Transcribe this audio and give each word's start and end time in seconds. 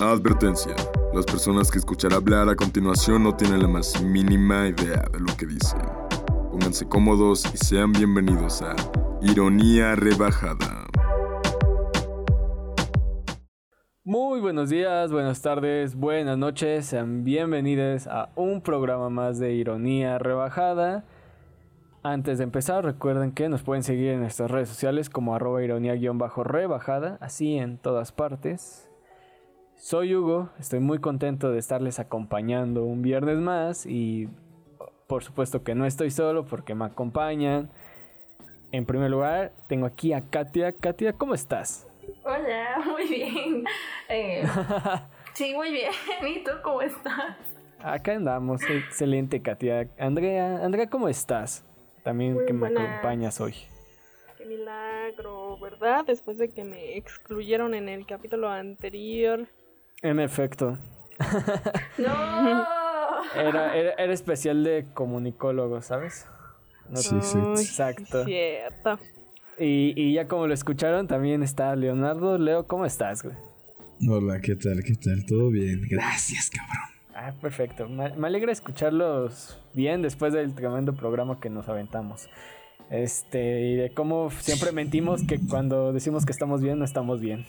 Advertencia. 0.00 0.76
Las 1.14 1.24
personas 1.24 1.70
que 1.70 1.78
escuchar 1.78 2.12
hablar 2.12 2.50
a 2.50 2.54
continuación 2.54 3.24
no 3.24 3.34
tienen 3.34 3.62
la 3.62 3.68
más 3.68 4.02
mínima 4.02 4.68
idea 4.68 5.02
de 5.10 5.20
lo 5.20 5.34
que 5.38 5.46
dicen. 5.46 5.80
Pónganse 6.50 6.86
cómodos 6.86 7.46
y 7.54 7.56
sean 7.56 7.92
bienvenidos 7.92 8.60
a 8.60 8.76
Ironía 9.22 9.96
Rebajada. 9.96 10.86
Muy 14.04 14.40
buenos 14.40 14.68
días, 14.68 15.10
buenas 15.10 15.40
tardes, 15.40 15.96
buenas 15.96 16.36
noches, 16.36 16.84
sean 16.84 17.24
bienvenidos 17.24 18.06
a 18.06 18.28
un 18.36 18.60
programa 18.60 19.08
más 19.08 19.38
de 19.38 19.54
Ironía 19.54 20.18
Rebajada. 20.18 21.06
Antes 22.02 22.36
de 22.36 22.44
empezar, 22.44 22.84
recuerden 22.84 23.32
que 23.32 23.48
nos 23.48 23.62
pueden 23.62 23.82
seguir 23.82 24.10
en 24.10 24.20
nuestras 24.20 24.50
redes 24.50 24.68
sociales 24.68 25.08
como 25.08 25.34
arroba 25.34 25.62
ironía-rebajada, 25.62 27.16
así 27.22 27.56
en 27.56 27.78
todas 27.78 28.12
partes. 28.12 28.85
Soy 29.86 30.16
Hugo, 30.16 30.50
estoy 30.58 30.80
muy 30.80 30.98
contento 30.98 31.52
de 31.52 31.60
estarles 31.60 32.00
acompañando 32.00 32.82
un 32.82 33.02
viernes 33.02 33.36
más 33.36 33.86
y 33.86 34.28
por 35.06 35.22
supuesto 35.22 35.62
que 35.62 35.76
no 35.76 35.86
estoy 35.86 36.10
solo 36.10 36.44
porque 36.44 36.74
me 36.74 36.86
acompañan. 36.86 37.70
En 38.72 38.84
primer 38.84 39.12
lugar, 39.12 39.52
tengo 39.68 39.86
aquí 39.86 40.12
a 40.12 40.28
Katia. 40.28 40.72
Katia, 40.72 41.12
¿cómo 41.12 41.34
estás? 41.34 41.86
Hola, 42.24 42.82
muy 42.84 43.06
bien. 43.06 43.64
Eh, 44.08 44.42
sí, 45.34 45.54
muy 45.54 45.70
bien. 45.70 45.92
¿Y 46.34 46.42
tú 46.42 46.50
cómo 46.64 46.82
estás? 46.82 47.36
Acá 47.78 48.14
andamos, 48.14 48.62
excelente 48.68 49.40
Katia. 49.40 49.88
Andrea, 50.00 50.64
Andrea, 50.64 50.90
¿cómo 50.90 51.08
estás? 51.08 51.64
También 52.02 52.44
que 52.44 52.52
me 52.52 52.66
acompañas 52.66 53.40
hoy. 53.40 53.54
Qué 54.36 54.46
milagro, 54.46 55.56
¿verdad? 55.60 56.04
Después 56.04 56.38
de 56.38 56.50
que 56.50 56.64
me 56.64 56.96
excluyeron 56.96 57.72
en 57.72 57.88
el 57.88 58.04
capítulo 58.04 58.48
anterior. 58.48 59.46
En 60.06 60.20
efecto. 60.20 60.78
¡No! 61.98 62.64
Era, 63.34 63.76
era, 63.76 64.12
especial 64.12 64.62
de 64.62 64.86
comunicólogo, 64.94 65.82
¿sabes? 65.82 66.26
sí, 66.94 67.16
sí. 67.20 67.38
Exacto. 67.38 68.24
Cierto. 68.24 69.00
Y, 69.58 70.00
y, 70.00 70.12
ya 70.14 70.28
como 70.28 70.46
lo 70.46 70.54
escucharon, 70.54 71.08
también 71.08 71.42
está 71.42 71.74
Leonardo. 71.74 72.38
Leo, 72.38 72.68
¿cómo 72.68 72.86
estás, 72.86 73.24
güey? 73.24 73.34
Hola, 74.08 74.40
¿qué 74.40 74.54
tal? 74.54 74.84
¿Qué 74.84 74.94
tal? 74.94 75.26
¿Todo 75.26 75.50
bien? 75.50 75.82
Gracias, 75.90 76.50
cabrón. 76.50 76.96
Ah, 77.12 77.34
perfecto. 77.42 77.88
Me, 77.88 78.04
alegra 78.04 78.52
escucharlos 78.52 79.58
bien 79.74 80.02
después 80.02 80.32
del 80.32 80.54
tremendo 80.54 80.94
programa 80.94 81.40
que 81.40 81.50
nos 81.50 81.68
aventamos. 81.68 82.28
Este, 82.90 83.62
y 83.62 83.74
de 83.74 83.90
cómo 83.90 84.30
siempre 84.30 84.70
mentimos 84.70 85.24
que 85.24 85.40
cuando 85.40 85.92
decimos 85.92 86.24
que 86.24 86.30
estamos 86.30 86.62
bien, 86.62 86.78
no 86.78 86.84
estamos 86.84 87.20
bien. 87.20 87.44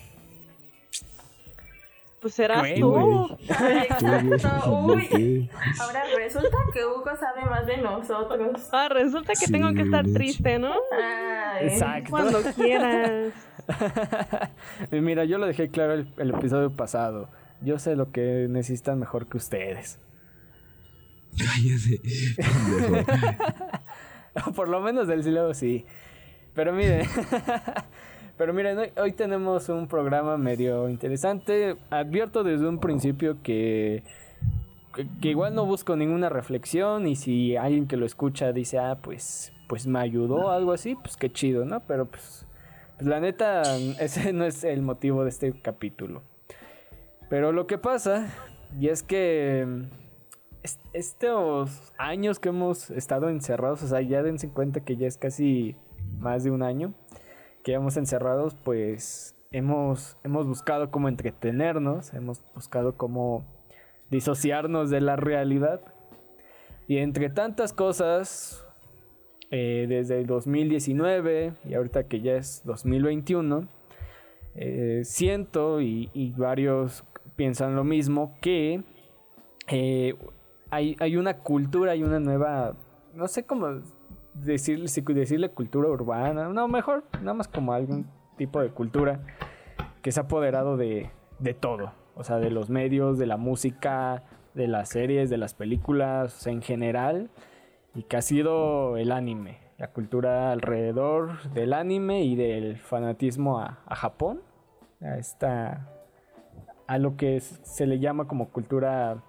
Pues 2.20 2.34
serás 2.34 2.74
tú. 2.74 3.38
Exacto. 3.48 4.80
Uy. 4.86 5.50
Ahora 5.80 6.02
resulta 6.16 6.56
que 6.72 6.84
Hugo 6.84 7.16
sabe 7.18 7.44
más 7.48 7.66
de 7.66 7.76
nosotros. 7.76 8.68
Ah, 8.72 8.88
resulta 8.88 9.34
que 9.38 9.46
tengo 9.46 9.72
que 9.72 9.82
estar 9.82 10.04
triste, 10.04 10.58
¿no? 10.58 10.74
Exacto. 11.60 12.10
Cuando 12.10 12.42
quieras. 12.54 13.32
Mira, 14.90 15.24
yo 15.24 15.38
lo 15.38 15.46
dejé 15.46 15.68
claro 15.70 15.94
el 15.94 16.30
episodio 16.30 16.74
pasado. 16.74 17.28
Yo 17.60 17.78
sé 17.78 17.96
lo 17.96 18.10
que 18.10 18.46
necesitan 18.48 18.98
mejor 18.98 19.26
que 19.26 19.36
ustedes. 19.36 20.00
Cállate. 21.36 22.00
Por 24.54 24.68
lo 24.68 24.80
menos 24.80 25.06
del 25.06 25.22
silo 25.22 25.54
sí. 25.54 25.84
Pero 26.54 26.72
miren. 26.72 27.06
Pero 28.38 28.54
miren, 28.54 28.78
hoy, 28.96 29.12
tenemos 29.12 29.68
un 29.68 29.88
programa 29.88 30.36
medio 30.36 30.88
interesante. 30.88 31.76
Advierto 31.90 32.44
desde 32.44 32.68
un 32.68 32.78
principio 32.78 33.42
que, 33.42 34.04
que, 35.20 35.28
igual 35.28 35.56
no 35.56 35.66
busco 35.66 35.96
ninguna 35.96 36.28
reflexión 36.28 37.08
y 37.08 37.16
si 37.16 37.56
alguien 37.56 37.88
que 37.88 37.96
lo 37.96 38.06
escucha 38.06 38.52
dice, 38.52 38.78
ah, 38.78 39.00
pues, 39.02 39.52
pues 39.68 39.88
me 39.88 39.98
ayudó 39.98 40.52
algo 40.52 40.70
así, 40.70 40.94
pues 40.94 41.16
qué 41.16 41.32
chido, 41.32 41.64
¿no? 41.64 41.80
Pero 41.80 42.06
pues, 42.06 42.46
pues 42.96 43.08
la 43.08 43.18
neta, 43.18 43.62
ese 44.00 44.32
no 44.32 44.44
es 44.44 44.62
el 44.62 44.82
motivo 44.82 45.24
de 45.24 45.30
este 45.30 45.52
capítulo. 45.60 46.22
Pero 47.28 47.50
lo 47.50 47.66
que 47.66 47.76
pasa, 47.76 48.32
y 48.78 48.86
es 48.86 49.02
que 49.02 49.66
estos 50.92 51.92
años 51.98 52.38
que 52.38 52.50
hemos 52.50 52.90
estado 52.90 53.30
encerrados, 53.30 53.82
o 53.82 53.88
sea, 53.88 54.00
ya 54.00 54.22
dense 54.22 54.48
cuenta 54.48 54.78
que 54.78 54.96
ya 54.96 55.08
es 55.08 55.18
casi 55.18 55.74
más 56.20 56.44
de 56.44 56.52
un 56.52 56.62
año 56.62 56.94
que 57.62 57.74
hemos 57.74 57.96
encerrados, 57.96 58.54
pues 58.54 59.36
hemos, 59.50 60.16
hemos 60.24 60.46
buscado 60.46 60.90
cómo 60.90 61.08
entretenernos, 61.08 62.14
hemos 62.14 62.42
buscado 62.54 62.96
cómo 62.96 63.44
disociarnos 64.10 64.90
de 64.90 65.00
la 65.00 65.16
realidad. 65.16 65.80
Y 66.86 66.98
entre 66.98 67.28
tantas 67.30 67.72
cosas, 67.72 68.64
eh, 69.50 69.86
desde 69.88 70.20
el 70.20 70.26
2019 70.26 71.54
y 71.64 71.74
ahorita 71.74 72.04
que 72.04 72.20
ya 72.20 72.34
es 72.34 72.62
2021, 72.64 73.68
eh, 74.54 75.02
siento 75.04 75.80
y, 75.80 76.10
y, 76.12 76.32
varios 76.32 77.04
piensan 77.36 77.76
lo 77.76 77.84
mismo, 77.84 78.36
que 78.40 78.82
eh, 79.68 80.14
hay, 80.70 80.96
hay, 80.98 81.16
una 81.16 81.38
cultura, 81.38 81.92
hay 81.92 82.02
una 82.02 82.18
nueva, 82.18 82.74
no 83.14 83.28
sé 83.28 83.44
cómo 83.44 83.80
decirle, 84.44 84.88
decirle 85.14 85.50
cultura 85.50 85.88
urbana, 85.88 86.48
no, 86.48 86.68
mejor, 86.68 87.04
nada 87.20 87.34
más 87.34 87.48
como 87.48 87.72
algún 87.72 88.06
tipo 88.36 88.60
de 88.60 88.70
cultura 88.70 89.20
que 90.02 90.12
se 90.12 90.20
ha 90.20 90.24
apoderado 90.24 90.76
de, 90.76 91.10
de 91.38 91.54
todo, 91.54 91.92
o 92.14 92.24
sea, 92.24 92.36
de 92.36 92.50
los 92.50 92.70
medios, 92.70 93.18
de 93.18 93.26
la 93.26 93.36
música, 93.36 94.22
de 94.54 94.68
las 94.68 94.90
series, 94.90 95.30
de 95.30 95.38
las 95.38 95.54
películas, 95.54 96.46
en 96.46 96.62
general, 96.62 97.30
y 97.94 98.02
que 98.02 98.16
ha 98.16 98.22
sido 98.22 98.96
el 98.96 99.12
anime, 99.12 99.58
la 99.78 99.88
cultura 99.92 100.52
alrededor 100.52 101.50
del 101.50 101.72
anime 101.72 102.22
y 102.24 102.36
del 102.36 102.76
fanatismo 102.76 103.60
a, 103.60 103.78
Japón, 103.94 104.42
a 105.00 105.16
esta 105.18 105.88
a 106.86 106.98
lo 106.98 107.16
que 107.16 107.38
se 107.40 107.86
le 107.86 107.98
llama 107.98 108.26
como 108.26 108.48
cultura 108.48 109.22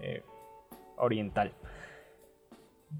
eh, 0.00 0.22
oriental. 0.98 1.52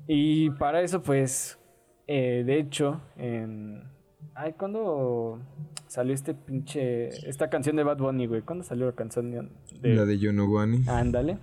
Y 0.06 0.50
para 0.50 0.82
eso, 0.82 1.02
pues, 1.02 1.58
eh, 2.06 2.42
de 2.46 2.58
hecho, 2.58 3.00
en... 3.16 3.82
Ay, 4.34 4.54
¿cuándo 4.58 5.40
salió 5.86 6.14
este 6.14 6.34
pinche... 6.34 7.08
Esta 7.28 7.50
canción 7.50 7.76
de 7.76 7.82
Bad 7.82 7.98
Bunny, 7.98 8.26
güey? 8.26 8.42
¿Cuándo 8.42 8.64
salió 8.64 8.86
la 8.86 8.92
canción 8.92 9.30
de... 9.30 9.94
La 9.94 10.04
de 10.04 10.18
Yonogwani. 10.18 10.84
Ándale. 10.88 11.38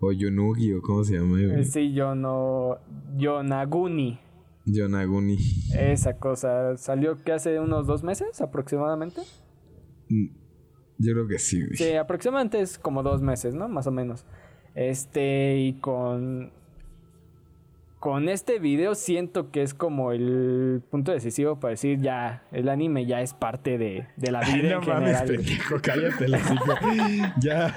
O 0.00 0.12
Yonugi, 0.12 0.72
o 0.72 0.82
cómo 0.82 1.04
se 1.04 1.14
llama, 1.14 1.38
güey. 1.38 1.64
Sí, 1.64 1.92
Yono... 1.92 2.78
Yonaguni. 3.16 4.18
Yonaguni. 4.66 5.36
Esa 5.78 6.18
cosa. 6.18 6.76
¿Salió 6.76 7.22
que 7.22 7.32
hace 7.32 7.60
unos 7.60 7.86
dos 7.86 8.02
meses 8.02 8.40
aproximadamente? 8.40 9.20
Mm, 10.08 10.26
yo 10.98 11.12
creo 11.12 11.28
que 11.28 11.38
sí, 11.38 11.60
güey. 11.60 11.76
Sí, 11.76 11.92
aproximadamente 11.94 12.60
es 12.60 12.78
como 12.78 13.02
dos 13.02 13.20
meses, 13.22 13.54
¿no? 13.54 13.68
Más 13.68 13.86
o 13.86 13.90
menos. 13.90 14.24
Este, 14.74 15.58
y 15.58 15.74
con. 15.74 16.52
Con 18.04 18.28
este 18.28 18.58
video 18.58 18.94
siento 18.94 19.50
que 19.50 19.62
es 19.62 19.72
como 19.72 20.12
el 20.12 20.82
punto 20.90 21.10
decisivo 21.10 21.58
para 21.58 21.70
decir 21.70 22.02
ya, 22.02 22.46
el 22.52 22.68
anime 22.68 23.06
ya 23.06 23.22
es 23.22 23.32
parte 23.32 23.78
de, 23.78 24.08
de 24.18 24.30
la 24.30 24.40
vida 24.42 24.74
no 24.74 24.82
en 24.82 24.88
mames, 24.88 25.22
pendejo, 25.22 25.76
cállate 25.80 26.28
la 26.28 26.38
Ya, 27.40 27.74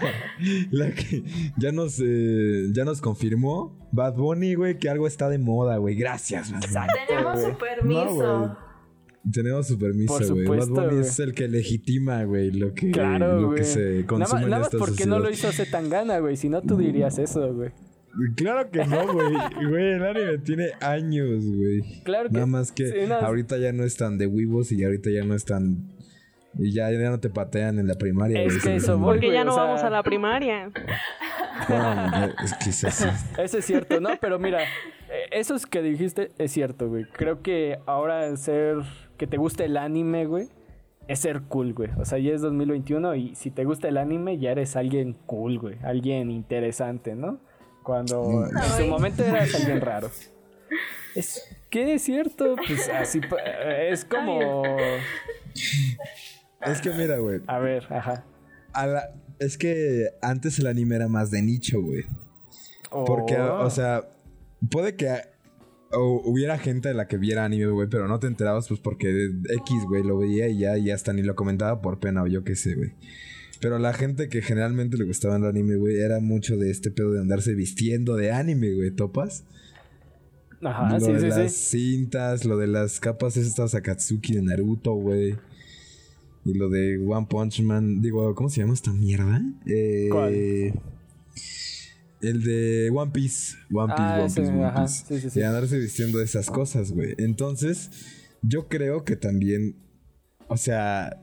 la 0.72 0.92
que, 0.92 1.24
ya 1.56 1.72
nos, 1.72 2.02
eh, 2.04 2.66
ya 2.74 2.84
nos 2.84 3.00
confirmó 3.00 3.74
Bad 3.94 4.16
Bunny, 4.16 4.56
güey, 4.56 4.78
que 4.78 4.90
algo 4.90 5.08
está 5.08 5.30
de 5.30 5.38
moda, 5.38 5.78
güey. 5.78 5.96
Gracias, 5.96 6.52
Exacto, 6.52 6.94
Tenemos 7.08 7.42
su 7.42 7.58
permiso. 7.58 8.58
Tenemos 9.32 9.68
su 9.68 9.80
permiso, 9.80 10.34
güey. 10.34 10.46
Bad 10.46 10.68
Bunny 10.68 11.00
es 11.00 11.20
el 11.22 11.34
que 11.34 11.48
legitima, 11.48 12.26
güey, 12.26 12.52
lo 12.52 12.74
que, 12.74 12.92
claro, 12.92 13.40
lo 13.40 13.56
que 13.56 13.64
se 13.64 14.06
consume 14.06 14.42
Nada, 14.42 14.50
nada 14.50 14.62
más 14.64 14.76
porque 14.78 15.06
no 15.06 15.20
lo 15.20 15.30
hizo 15.30 15.48
hace 15.48 15.66
tan 15.66 15.90
gana, 15.90 16.20
güey. 16.20 16.36
Si 16.36 16.50
no, 16.50 16.62
tú 16.62 16.76
dirías 16.76 17.18
eso, 17.18 17.54
güey. 17.54 17.72
Claro 18.36 18.70
que 18.72 18.86
no, 18.86 19.14
güey. 19.14 19.34
Güey, 19.70 19.94
el 19.94 20.04
anime 20.04 20.38
tiene 20.40 20.70
años, 20.82 21.46
güey. 21.46 22.02
Claro 22.04 22.30
que 22.30 22.34
Nada 22.34 22.46
más 22.46 22.72
que 22.72 23.08
ahorita 23.10 23.58
ya 23.58 23.72
no 23.74 23.84
están 23.84 24.18
de 24.18 24.28
huevos 24.28 24.72
y 24.72 24.84
ahorita 24.84 25.10
ya 25.12 25.24
no 25.24 25.36
están. 25.36 25.78
Y 26.58 26.74
ya, 26.74 26.90
ya 26.92 27.10
no 27.10 27.20
te 27.20 27.30
patean 27.30 27.78
en 27.78 27.88
la 27.88 27.96
primaria. 27.96 28.42
Es 28.42 28.64
que 28.64 28.78
eso 28.78 28.98
voy, 28.98 29.16
Porque 29.16 29.32
ya 29.32 29.44
no 29.44 29.56
vamos 29.56 29.82
a 29.84 29.90
la 29.90 30.02
primaria. 30.02 30.72
es 32.44 32.54
que 32.56 32.70
es 32.72 32.84
así. 32.84 33.08
Eso 33.38 33.60
es 33.60 33.66
cierto, 33.66 34.00
¿no? 34.00 34.10
Pero 34.20 34.40
mira, 34.40 34.64
eh, 34.64 35.28
eso 35.32 35.56
es 35.56 35.66
que 35.66 35.82
dijiste 35.82 36.32
es 36.40 36.52
cierto, 36.52 36.90
güey. 36.90 37.06
Creo 37.06 37.42
que 37.42 37.78
ahora 37.86 38.36
ser 38.38 38.78
que 39.18 39.28
te 39.28 39.38
guste 39.38 39.66
el 39.66 39.78
anime, 39.78 40.26
güey, 40.26 40.48
es 41.08 41.20
ser 41.20 41.42
cool, 41.44 41.74
güey. 41.74 41.90
O 41.98 42.06
sea, 42.06 42.18
ya 42.18 42.34
es 42.34 42.42
2021 42.42 43.16
y 43.16 43.36
si 43.36 43.52
te 43.52 43.64
gusta 43.64 43.88
el 43.88 43.98
anime, 43.98 44.38
ya 44.38 44.52
eres 44.52 44.76
alguien 44.76 45.16
cool, 45.26 45.60
güey. 45.60 45.78
Alguien 45.84 46.32
interesante, 46.32 47.16
¿no? 47.16 47.40
Cuando 47.88 48.22
mm. 48.52 48.58
en 48.58 48.78
su 48.78 48.86
momento 48.88 49.24
eras 49.24 49.56
alguien 49.56 49.80
raro. 49.80 50.12
Es 51.16 51.42
que 51.70 51.94
es 51.94 52.02
cierto, 52.04 52.58
pues 52.68 52.90
así 52.90 53.22
es 53.90 54.04
como. 54.04 54.62
Es 56.62 56.82
que 56.82 56.90
mira, 56.92 57.18
güey. 57.20 57.40
A 57.48 57.60
ver, 57.60 57.88
ajá. 57.90 58.26
a 58.74 58.88
la- 58.88 59.10
es 59.40 59.58
que 59.58 60.10
antes 60.22 60.60
el 60.60 60.68
anime 60.68 60.98
era 60.98 61.08
más 61.08 61.32
de 61.32 61.42
nicho, 61.42 61.82
güey. 61.82 62.04
Porque, 63.06 63.38
Oh. 63.38 63.64
o 63.66 63.70
sea, 63.70 64.10
puede 64.70 64.96
que 64.98 65.10
o- 65.94 66.22
hubiera 66.26 66.58
gente 66.58 66.90
de 66.90 66.94
la 66.94 67.08
que 67.08 67.18
viera 67.18 67.46
anime, 67.46 67.68
güey, 67.68 67.88
pero 67.88 68.10
no 68.10 68.20
te 68.20 68.28
enterabas, 68.28 68.68
pues 68.68 68.82
porque 68.82 69.08
X, 69.62 69.84
güey, 69.88 70.04
lo 70.04 70.18
veía 70.18 70.50
y 70.50 70.58
ya, 70.60 70.78
y 70.78 70.92
hasta 70.92 71.14
ni 71.14 71.22
lo 71.22 71.36
comentaba 71.36 71.82
por 71.82 72.00
pena 72.02 72.24
o 72.24 72.28
yo 72.28 72.44
qué 72.44 72.56
sé, 72.58 72.76
güey. 72.76 72.92
Pero 73.60 73.80
la 73.80 73.94
gente 73.94 74.30
que 74.30 74.42
generalmente 74.42 74.98
le 74.98 75.06
gustaba 75.06 75.38
el 75.38 75.46
anime, 75.46 75.76
güey, 75.76 75.98
era 75.98 76.20
mucho 76.20 76.58
de 76.58 76.70
este 76.70 76.92
pedo 76.92 77.12
de 77.14 77.20
andarse 77.22 77.54
vistiendo 77.56 78.16
de 78.16 78.32
anime, 78.32 78.74
güey, 78.74 78.92
¿topas? 78.92 79.44
Ajá, 80.62 80.94
lo 80.94 81.06
sí, 81.06 81.12
de 81.14 81.20
sí, 81.20 81.28
las 81.28 81.52
sí. 81.54 81.80
cintas, 81.80 82.46
lo 82.46 82.58
de 82.58 82.68
las 82.68 83.00
capas 83.00 83.38
estas 83.38 83.76
Akatsuki 83.76 84.34
de 84.36 84.42
Naruto, 84.42 84.94
güey. 84.94 85.36
Y 86.46 86.54
lo 86.54 86.70
de 86.70 86.98
One 86.98 87.28
Punch 87.30 87.62
Man. 87.62 88.02
Digo, 88.02 88.34
¿cómo 88.36 88.50
se 88.50 88.62
llama 88.62 88.74
esta 88.74 88.94
mierda? 88.94 89.42
Eh, 89.66 90.08
¿Cuál? 90.12 90.34
El 92.22 92.44
de 92.44 92.90
One 92.94 93.12
Piece. 93.12 93.58
One 93.72 93.94
Piece, 93.96 94.04
Ah, 94.04 94.20
One 94.22 94.34
Piece, 94.34 94.52
One 94.52 94.66
ajá, 94.66 94.86
Piece. 94.86 95.06
sí, 95.08 95.20
sí, 95.22 95.30
sí. 95.30 95.40
Y 95.40 95.44
andarse 95.44 95.78
vistiendo 95.78 96.18
de 96.20 96.26
esas 96.26 96.50
cosas, 96.50 96.92
güey. 96.92 97.14
Entonces, 97.18 97.92
yo 98.42 98.68
creo 98.68 99.04
que 99.04 99.16
también. 99.16 99.76
O 100.48 100.58
sea. 100.58 101.22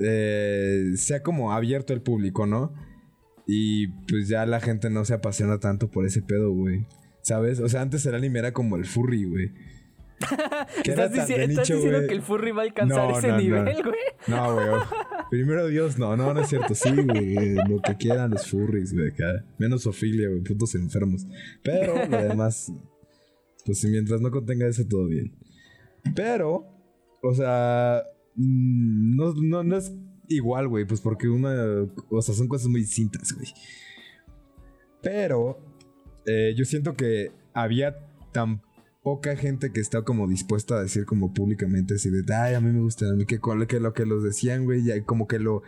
Eh, 0.00 0.92
sea 0.96 1.22
como 1.22 1.52
abierto 1.52 1.92
el 1.92 2.02
público, 2.02 2.46
¿no? 2.46 2.72
Y 3.46 3.88
pues 4.08 4.28
ya 4.28 4.46
la 4.46 4.60
gente 4.60 4.88
no 4.90 5.04
se 5.04 5.14
apasiona 5.14 5.58
tanto 5.60 5.90
por 5.90 6.06
ese 6.06 6.22
pedo, 6.22 6.50
güey. 6.52 6.86
¿Sabes? 7.22 7.60
O 7.60 7.68
sea, 7.68 7.80
antes 7.82 8.04
el 8.06 8.14
anime 8.14 8.38
era 8.38 8.52
como 8.52 8.76
el 8.76 8.84
furry, 8.86 9.24
güey. 9.24 9.52
¿Estás, 10.84 11.12
dici- 11.12 11.36
estás 11.36 11.48
nicho, 11.48 11.74
diciendo 11.76 12.06
que 12.06 12.14
el 12.14 12.22
furry 12.22 12.52
va 12.52 12.62
a 12.62 12.64
alcanzar 12.66 13.08
No, 13.10 13.18
ese 13.18 13.28
no, 13.28 13.36
nivel, 13.38 13.82
güey? 13.82 13.96
No, 14.28 14.54
güey. 14.54 14.66
Primero 15.30 15.66
Dios, 15.66 15.98
no, 15.98 16.16
no, 16.16 16.32
no 16.32 16.40
es 16.40 16.48
cierto. 16.48 16.74
Sí, 16.74 16.90
güey. 16.94 17.36
eh, 17.36 17.56
Lo 17.68 17.80
que 17.82 17.96
quieran 17.96 18.30
los 18.30 18.48
furries, 18.48 18.94
güey. 18.94 19.12
Menos 19.58 19.86
Ofilia, 19.86 20.28
güey. 20.28 20.40
Putos 20.42 20.74
enfermos. 20.74 21.26
Pero 21.62 21.94
lo 22.08 22.22
demás, 22.22 22.72
pues 23.66 23.80
si 23.80 23.88
mientras 23.88 24.20
no 24.20 24.30
contenga 24.30 24.66
eso, 24.66 24.86
todo 24.86 25.06
bien. 25.06 25.34
Pero, 26.14 26.66
o 27.22 27.34
sea, 27.34 28.02
no, 28.36 29.34
no, 29.34 29.62
no 29.62 29.76
es 29.76 29.92
igual, 30.28 30.68
güey. 30.68 30.84
Pues 30.84 31.00
porque 31.00 31.28
una. 31.28 31.54
O 32.10 32.22
sea, 32.22 32.34
son 32.34 32.48
cosas 32.48 32.68
muy 32.68 32.80
distintas, 32.80 33.32
güey. 33.32 33.48
Pero, 35.02 35.58
eh, 36.26 36.54
yo 36.56 36.64
siento 36.64 36.94
que 36.96 37.30
había 37.52 37.94
tan 38.32 38.62
poca 39.02 39.36
gente 39.36 39.70
que 39.70 39.80
está 39.80 40.02
como 40.02 40.26
dispuesta 40.26 40.76
a 40.76 40.82
decir 40.82 41.04
como 41.04 41.34
públicamente 41.34 41.94
así 41.94 42.08
de, 42.08 42.24
ay, 42.34 42.54
a 42.54 42.60
mí 42.60 42.72
me 42.72 42.80
gusta, 42.80 43.06
que, 43.28 43.38
que 43.68 43.80
lo 43.80 43.92
que 43.92 44.06
los 44.06 44.24
decían, 44.24 44.64
güey, 44.64 44.82
ya 44.82 45.04
como 45.04 45.28
que 45.28 45.38
lo, 45.38 45.62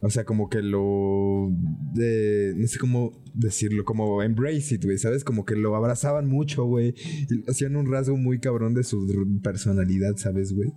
o 0.00 0.10
sea, 0.10 0.24
como 0.24 0.48
que 0.48 0.62
lo, 0.62 1.50
no 1.50 2.66
sé 2.68 2.78
cómo 2.78 3.20
decirlo, 3.34 3.84
como 3.84 4.22
embrace 4.22 4.76
it, 4.76 4.84
güey, 4.84 4.96
¿sabes? 4.96 5.24
Como 5.24 5.44
que 5.44 5.56
lo 5.56 5.74
abrazaban 5.74 6.28
mucho, 6.28 6.64
güey, 6.64 6.94
y 7.28 7.50
hacían 7.50 7.74
un 7.74 7.90
rasgo 7.90 8.16
muy 8.16 8.38
cabrón 8.38 8.74
de 8.74 8.84
su 8.84 9.08
personalidad, 9.42 10.16
¿sabes, 10.16 10.52
güey? 10.52 10.72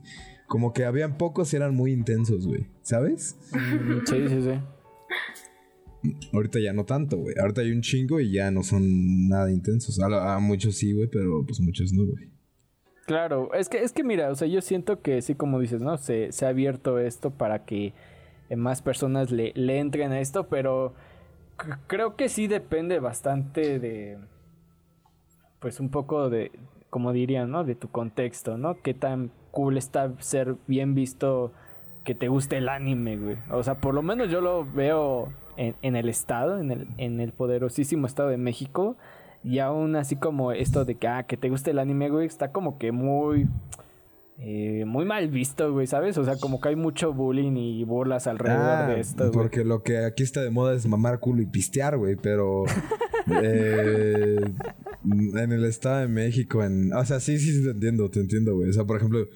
Como 0.47 0.74
que 0.74 0.86
habían 0.86 1.18
pocos 1.18 1.51
y 1.53 1.56
eran 1.56 1.75
muy 1.75 1.92
intensos, 1.92 2.45
güey, 2.45 2.68
¿sabes? 2.81 3.36
Mm, 3.51 4.06
Sí, 4.06 4.30
sí, 4.30 4.42
sí. 4.42 4.59
Ahorita 6.33 6.59
ya 6.59 6.71
no 6.71 6.86
tanto, 6.86 7.18
güey. 7.18 7.36
Ahorita 7.39 7.62
hay 7.62 7.71
un 7.71 7.81
chingo 7.81 8.19
y 8.19 8.31
ya 8.31 8.51
no 8.51 8.62
son 8.62 9.27
nada 9.27 9.51
intensos. 9.51 10.00
A, 10.00 10.36
a 10.36 10.39
muchos 10.39 10.75
sí, 10.77 10.94
güey, 10.94 11.07
pero 11.07 11.44
pues 11.45 11.59
muchos 11.59 11.92
no, 11.94 12.06
güey. 12.06 12.30
Claro, 13.06 13.53
es 13.53 13.69
que, 13.69 13.83
es 13.83 13.92
que 13.92 14.03
mira, 14.03 14.31
o 14.31 14.36
sea, 14.36 14.47
yo 14.47 14.62
siento 14.62 15.01
que 15.01 15.21
sí, 15.21 15.36
como 15.36 15.59
dices, 15.59 15.81
¿no? 15.81 15.97
Se, 15.97 16.31
se 16.31 16.45
ha 16.45 16.50
abierto 16.50 17.00
esto 17.00 17.31
para 17.31 17.63
que 17.65 17.94
eh, 18.50 18.56
más 18.56 18.81
personas 18.81 19.31
le, 19.31 19.51
le 19.56 19.80
entren 19.80 20.12
a 20.12 20.19
esto, 20.19 20.48
pero 20.48 20.94
creo 21.88 22.15
que 22.15 22.30
sí 22.30 22.48
depende 22.48 23.00
bastante 23.00 23.80
de, 23.80 24.18
pues 25.59 25.80
un 25.80 25.89
poco 25.89 26.30
de, 26.31 26.51
como 26.95 27.12
dirían, 27.12 27.51
¿no? 27.51 27.65
De 27.65 27.75
tu 27.75 27.89
contexto, 27.89 28.57
¿no? 28.57 28.77
Qué 28.81 28.94
tan 28.94 29.30
cool 29.51 29.77
está 29.77 30.13
ser 30.19 30.56
bien 30.65 30.95
visto 30.95 31.51
que 32.06 32.15
te 32.15 32.30
guste 32.30 32.56
el 32.56 32.69
anime, 32.69 33.18
güey. 33.18 33.36
O 33.51 33.63
sea, 33.63 33.81
por 33.81 33.94
lo 33.94 34.01
menos 34.01 34.31
yo 34.31 34.39
lo 34.39 34.65
veo 34.65 35.27
en, 35.57 35.75
en 35.81 35.97
el 35.97 36.07
estado, 36.07 36.57
en 36.57 36.71
el, 36.71 36.88
en 36.97 37.19
el 37.19 37.33
poderosísimo 37.33 38.07
estado 38.07 38.30
de 38.30 38.38
México. 38.38 38.95
Y 39.44 39.59
aún 39.59 39.97
así 39.97 40.15
como 40.15 40.53
esto 40.53 40.86
de 40.86 40.95
que, 40.95 41.09
ah, 41.09 41.24
que 41.24 41.36
te 41.36 41.50
guste 41.50 41.71
el 41.71 41.80
anime, 41.80 42.09
güey, 42.09 42.27
está 42.27 42.53
como 42.53 42.77
que 42.77 42.94
muy... 42.94 43.50
eh, 44.38 44.86
muy 44.88 45.03
mal 45.03 45.27
visto, 45.27 45.74
güey, 45.74 45.88
¿sabes? 45.88 46.18
O 46.18 46.24
sea, 46.24 46.38
como 46.38 46.62
que 46.62 46.69
hay 46.69 46.77
mucho 46.77 47.12
bullying 47.12 47.57
y 47.57 47.83
burlas 47.83 48.25
alrededor 48.27 48.62
Ah, 48.62 48.88
de 48.88 49.01
esto, 49.01 49.24
güey. 49.25 49.33
porque 49.33 49.65
lo 49.65 49.83
que 49.83 49.98
aquí 50.06 50.24
está 50.24 50.41
de 50.41 50.50
moda 50.50 50.74
es 50.74 50.88
mamar 50.88 51.19
culo 51.19 51.41
y 51.41 51.45
pistear, 51.45 51.98
güey, 51.98 52.15
pero 52.15 52.63
eh, 53.44 54.39
en 55.06 55.52
el 55.52 55.66
Estado 55.66 56.02
de 56.02 56.07
México, 56.07 56.63
en, 56.63 56.94
o 56.94 57.06
sea, 57.06 57.19
sí, 57.19 57.38
sí, 57.38 57.54
sí, 57.54 57.63
te 57.63 57.72
entiendo, 57.72 58.10
te 58.10 58.19
entiendo, 58.19 58.56
güey. 58.56 58.69
O 58.69 58.74
sea, 58.74 58.86
por 58.86 58.98
ejemplo, 58.98 59.28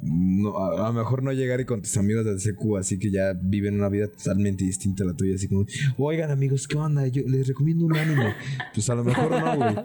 no, 0.00 0.56
a, 0.58 0.88
lo 0.88 0.92
mejor 0.92 1.22
no 1.22 1.32
llegar 1.32 1.60
y 1.60 1.64
con 1.64 1.82
tus 1.82 1.96
amigos 1.96 2.24
del 2.24 2.38
CQ, 2.38 2.76
así 2.78 2.98
que 2.98 3.10
ya 3.10 3.32
viven 3.32 3.74
una 3.74 3.88
vida 3.88 4.06
totalmente 4.08 4.64
distinta 4.64 5.02
a 5.02 5.08
la 5.08 5.14
tuya, 5.14 5.34
así 5.34 5.48
como, 5.48 5.66
oigan 5.96 6.30
amigos, 6.30 6.68
¿qué 6.68 6.76
onda? 6.76 7.06
Yo 7.08 7.22
les 7.26 7.48
recomiendo 7.48 7.84
un 7.84 7.96
anime. 7.96 8.34
Pues 8.74 8.88
a 8.90 8.94
lo 8.94 9.04
mejor 9.04 9.30
no, 9.30 9.56
güey. 9.56 9.76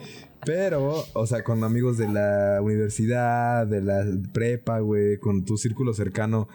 Pero, 0.46 1.04
o 1.14 1.26
sea, 1.26 1.44
con 1.44 1.64
amigos 1.64 1.98
de 1.98 2.10
la 2.10 2.60
universidad, 2.62 3.66
de 3.66 3.82
la 3.82 4.06
prepa, 4.34 4.80
güey, 4.80 5.18
con 5.18 5.46
tu 5.46 5.58
círculo 5.58 5.94
cercano 5.94 6.48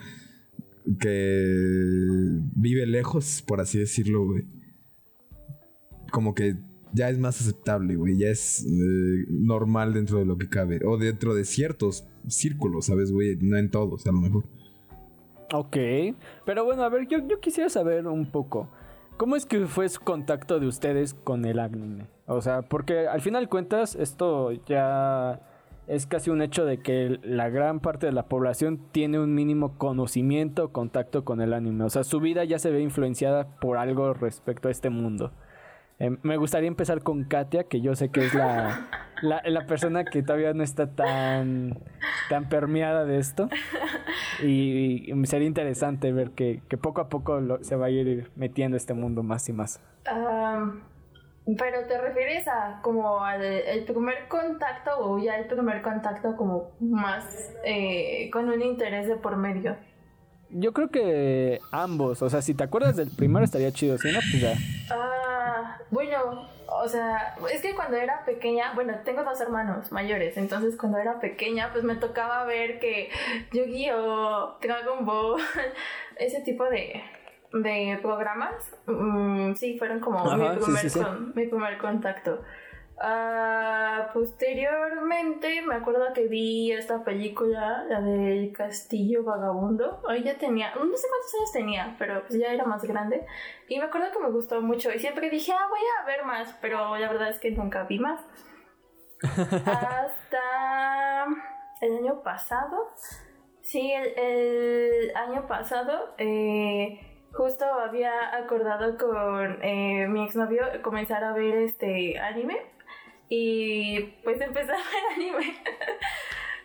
que 1.00 2.40
vive 2.54 2.86
lejos, 2.86 3.42
por 3.46 3.60
así 3.60 3.78
decirlo, 3.78 4.24
güey. 4.24 4.44
Como 6.10 6.34
que 6.34 6.56
ya 6.92 7.08
es 7.08 7.18
más 7.18 7.40
aceptable, 7.40 7.96
güey. 7.96 8.18
Ya 8.18 8.28
es 8.28 8.64
eh, 8.64 9.26
normal 9.28 9.94
dentro 9.94 10.18
de 10.18 10.24
lo 10.24 10.36
que 10.38 10.48
cabe. 10.48 10.80
O 10.84 10.96
dentro 10.96 11.34
de 11.34 11.44
ciertos 11.44 12.06
círculos, 12.26 12.86
¿sabes, 12.86 13.12
güey? 13.12 13.36
No 13.40 13.56
en 13.56 13.70
todos, 13.70 14.06
a 14.06 14.12
lo 14.12 14.18
mejor. 14.18 14.44
Ok, 15.52 15.76
pero 16.44 16.64
bueno, 16.64 16.82
a 16.82 16.90
ver, 16.90 17.08
yo, 17.08 17.26
yo 17.26 17.40
quisiera 17.40 17.70
saber 17.70 18.06
un 18.06 18.30
poco, 18.30 18.68
¿cómo 19.16 19.34
es 19.34 19.46
que 19.46 19.66
fue 19.66 19.88
su 19.88 20.00
contacto 20.00 20.60
de 20.60 20.66
ustedes 20.66 21.14
con 21.14 21.46
el 21.46 21.58
anime? 21.58 22.06
O 22.26 22.42
sea, 22.42 22.60
porque 22.60 23.08
al 23.08 23.22
final 23.22 23.48
cuentas 23.48 23.94
esto 23.94 24.52
ya 24.66 25.40
es 25.86 26.06
casi 26.06 26.28
un 26.28 26.42
hecho 26.42 26.66
de 26.66 26.82
que 26.82 27.18
la 27.22 27.48
gran 27.48 27.80
parte 27.80 28.04
de 28.04 28.12
la 28.12 28.26
población 28.26 28.78
tiene 28.92 29.18
un 29.18 29.34
mínimo 29.34 29.78
conocimiento 29.78 30.64
o 30.64 30.72
contacto 30.72 31.24
con 31.24 31.40
el 31.40 31.54
anime. 31.54 31.84
O 31.84 31.90
sea, 31.90 32.04
su 32.04 32.20
vida 32.20 32.44
ya 32.44 32.58
se 32.58 32.70
ve 32.70 32.82
influenciada 32.82 33.58
por 33.58 33.78
algo 33.78 34.12
respecto 34.12 34.68
a 34.68 34.70
este 34.70 34.90
mundo. 34.90 35.32
Eh, 36.00 36.16
me 36.22 36.36
gustaría 36.36 36.68
empezar 36.68 37.02
con 37.02 37.24
Katia, 37.24 37.64
que 37.64 37.80
yo 37.80 37.96
sé 37.96 38.10
que 38.10 38.24
es 38.24 38.32
la, 38.34 38.88
la, 39.22 39.42
la 39.44 39.66
persona 39.66 40.04
que 40.04 40.22
todavía 40.22 40.52
no 40.54 40.62
está 40.62 40.94
tan, 40.94 41.78
tan 42.28 42.48
permeada 42.48 43.04
de 43.04 43.18
esto. 43.18 43.48
Y, 44.42 45.12
y 45.12 45.26
sería 45.26 45.48
interesante 45.48 46.12
ver 46.12 46.30
que, 46.30 46.62
que 46.68 46.76
poco 46.78 47.00
a 47.00 47.08
poco 47.08 47.40
lo- 47.40 47.62
se 47.64 47.74
va 47.74 47.86
a 47.86 47.90
ir 47.90 48.30
metiendo 48.36 48.76
este 48.76 48.94
mundo 48.94 49.22
más 49.24 49.48
y 49.48 49.52
más. 49.52 49.80
Pero 51.58 51.86
te 51.88 51.98
refieres 51.98 52.46
a 52.46 52.80
como 52.82 53.24
al 53.24 53.42
el 53.42 53.84
primer 53.84 54.28
contacto 54.28 54.90
o 54.98 55.18
ya 55.18 55.36
el 55.38 55.46
primer 55.46 55.80
contacto 55.80 56.36
como 56.36 56.72
más 56.78 57.24
eh, 57.64 58.28
con 58.30 58.48
un 58.50 58.60
interés 58.62 59.08
de 59.08 59.16
por 59.16 59.36
medio. 59.36 59.74
Yo 60.50 60.72
creo 60.72 60.90
que 60.90 61.58
ambos, 61.72 62.22
o 62.22 62.28
sea, 62.30 62.40
si 62.42 62.54
te 62.54 62.64
acuerdas 62.64 62.96
del 62.96 63.10
primero 63.10 63.44
estaría 63.44 63.70
chido, 63.72 63.96
si 63.98 64.12
no, 64.12 64.18
pues 64.30 64.40
ya. 64.42 64.54
Ah, 64.90 65.17
bueno, 65.90 66.48
o 66.66 66.88
sea, 66.88 67.34
es 67.52 67.62
que 67.62 67.74
cuando 67.74 67.96
era 67.96 68.24
pequeña, 68.24 68.72
bueno, 68.74 68.94
tengo 69.04 69.24
dos 69.24 69.40
hermanos 69.40 69.90
mayores, 69.90 70.36
entonces 70.36 70.76
cuando 70.76 70.98
era 70.98 71.18
pequeña, 71.20 71.70
pues 71.72 71.84
me 71.84 71.96
tocaba 71.96 72.44
ver 72.44 72.78
que 72.78 73.10
Yu-Gi-Oh, 73.52 74.58
Dragon 74.60 75.04
Ball, 75.06 75.40
ese 76.16 76.40
tipo 76.42 76.64
de, 76.64 77.02
de 77.52 77.98
programas, 78.02 78.54
mm, 78.86 79.54
sí, 79.54 79.78
fueron 79.78 80.00
como 80.00 80.24
mi, 80.36 80.46
sí, 80.48 80.54
primer 80.60 80.80
sí, 80.82 80.90
sí. 80.90 81.00
con- 81.00 81.32
mi 81.34 81.46
primer 81.46 81.78
contacto. 81.78 82.42
Ah, 83.00 84.10
posteriormente 84.12 85.62
me 85.62 85.76
acuerdo 85.76 86.12
que 86.12 86.26
vi 86.26 86.72
esta 86.72 87.04
película, 87.04 87.84
la 87.88 88.00
del 88.00 88.52
Castillo 88.52 89.22
Vagabundo. 89.22 90.02
Ahí 90.08 90.24
ya 90.24 90.36
tenía, 90.36 90.74
no 90.74 90.96
sé 90.96 91.06
cuántos 91.08 91.34
años 91.34 91.52
tenía, 91.52 91.96
pero 91.98 92.22
pues 92.26 92.40
ya 92.40 92.52
era 92.52 92.64
más 92.64 92.82
grande. 92.84 93.24
Y 93.68 93.78
me 93.78 93.84
acuerdo 93.84 94.10
que 94.12 94.18
me 94.18 94.30
gustó 94.30 94.60
mucho 94.60 94.92
y 94.92 94.98
siempre 94.98 95.30
dije, 95.30 95.52
ah, 95.52 95.68
voy 95.68 95.80
a 96.00 96.06
ver 96.06 96.24
más, 96.24 96.56
pero 96.60 96.96
la 96.96 97.08
verdad 97.08 97.28
es 97.28 97.38
que 97.38 97.52
nunca 97.52 97.84
vi 97.84 98.00
más. 98.00 98.20
Hasta 99.22 101.26
el 101.80 101.98
año 101.98 102.22
pasado. 102.22 102.90
Sí, 103.60 103.92
el, 103.92 104.18
el 104.18 105.16
año 105.16 105.46
pasado 105.46 106.14
eh, 106.18 107.00
justo 107.32 107.64
había 107.64 108.36
acordado 108.36 108.96
con 108.96 109.62
eh, 109.62 110.08
mi 110.08 110.24
exnovio 110.24 110.64
comenzar 110.82 111.22
a 111.22 111.32
ver 111.32 111.58
este 111.58 112.18
anime 112.18 112.77
y 113.28 114.00
pues 114.24 114.40
empecé 114.40 114.72
a 114.72 114.76
ver 114.76 115.14
anime. 115.16 115.54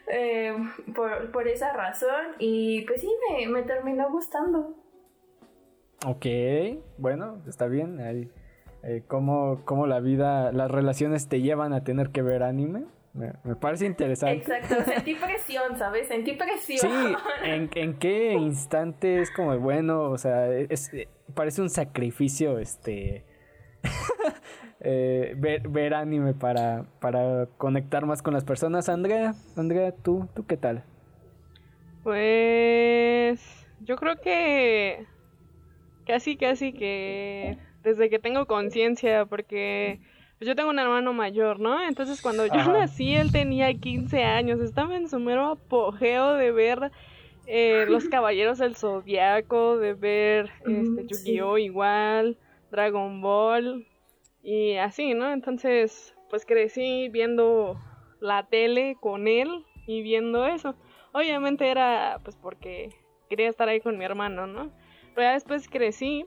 Eh, 0.05 0.53
por, 0.93 1.31
por 1.31 1.47
esa 1.47 1.71
razón 1.71 2.35
y 2.37 2.81
pues 2.81 2.99
sí, 2.99 3.09
me, 3.31 3.47
me 3.47 3.63
terminó 3.63 4.11
gustando. 4.11 4.75
Ok, 6.05 6.25
bueno, 6.97 7.41
está 7.47 7.67
bien. 7.67 8.01
Ahí, 8.01 8.29
eh, 8.83 9.03
cómo, 9.07 9.61
cómo 9.63 9.87
la 9.87 10.01
vida, 10.01 10.51
las 10.51 10.69
relaciones 10.69 11.29
te 11.29 11.41
llevan 11.41 11.71
a 11.71 11.85
tener 11.85 12.09
que 12.09 12.21
ver 12.21 12.43
anime. 12.43 12.83
Me, 13.13 13.31
me 13.45 13.55
parece 13.55 13.85
interesante. 13.85 14.37
Exacto, 14.37 14.83
sentí 14.91 15.15
presión, 15.15 15.77
¿sabes? 15.77 16.09
Sentí 16.09 16.33
presión. 16.33 16.91
Sí, 16.91 17.15
¿en, 17.45 17.69
en 17.73 17.97
qué 17.97 18.33
instante 18.33 19.21
es 19.21 19.31
como 19.31 19.57
bueno? 19.59 20.09
O 20.09 20.17
sea, 20.17 20.49
es, 20.49 20.91
parece 21.33 21.61
un 21.61 21.69
sacrificio 21.69 22.59
este 22.59 23.23
eh, 24.83 25.35
ver, 25.37 25.67
ver 25.69 25.93
anime 25.93 26.33
para, 26.33 26.85
para 26.99 27.47
conectar 27.57 28.05
más 28.05 28.21
con 28.21 28.33
las 28.33 28.43
personas. 28.45 28.89
Andrea, 28.89 29.35
Andrea, 29.55 29.91
¿tú, 29.93 30.27
¿tú 30.35 30.45
qué 30.45 30.57
tal? 30.57 30.83
Pues 32.01 33.39
yo 33.79 33.95
creo 33.97 34.19
que 34.19 35.07
casi, 36.05 36.37
casi 36.37 36.73
que 36.73 37.57
desde 37.83 38.09
que 38.09 38.19
tengo 38.19 38.45
conciencia, 38.47 39.25
porque 39.25 40.01
pues, 40.37 40.47
yo 40.47 40.55
tengo 40.55 40.69
un 40.69 40.79
hermano 40.79 41.13
mayor, 41.13 41.59
¿no? 41.59 41.81
Entonces 41.87 42.21
cuando 42.21 42.45
yo 42.47 42.61
Ajá. 42.61 42.71
nací, 42.71 43.15
él 43.15 43.31
tenía 43.31 43.73
15 43.75 44.23
años, 44.23 44.59
estaba 44.61 44.95
en 44.97 45.09
su 45.09 45.19
mero 45.19 45.51
apogeo 45.51 46.33
de 46.35 46.51
ver 46.51 46.91
eh, 47.45 47.85
Los 47.89 48.09
Caballeros 48.09 48.59
del 48.59 48.75
Zodiaco, 48.77 49.77
de 49.77 49.93
ver 49.95 50.51
este, 50.65 51.05
Mm, 51.05 51.05
Yu-Gi-Oh! 51.05 51.57
igual, 51.57 52.39
Dragon 52.71 53.21
Ball 53.21 53.87
y 54.43 54.75
así, 54.75 55.13
¿no? 55.13 55.31
Entonces, 55.31 56.13
pues 56.29 56.45
crecí 56.45 57.09
viendo 57.09 57.79
la 58.19 58.45
tele 58.47 58.97
con 58.99 59.27
él 59.27 59.65
y 59.87 60.01
viendo 60.01 60.45
eso. 60.45 60.75
Obviamente 61.13 61.69
era 61.69 62.19
pues 62.23 62.35
porque 62.35 62.89
quería 63.29 63.49
estar 63.49 63.69
ahí 63.69 63.79
con 63.79 63.97
mi 63.97 64.05
hermano, 64.05 64.45
¿no? 64.45 64.71
Pero 65.15 65.27
ya 65.27 65.33
después 65.33 65.69
crecí 65.69 66.25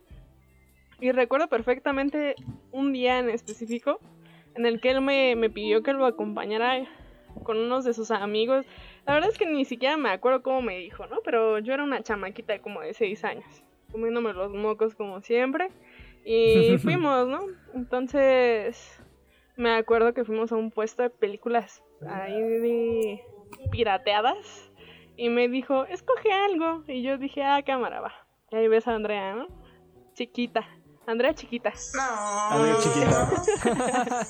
y 1.00 1.12
recuerdo 1.12 1.48
perfectamente 1.48 2.34
un 2.72 2.92
día 2.92 3.18
en 3.18 3.28
específico 3.28 4.00
en 4.54 4.64
el 4.64 4.80
que 4.80 4.90
él 4.90 5.02
me, 5.02 5.36
me 5.36 5.50
pidió 5.50 5.82
que 5.82 5.92
lo 5.92 6.06
acompañara 6.06 6.86
con 7.42 7.58
unos 7.58 7.84
de 7.84 7.92
sus 7.92 8.10
amigos. 8.10 8.64
La 9.04 9.14
verdad 9.14 9.30
es 9.30 9.38
que 9.38 9.46
ni 9.46 9.64
siquiera 9.64 9.96
me 9.96 10.08
acuerdo 10.08 10.42
cómo 10.42 10.62
me 10.62 10.78
dijo, 10.78 11.06
¿no? 11.06 11.18
Pero 11.24 11.58
yo 11.58 11.74
era 11.74 11.84
una 11.84 12.02
chamaquita 12.02 12.54
de 12.54 12.60
como 12.60 12.80
de 12.80 12.94
6 12.94 13.24
años, 13.24 13.62
comiéndome 13.92 14.32
los 14.32 14.52
mocos 14.54 14.94
como 14.94 15.20
siempre. 15.20 15.68
Y 16.28 16.76
fuimos, 16.82 17.28
¿no? 17.28 17.46
Entonces 17.72 19.00
me 19.56 19.74
acuerdo 19.74 20.12
que 20.12 20.24
fuimos 20.24 20.52
a 20.52 20.56
un 20.56 20.70
puesto 20.70 21.02
de 21.02 21.10
películas 21.10 21.82
ahí 22.06 22.42
de 22.42 23.24
pirateadas 23.70 24.70
y 25.16 25.30
me 25.30 25.48
dijo, 25.48 25.84
escoge 25.86 26.32
algo. 26.32 26.82
Y 26.88 27.02
yo 27.02 27.16
dije, 27.16 27.42
ah, 27.42 27.62
cámara, 27.64 28.00
va. 28.00 28.12
Y 28.50 28.56
ahí 28.56 28.68
ves 28.68 28.86
a 28.86 28.94
Andrea, 28.94 29.34
¿no? 29.34 29.46
Chiquita. 30.14 30.66
Andrea 31.06 31.34
chiquita. 31.34 31.72
No. 31.94 32.02
Andrea 32.50 32.76
chiquita. 32.82 34.26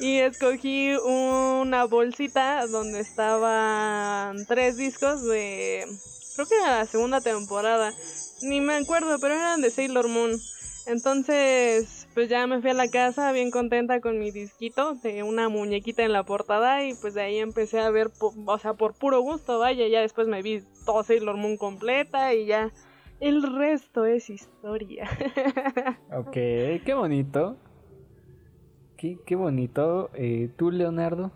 y 0.00 0.18
escogí 0.18 0.96
una 0.96 1.84
bolsita 1.84 2.66
donde 2.66 2.98
estaban 3.00 4.44
tres 4.46 4.76
discos 4.76 5.24
de. 5.24 5.86
Creo 6.34 6.46
que 6.48 6.54
era 6.56 6.78
la 6.78 6.86
segunda 6.86 7.20
temporada. 7.20 7.94
Ni 8.42 8.60
me 8.60 8.74
acuerdo, 8.74 9.18
pero 9.20 9.34
eran 9.34 9.60
de 9.60 9.70
Sailor 9.70 10.08
Moon. 10.08 10.32
Entonces, 10.86 12.08
pues 12.14 12.28
ya 12.28 12.46
me 12.46 12.62
fui 12.62 12.70
a 12.70 12.74
la 12.74 12.88
casa 12.88 13.30
bien 13.32 13.50
contenta 13.50 14.00
con 14.00 14.18
mi 14.18 14.30
disquito 14.30 14.94
de 14.94 15.22
una 15.22 15.50
muñequita 15.50 16.02
en 16.02 16.12
la 16.12 16.22
portada 16.22 16.84
y 16.84 16.94
pues 16.94 17.12
de 17.12 17.22
ahí 17.22 17.38
empecé 17.38 17.80
a 17.80 17.90
ver, 17.90 18.10
o 18.20 18.58
sea, 18.58 18.72
por 18.72 18.94
puro 18.94 19.20
gusto, 19.20 19.58
vaya, 19.58 19.86
ya 19.86 20.00
después 20.00 20.28
me 20.28 20.40
vi 20.40 20.62
todo 20.86 21.04
Sailor 21.04 21.36
Moon 21.36 21.58
completa 21.58 22.32
y 22.32 22.46
ya 22.46 22.72
el 23.20 23.42
resto 23.42 24.04
es 24.06 24.30
historia. 24.30 25.08
Ok, 26.10 26.32
qué 26.32 26.94
bonito. 26.96 27.56
Qué, 28.96 29.18
qué 29.26 29.36
bonito. 29.36 30.10
Eh, 30.14 30.48
¿Tú, 30.56 30.70
Leonardo? 30.70 31.30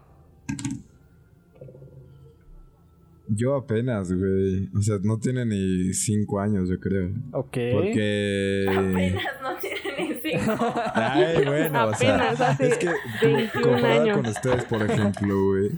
Yo 3.28 3.54
apenas, 3.54 4.12
güey. 4.12 4.68
O 4.76 4.82
sea, 4.82 4.96
no 5.02 5.18
tiene 5.18 5.46
ni 5.46 5.92
cinco 5.94 6.40
años, 6.40 6.68
yo 6.68 6.78
creo. 6.80 7.10
Ok. 7.32 7.56
Porque. 7.72 8.66
Apenas 8.68 9.24
no 9.42 9.56
tiene 9.56 10.08
ni 10.08 10.14
cinco. 10.20 10.74
Ay, 10.94 11.44
bueno, 11.44 11.86
o 11.86 11.94
sea. 11.94 12.14
Apenas 12.16 12.40
hace 12.40 12.68
Es 12.68 12.78
que 12.78 12.90
21 13.22 13.50
comparado 13.62 14.02
años. 14.02 14.16
con 14.16 14.26
ustedes, 14.26 14.64
por 14.64 14.82
ejemplo, 14.82 15.34
güey. 15.46 15.70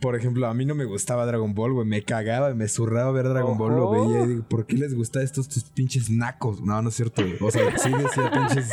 Por 0.00 0.14
ejemplo, 0.14 0.46
a 0.46 0.54
mí 0.54 0.64
no 0.64 0.76
me 0.76 0.84
gustaba 0.84 1.26
Dragon 1.26 1.54
Ball, 1.54 1.72
güey. 1.72 1.86
Me 1.86 2.02
cagaba, 2.02 2.54
me 2.54 2.68
zurraba 2.68 3.10
ver 3.10 3.28
Dragon 3.28 3.58
Ball, 3.58 3.74
lo 3.74 3.90
veía 3.90 4.24
y 4.24 4.28
digo, 4.28 4.44
¿por 4.48 4.64
qué 4.64 4.76
les 4.76 4.94
gusta 4.94 5.22
estos 5.22 5.48
tus 5.48 5.64
pinches 5.64 6.08
nacos? 6.08 6.60
No, 6.60 6.80
no 6.82 6.88
es 6.90 6.94
cierto. 6.94 7.22
O 7.40 7.50
sea, 7.50 7.76
sí 7.78 7.90
decía 7.90 8.30
pinches. 8.30 8.70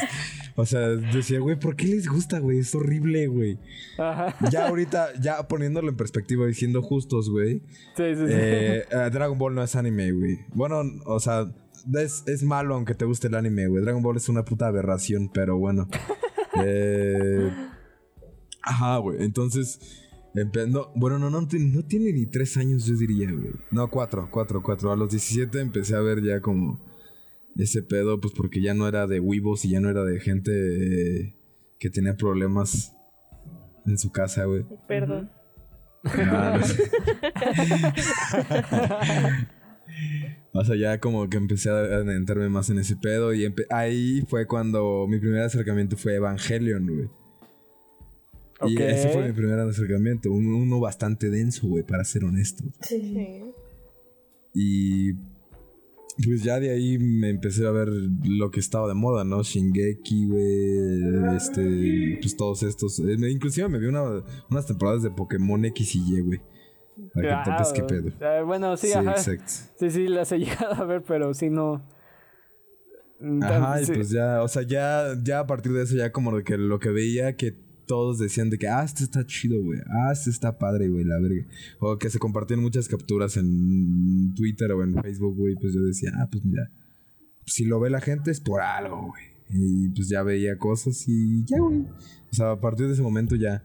O 0.59 0.65
sea, 0.65 0.89
decía, 0.89 1.39
güey, 1.39 1.57
¿por 1.57 1.77
qué 1.77 1.87
les 1.87 2.09
gusta, 2.09 2.39
güey? 2.39 2.59
Es 2.59 2.75
horrible, 2.75 3.27
güey. 3.27 3.57
Ajá. 3.97 4.35
Ya 4.51 4.67
ahorita, 4.67 5.13
ya 5.21 5.47
poniéndolo 5.47 5.87
en 5.87 5.95
perspectiva 5.95 6.49
y 6.49 6.53
siendo 6.53 6.81
justos, 6.81 7.29
güey. 7.29 7.61
Sí, 7.95 8.03
sí, 8.13 8.15
sí. 8.15 8.25
Eh, 8.27 8.83
eh, 8.91 9.09
Dragon 9.09 9.37
Ball 9.37 9.55
no 9.55 9.63
es 9.63 9.77
anime, 9.77 10.11
güey. 10.11 10.39
Bueno, 10.53 10.81
o 11.05 11.19
sea, 11.21 11.49
es, 11.93 12.23
es 12.27 12.43
malo 12.43 12.75
aunque 12.75 12.93
te 12.93 13.05
guste 13.05 13.27
el 13.27 13.35
anime, 13.35 13.67
güey. 13.67 13.81
Dragon 13.81 14.03
Ball 14.03 14.17
es 14.17 14.27
una 14.27 14.43
puta 14.43 14.67
aberración, 14.67 15.29
pero 15.33 15.57
bueno. 15.57 15.87
Eh, 16.61 17.53
ajá, 18.63 18.97
güey. 18.97 19.23
Entonces, 19.23 19.79
no, 20.67 20.91
bueno, 20.95 21.19
no, 21.19 21.29
no, 21.29 21.41
no 21.41 21.85
tiene 21.85 22.11
ni 22.11 22.25
tres 22.25 22.57
años, 22.57 22.85
yo 22.85 22.97
diría, 22.97 23.31
güey. 23.31 23.53
No, 23.71 23.89
cuatro, 23.89 24.27
cuatro, 24.29 24.61
cuatro. 24.61 24.91
A 24.91 24.97
los 24.97 25.11
17 25.11 25.57
empecé 25.61 25.95
a 25.95 26.01
ver 26.01 26.21
ya 26.21 26.41
como 26.41 26.83
ese 27.57 27.81
pedo, 27.83 28.19
pues 28.21 28.33
porque 28.35 28.61
ya 28.61 28.73
no 28.73 28.87
era 28.87 29.07
de 29.07 29.19
weebos 29.19 29.65
y 29.65 29.69
ya 29.71 29.79
no 29.79 29.89
era 29.89 30.03
de 30.03 30.19
gente 30.19 30.51
eh, 31.21 31.35
que 31.79 31.89
tenía 31.89 32.15
problemas 32.15 32.95
en 33.85 33.97
su 33.97 34.11
casa, 34.11 34.45
güey. 34.45 34.65
Perdón. 34.87 35.31
No 36.03 36.63
sé. 36.63 36.83
O 40.51 40.63
sea, 40.63 40.75
ya 40.75 40.99
como 40.99 41.29
que 41.29 41.37
empecé 41.37 41.69
a 41.69 41.73
adentrarme 41.77 42.49
más 42.49 42.69
en 42.69 42.79
ese 42.79 42.95
pedo 42.95 43.33
y 43.33 43.53
ahí 43.69 44.23
fue 44.27 44.47
cuando 44.47 45.05
mi 45.07 45.19
primer 45.19 45.41
acercamiento 45.41 45.95
fue 45.95 46.15
Evangelion, 46.15 46.87
güey. 46.87 47.09
Y 48.71 48.75
Ok. 48.75 48.81
ese 48.81 49.09
fue 49.09 49.27
mi 49.27 49.33
primer 49.33 49.59
acercamiento, 49.59 50.31
un- 50.31 50.53
uno 50.53 50.79
bastante 50.79 51.29
denso, 51.29 51.67
güey, 51.67 51.83
para 51.83 52.03
ser 52.03 52.23
honesto. 52.23 52.63
Sí. 52.81 52.99
Sí. 53.01 53.41
Y 54.53 55.13
pues 56.23 56.43
ya 56.43 56.59
de 56.59 56.71
ahí 56.71 56.97
me 56.99 57.29
empecé 57.29 57.65
a 57.65 57.71
ver 57.71 57.87
lo 58.25 58.51
que 58.51 58.59
estaba 58.59 58.87
de 58.87 58.93
moda, 58.93 59.23
¿no? 59.23 59.41
Shingeki, 59.43 60.25
güey, 60.27 61.35
este, 61.37 62.17
pues 62.21 62.35
todos 62.35 62.63
estos. 62.63 62.99
eh, 62.99 63.15
me- 63.17 63.29
inclusive 63.29 63.69
me 63.69 63.79
vi 63.79 63.85
una- 63.87 64.23
unas 64.49 64.65
temporadas 64.65 65.01
de 65.03 65.11
Pokémon 65.11 65.63
X 65.65 65.95
y 65.95 65.99
Y, 66.17 66.21
güey. 66.21 66.41
Para 67.13 67.43
que 67.45 67.51
topes 67.51 67.71
qué 67.73 67.83
pedo. 67.83 68.09
Eh, 68.19 68.41
bueno, 68.43 68.75
sí, 68.75 68.87
Sí, 68.87 68.93
ajá. 68.93 69.11
exacto. 69.11 69.51
Sí, 69.79 69.89
sí, 69.89 70.07
las 70.09 70.31
he 70.33 70.37
llegado 70.39 70.73
a 70.73 70.85
ver, 70.85 71.03
pero 71.07 71.33
sí 71.33 71.49
no. 71.49 71.81
Ajá, 73.41 73.81
y 73.81 73.85
pues 73.85 74.09
ya, 74.11 74.41
o 74.43 74.47
sea, 74.47 74.61
ya, 74.63 75.13
ya 75.23 75.39
a 75.39 75.47
partir 75.47 75.73
de 75.73 75.83
eso, 75.83 75.95
ya 75.95 76.11
como 76.11 76.35
de 76.37 76.43
que 76.43 76.57
lo 76.57 76.79
que 76.79 76.89
veía 76.89 77.35
que 77.35 77.53
todos 77.89 78.19
decían 78.19 78.51
de 78.51 78.59
que, 78.59 78.67
ah, 78.67 78.83
este 78.83 79.03
está 79.03 79.25
chido, 79.25 79.59
güey, 79.63 79.79
ah, 79.89 80.11
este 80.13 80.29
está 80.29 80.59
padre, 80.59 80.89
güey, 80.89 81.03
la 81.03 81.17
verga. 81.19 81.43
O 81.79 81.97
que 81.97 82.11
se 82.11 82.19
compartían 82.19 82.59
muchas 82.59 82.87
capturas 82.87 83.35
en 83.35 84.31
Twitter 84.35 84.71
o 84.73 84.83
en 84.83 84.93
Facebook, 85.01 85.35
güey, 85.35 85.55
pues 85.55 85.73
yo 85.73 85.81
decía, 85.81 86.11
ah, 86.19 86.27
pues 86.31 86.45
mira, 86.45 86.69
si 87.47 87.65
lo 87.65 87.79
ve 87.79 87.89
la 87.89 87.99
gente 87.99 88.29
es 88.29 88.41
por 88.41 88.61
algo, 88.61 89.07
güey. 89.07 89.23
Y 89.49 89.89
pues 89.89 90.07
ya 90.07 90.21
veía 90.21 90.59
cosas 90.59 91.03
y 91.07 91.43
ya, 91.45 91.57
güey. 91.57 91.79
O 91.79 92.35
sea, 92.35 92.51
a 92.51 92.61
partir 92.61 92.85
de 92.85 92.93
ese 92.93 93.01
momento 93.01 93.35
ya 93.35 93.63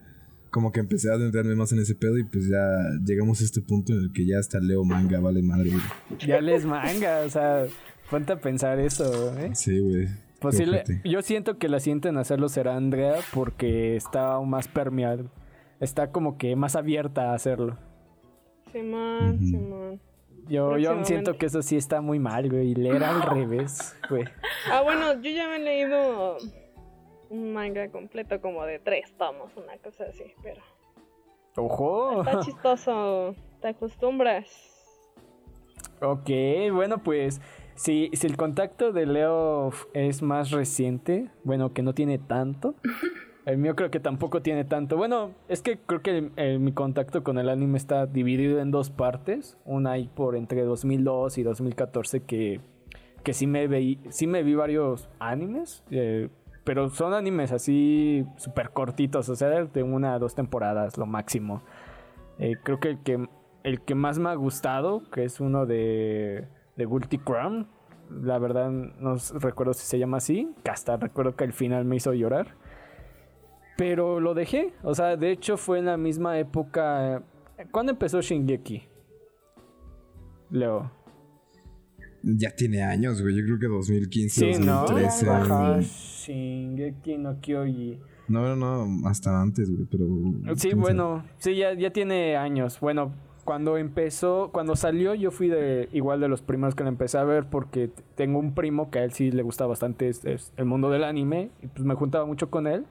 como 0.50 0.72
que 0.72 0.80
empecé 0.80 1.10
a 1.10 1.14
adentrarme 1.14 1.54
más 1.54 1.72
en 1.72 1.80
ese 1.80 1.94
pedo 1.94 2.16
y 2.16 2.24
pues 2.24 2.48
ya 2.48 2.64
llegamos 3.04 3.42
a 3.42 3.44
este 3.44 3.60
punto 3.60 3.92
en 3.92 4.04
el 4.04 4.12
que 4.12 4.24
ya 4.24 4.38
hasta 4.38 4.58
leo 4.58 4.84
manga, 4.84 5.20
vale 5.20 5.42
madre, 5.42 5.68
güey. 5.68 5.82
Ya 6.26 6.40
les 6.40 6.64
manga, 6.64 7.20
o 7.26 7.28
sea, 7.28 7.66
ponte 8.08 8.32
a 8.32 8.40
pensar 8.40 8.80
eso, 8.80 9.38
¿eh? 9.38 9.50
Sí, 9.54 9.78
güey. 9.80 10.08
Posible, 10.44 10.84
yo 11.04 11.22
siento 11.22 11.58
que 11.58 11.68
la 11.68 11.80
siguiente 11.80 12.08
en 12.08 12.18
hacerlo 12.18 12.48
será 12.48 12.76
Andrea 12.76 13.16
porque 13.32 13.96
está 13.96 14.34
aún 14.34 14.50
más 14.50 14.68
permeable. 14.68 15.28
Está 15.80 16.12
como 16.12 16.38
que 16.38 16.54
más 16.56 16.76
abierta 16.76 17.30
a 17.30 17.34
hacerlo. 17.34 17.76
Simón. 18.72 19.38
Simón. 19.40 20.00
Yo, 20.46 20.76
yo 20.76 20.92
aún 20.92 21.04
siento 21.04 21.36
que 21.38 21.46
eso 21.46 21.62
sí 21.62 21.76
está 21.76 22.00
muy 22.00 22.18
mal, 22.18 22.50
güey. 22.50 22.72
Y 22.72 22.74
leer 22.74 23.02
al 23.02 23.22
revés, 23.34 23.96
güey. 24.08 24.24
Ah, 24.70 24.82
bueno, 24.82 25.14
yo 25.14 25.30
ya 25.30 25.48
me 25.48 25.56
he 25.56 25.60
leído 25.60 26.36
un 27.30 27.52
manga 27.52 27.88
completo 27.88 28.40
como 28.40 28.64
de 28.64 28.78
tres 28.78 29.12
tomos, 29.16 29.50
una 29.56 29.76
cosa 29.78 30.04
así, 30.04 30.24
pero 30.42 30.60
¡Ojo! 31.56 32.22
está 32.22 32.40
chistoso, 32.44 33.34
te 33.60 33.68
acostumbras. 33.68 34.46
Ok, 36.00 36.30
bueno, 36.72 36.98
pues 36.98 37.40
si, 37.74 38.10
si 38.12 38.26
el 38.26 38.36
contacto 38.36 38.92
de 38.92 39.06
Leo 39.06 39.70
es 39.92 40.22
más 40.22 40.50
reciente, 40.50 41.30
bueno, 41.44 41.72
que 41.72 41.82
no 41.82 41.94
tiene 41.94 42.18
tanto, 42.18 42.74
El 43.46 43.58
mío 43.58 43.76
creo 43.76 43.90
que 43.90 44.00
tampoco 44.00 44.40
tiene 44.40 44.64
tanto. 44.64 44.96
Bueno, 44.96 45.32
es 45.48 45.60
que 45.60 45.76
creo 45.76 46.00
que 46.00 46.16
el- 46.16 46.32
el- 46.36 46.60
mi 46.60 46.72
contacto 46.72 47.22
con 47.22 47.36
el 47.36 47.50
anime 47.50 47.76
está 47.76 48.06
dividido 48.06 48.58
en 48.58 48.70
dos 48.70 48.88
partes. 48.88 49.58
Una 49.66 49.90
ahí 49.92 50.08
por 50.14 50.34
entre 50.34 50.62
2002 50.62 51.36
y 51.36 51.42
2014 51.42 52.22
que, 52.22 52.62
que 53.22 53.34
sí, 53.34 53.46
me 53.46 53.66
veí, 53.68 54.00
sí 54.08 54.26
me 54.26 54.42
vi 54.42 54.54
varios 54.54 55.10
animes. 55.18 55.84
eh, 55.90 56.30
pero 56.64 56.88
son 56.88 57.12
animes 57.12 57.52
así 57.52 58.24
súper 58.38 58.70
cortitos, 58.70 59.28
o 59.28 59.36
sea, 59.36 59.50
de 59.66 59.82
una 59.82 60.14
a 60.14 60.18
dos 60.18 60.34
temporadas, 60.34 60.96
lo 60.96 61.04
máximo. 61.04 61.62
Eh, 62.38 62.54
creo 62.62 62.80
que 62.80 62.88
el, 62.92 62.98
que 63.02 63.28
el 63.62 63.82
que 63.82 63.94
más 63.94 64.18
me 64.18 64.30
ha 64.30 64.34
gustado, 64.36 65.02
que 65.10 65.24
es 65.24 65.38
uno 65.40 65.66
de, 65.66 66.48
de 66.76 66.86
Guilty 66.86 67.18
Crown, 67.18 67.68
la 68.10 68.38
verdad 68.38 68.70
no 68.70 69.16
recuerdo 69.34 69.74
si 69.74 69.86
se 69.86 69.98
llama 69.98 70.18
así, 70.18 70.50
hasta 70.68 70.96
recuerdo 70.96 71.36
que 71.36 71.44
al 71.44 71.52
final 71.52 71.84
me 71.84 71.96
hizo 71.96 72.12
llorar. 72.12 72.56
Pero 73.76 74.20
lo 74.20 74.34
dejé, 74.34 74.72
o 74.82 74.94
sea, 74.94 75.16
de 75.16 75.32
hecho 75.32 75.56
fue 75.56 75.78
en 75.78 75.86
la 75.86 75.96
misma 75.96 76.38
época... 76.38 77.22
¿Cuándo 77.70 77.92
empezó 77.92 78.20
Shingeki? 78.20 78.82
Leo. 80.50 80.90
Ya 82.22 82.50
tiene 82.50 82.82
años, 82.82 83.20
güey. 83.20 83.36
Yo 83.36 83.44
creo 83.44 83.58
que 83.58 83.66
2015, 83.66 84.54
Sí, 84.54 84.60
¿no? 84.60 84.82
2013. 84.82 85.30
Ajá, 85.30 85.72
güey. 85.74 85.84
Shingeki 85.84 87.18
no 87.18 87.40
Kyoji. 87.40 87.98
No, 88.28 88.54
no, 88.54 88.86
no, 88.86 89.08
hasta 89.08 89.40
antes, 89.40 89.70
güey, 89.70 89.86
pero... 89.90 90.06
Sí, 90.56 90.72
bueno, 90.74 91.24
sí, 91.38 91.56
ya, 91.56 91.74
ya 91.74 91.90
tiene 91.90 92.36
años. 92.36 92.80
Bueno, 92.80 93.12
cuando 93.44 93.76
empezó, 93.78 94.50
cuando 94.52 94.74
salió, 94.76 95.14
yo 95.14 95.30
fui 95.30 95.48
de 95.48 95.88
igual 95.92 96.20
de 96.20 96.28
los 96.28 96.42
primeros 96.42 96.74
que 96.74 96.82
la 96.82 96.88
empecé 96.88 97.18
a 97.18 97.24
ver 97.24 97.44
porque 97.48 97.90
tengo 98.14 98.38
un 98.38 98.54
primo 98.54 98.90
que 98.90 98.98
a 99.00 99.04
él 99.04 99.12
sí 99.12 99.30
le 99.30 99.42
gusta 99.42 99.66
bastante 99.66 100.08
es- 100.08 100.24
es 100.24 100.52
el 100.56 100.64
mundo 100.64 100.90
del 100.90 101.04
anime 101.04 101.50
y 101.62 101.66
pues 101.68 101.84
me 101.84 101.94
juntaba 101.94 102.24
mucho 102.26 102.50
con 102.50 102.66
él 102.66 102.84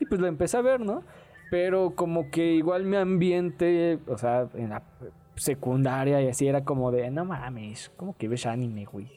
y 0.00 0.06
pues 0.06 0.20
la 0.20 0.28
empecé 0.28 0.56
a 0.56 0.62
ver, 0.62 0.80
¿no? 0.80 1.02
Pero 1.50 1.94
como 1.94 2.30
que 2.30 2.52
igual 2.54 2.84
mi 2.84 2.96
ambiente, 2.96 3.98
o 4.06 4.16
sea, 4.18 4.48
en 4.54 4.70
la 4.70 4.82
secundaria 5.36 6.20
y 6.22 6.28
así 6.28 6.46
era 6.46 6.64
como 6.64 6.90
de, 6.92 7.10
no 7.10 7.24
mames, 7.24 7.90
¿cómo 7.96 8.16
que 8.16 8.28
ves 8.28 8.46
anime, 8.46 8.84
güey? 8.84 9.10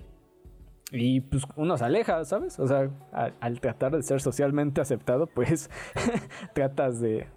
Y 0.92 1.20
pues 1.22 1.44
uno 1.58 1.78
se 1.78 1.84
aleja, 1.86 2.24
¿sabes? 2.26 2.60
O 2.60 2.68
sea, 2.68 2.90
a- 3.12 3.32
al 3.42 3.60
tratar 3.60 3.96
de 3.96 4.04
ser 4.04 4.22
socialmente 4.22 4.80
aceptado, 4.82 5.28
pues 5.28 5.70
tratas 6.54 7.00
de, 7.02 7.28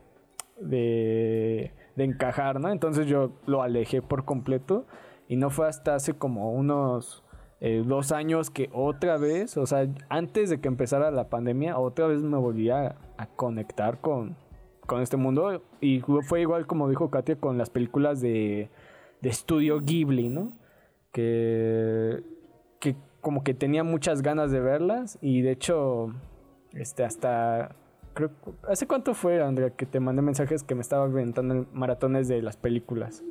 de, 0.60 1.72
de 1.96 2.04
encajar, 2.04 2.60
¿no? 2.60 2.70
Entonces 2.70 3.06
yo 3.06 3.32
lo 3.46 3.62
alejé 3.62 4.02
por 4.02 4.24
completo 4.24 4.86
y 5.28 5.36
no 5.36 5.50
fue 5.50 5.68
hasta 5.68 5.94
hace 5.94 6.14
como 6.14 6.52
unos 6.52 7.24
eh, 7.60 7.82
dos 7.86 8.12
años 8.12 8.50
que 8.50 8.70
otra 8.72 9.16
vez, 9.18 9.56
o 9.56 9.66
sea, 9.66 9.86
antes 10.08 10.50
de 10.50 10.60
que 10.60 10.68
empezara 10.68 11.10
la 11.10 11.28
pandemia, 11.28 11.78
otra 11.78 12.06
vez 12.06 12.22
me 12.22 12.38
volví 12.38 12.70
a, 12.70 12.96
a 13.16 13.26
conectar 13.26 14.00
con, 14.00 14.36
con 14.86 15.02
este 15.02 15.16
mundo 15.16 15.62
y 15.80 16.00
fue 16.00 16.40
igual 16.40 16.66
como 16.66 16.88
dijo 16.88 17.10
Katia 17.10 17.36
con 17.36 17.58
las 17.58 17.70
películas 17.70 18.20
de, 18.20 18.70
de 19.20 19.28
estudio 19.28 19.80
Ghibli, 19.80 20.28
¿no? 20.28 20.52
Que, 21.12 22.24
que 22.80 22.96
como 23.20 23.44
que 23.44 23.54
tenía 23.54 23.84
muchas 23.84 24.22
ganas 24.22 24.50
de 24.50 24.60
verlas 24.60 25.18
y 25.20 25.42
de 25.42 25.52
hecho, 25.52 26.14
este, 26.72 27.04
hasta 27.04 27.76
creo, 28.28 28.54
¿hace 28.68 28.86
cuánto 28.86 29.14
fue, 29.14 29.42
Andrea, 29.42 29.70
que 29.70 29.86
te 29.86 30.00
mandé 30.00 30.22
mensajes 30.22 30.62
que 30.62 30.74
me 30.74 30.80
estaba 30.82 31.06
inventando 31.06 31.66
maratones 31.72 32.28
de 32.28 32.42
las 32.42 32.56
películas? 32.56 33.22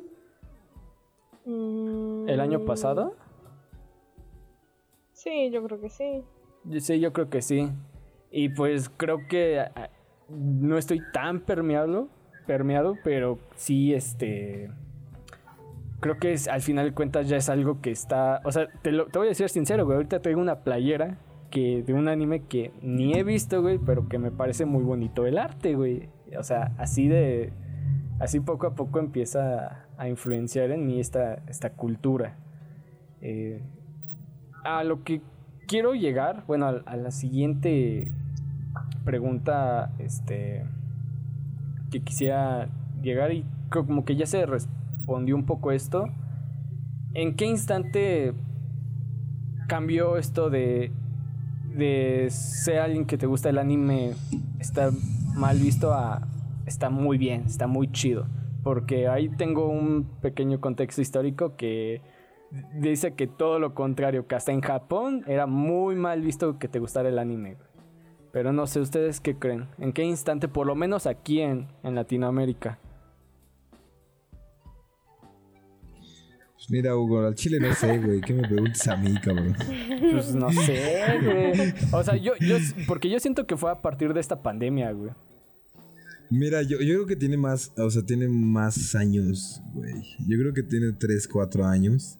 ¿El 1.46 2.40
año 2.40 2.60
Mm, 2.60 2.64
pasado? 2.66 3.14
Sí, 5.12 5.50
yo 5.50 5.62
creo 5.64 5.80
que 5.80 5.88
sí. 5.90 6.22
Yo- 6.64 6.80
Sí, 6.80 7.00
yo 7.00 7.12
creo 7.12 7.28
que 7.30 7.42
sí. 7.42 7.70
Y 8.30 8.50
pues 8.50 8.88
creo 8.90 9.26
que 9.28 9.60
a- 9.60 9.72
a- 9.74 9.90
no 10.28 10.78
estoy 10.78 11.02
tan 11.12 11.40
permeado, 11.40 12.08
permeado, 12.46 12.96
pero 13.02 13.38
sí, 13.56 13.92
este... 13.94 14.70
Creo 16.00 16.18
que 16.18 16.32
es, 16.32 16.48
al 16.48 16.62
final 16.62 16.86
de 16.86 16.94
cuentas 16.94 17.28
ya 17.28 17.36
es 17.36 17.48
algo 17.50 17.80
que 17.82 17.90
está... 17.90 18.40
O 18.44 18.52
sea, 18.52 18.68
te, 18.82 18.92
lo- 18.92 19.06
te 19.06 19.18
voy 19.18 19.26
a 19.26 19.30
decir 19.30 19.48
sincero, 19.50 19.84
güey. 19.84 19.96
Ahorita 19.96 20.20
traigo 20.20 20.40
una 20.40 20.60
playera 20.60 21.18
que, 21.50 21.82
de 21.82 21.92
un 21.92 22.08
anime 22.08 22.42
que 22.44 22.72
ni 22.82 23.14
he 23.14 23.24
visto, 23.24 23.60
güey, 23.60 23.78
pero 23.78 24.08
que 24.08 24.18
me 24.18 24.30
parece 24.30 24.64
muy 24.64 24.82
bonito 24.82 25.26
el 25.26 25.38
arte, 25.38 25.74
güey. 25.74 26.08
O 26.38 26.42
sea, 26.42 26.72
así 26.78 27.08
de... 27.08 27.52
Así 28.18 28.38
poco 28.40 28.66
a 28.66 28.74
poco 28.74 28.98
empieza 28.98 29.86
a 29.96 30.08
influenciar 30.08 30.70
en 30.70 30.86
mí 30.86 31.00
esta, 31.00 31.42
esta 31.48 31.70
cultura. 31.70 32.36
Eh, 33.22 33.62
a 34.62 34.84
lo 34.84 35.04
que 35.04 35.22
quiero 35.66 35.94
llegar, 35.94 36.44
bueno, 36.46 36.66
a, 36.66 36.82
a 36.84 36.96
la 36.96 37.10
siguiente 37.10 38.12
pregunta, 39.04 39.92
este, 39.98 40.66
que 41.90 42.00
quisiera 42.00 42.68
llegar 43.02 43.32
y 43.32 43.46
como 43.70 44.04
que 44.04 44.16
ya 44.16 44.26
se 44.26 44.44
respondió 44.44 45.34
un 45.34 45.46
poco 45.46 45.72
esto. 45.72 46.04
¿En 47.14 47.36
qué 47.36 47.46
instante 47.46 48.34
cambió 49.66 50.16
esto 50.16 50.50
de, 50.50 50.92
de 51.76 52.28
ser 52.30 52.78
alguien 52.78 53.06
que 53.06 53.18
te 53.18 53.26
gusta 53.26 53.48
el 53.48 53.58
anime, 53.58 54.12
está 54.58 54.90
mal 55.34 55.58
visto 55.58 55.92
a 55.92 56.26
está 56.66 56.90
muy 56.90 57.18
bien, 57.18 57.44
está 57.46 57.66
muy 57.66 57.90
chido? 57.90 58.26
Porque 58.62 59.08
ahí 59.08 59.28
tengo 59.28 59.68
un 59.68 60.04
pequeño 60.20 60.60
contexto 60.60 61.00
histórico 61.00 61.56
que 61.56 62.02
dice 62.74 63.14
que 63.14 63.26
todo 63.26 63.58
lo 63.58 63.74
contrario, 63.74 64.26
que 64.26 64.34
hasta 64.34 64.52
en 64.52 64.60
Japón 64.60 65.24
era 65.26 65.46
muy 65.46 65.94
mal 65.96 66.20
visto 66.20 66.58
que 66.58 66.68
te 66.68 66.78
gustara 66.78 67.08
el 67.08 67.18
anime. 67.18 67.56
Pero 68.32 68.52
no 68.52 68.66
sé, 68.66 68.80
¿ustedes 68.80 69.20
qué 69.20 69.36
creen? 69.36 69.68
¿En 69.78 69.92
qué 69.92 70.04
instante, 70.04 70.46
por 70.46 70.66
lo 70.66 70.74
menos 70.74 71.06
aquí 71.06 71.40
en, 71.40 71.68
en 71.82 71.94
Latinoamérica? 71.94 72.78
Mira, 76.68 76.96
Hugo, 76.96 77.26
al 77.26 77.34
chile 77.34 77.58
no 77.60 77.74
sé, 77.74 77.98
güey. 77.98 78.20
¿Qué 78.20 78.34
me 78.34 78.46
preguntas 78.46 78.86
a 78.88 78.96
mí, 78.96 79.14
cabrón? 79.20 79.56
Pues 80.12 80.34
no 80.34 80.50
sé, 80.64 81.04
güey. 81.22 81.74
O 81.92 82.02
sea, 82.04 82.16
yo, 82.16 82.34
yo, 82.40 82.56
porque 82.86 83.08
yo 83.08 83.18
siento 83.20 83.46
que 83.46 83.56
fue 83.56 83.70
a 83.70 83.80
partir 83.80 84.12
de 84.12 84.20
esta 84.20 84.42
pandemia, 84.42 84.92
güey. 84.92 85.10
Mira, 86.30 86.62
yo, 86.62 86.78
yo 86.78 86.94
creo 86.94 87.06
que 87.06 87.16
tiene 87.16 87.36
más, 87.36 87.72
o 87.76 87.90
sea, 87.90 88.02
tiene 88.02 88.28
más 88.28 88.94
años, 88.94 89.60
güey. 89.74 89.94
Yo 90.28 90.38
creo 90.38 90.52
que 90.52 90.62
tiene 90.62 90.92
3, 90.92 91.26
4 91.26 91.64
años. 91.66 92.18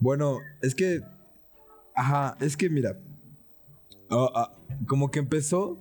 Bueno, 0.00 0.38
es 0.62 0.74
que, 0.74 1.02
ajá, 1.94 2.36
es 2.40 2.56
que 2.56 2.70
mira, 2.70 2.98
ah, 4.10 4.28
ah, 4.34 4.52
como 4.86 5.10
que 5.10 5.18
empezó, 5.18 5.78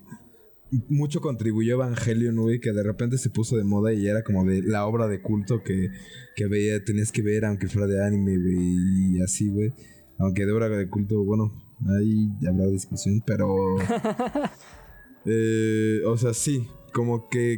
mucho 0.89 1.21
contribuyó 1.21 1.75
Evangelion, 1.75 2.37
güey, 2.37 2.59
que 2.59 2.71
de 2.71 2.83
repente 2.83 3.17
se 3.17 3.29
puso 3.29 3.57
de 3.57 3.63
moda 3.63 3.93
y 3.93 4.07
era 4.07 4.23
como 4.23 4.45
de 4.45 4.61
la 4.61 4.85
obra 4.85 5.07
de 5.07 5.21
culto 5.21 5.63
que, 5.63 5.89
que 6.35 6.47
veía, 6.47 6.83
tenías 6.83 7.11
que 7.11 7.21
ver 7.21 7.45
aunque 7.45 7.67
fuera 7.67 7.87
de 7.87 8.05
anime, 8.05 8.37
güey, 8.37 9.17
y 9.17 9.21
así, 9.21 9.49
güey. 9.49 9.73
Aunque 10.17 10.45
de 10.45 10.51
obra 10.51 10.69
de 10.69 10.87
culto, 10.89 11.23
bueno, 11.23 11.53
ahí 11.99 12.29
habrá 12.47 12.67
discusión, 12.67 13.21
pero... 13.25 13.47
Eh, 15.27 16.01
o 16.05 16.15
sea, 16.17 16.35
sí, 16.35 16.67
como 16.93 17.29
que 17.29 17.57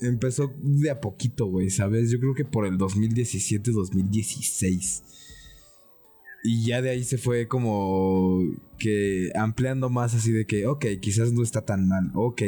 empezó 0.00 0.52
de 0.62 0.90
a 0.90 1.00
poquito, 1.00 1.46
güey, 1.46 1.70
¿sabes? 1.70 2.10
Yo 2.10 2.18
creo 2.18 2.34
que 2.34 2.44
por 2.44 2.66
el 2.66 2.76
2017, 2.76 3.70
2016. 3.70 5.04
Y 6.44 6.66
ya 6.66 6.82
de 6.82 6.90
ahí 6.90 7.04
se 7.04 7.18
fue 7.18 7.46
como 7.46 8.40
que 8.78 9.30
ampliando 9.36 9.90
más 9.90 10.14
así 10.14 10.32
de 10.32 10.44
que, 10.44 10.66
ok, 10.66 10.86
quizás 11.00 11.32
no 11.32 11.42
está 11.42 11.64
tan 11.64 11.86
mal, 11.86 12.10
ok. 12.14 12.42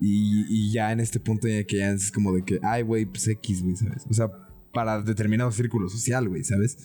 Y, 0.00 0.46
y 0.48 0.72
ya 0.72 0.92
en 0.92 1.00
este 1.00 1.18
punto 1.18 1.48
ya 1.48 1.64
que 1.64 1.78
ya 1.78 1.90
es 1.90 2.12
como 2.12 2.32
de 2.32 2.44
que, 2.44 2.60
ay, 2.62 2.82
güey, 2.82 3.06
pues 3.06 3.26
X, 3.26 3.62
güey, 3.62 3.74
¿sabes? 3.74 4.06
O 4.08 4.14
sea, 4.14 4.30
para 4.72 5.02
determinado 5.02 5.50
círculo 5.50 5.88
social, 5.88 6.28
güey, 6.28 6.44
¿sabes? 6.44 6.78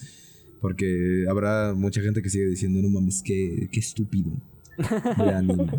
Porque 0.59 1.25
habrá 1.29 1.73
mucha 1.75 2.01
gente 2.01 2.21
que 2.21 2.29
sigue 2.29 2.45
diciendo, 2.45 2.81
no 2.81 2.89
mames, 2.89 3.21
qué, 3.23 3.69
qué 3.71 3.79
estúpido. 3.79 4.31
anime". 5.17 5.69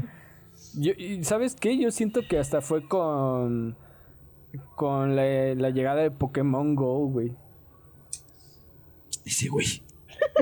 Yo, 0.74 0.92
¿Sabes 1.22 1.56
qué? 1.56 1.78
Yo 1.78 1.90
siento 1.90 2.22
que 2.28 2.38
hasta 2.38 2.60
fue 2.60 2.86
con. 2.86 3.76
Con 4.76 5.16
la, 5.16 5.54
la 5.54 5.70
llegada 5.70 6.02
de 6.02 6.10
Pokémon 6.12 6.76
Go, 6.76 7.08
güey. 7.08 7.32
Ese 9.24 9.48
güey. 9.48 9.82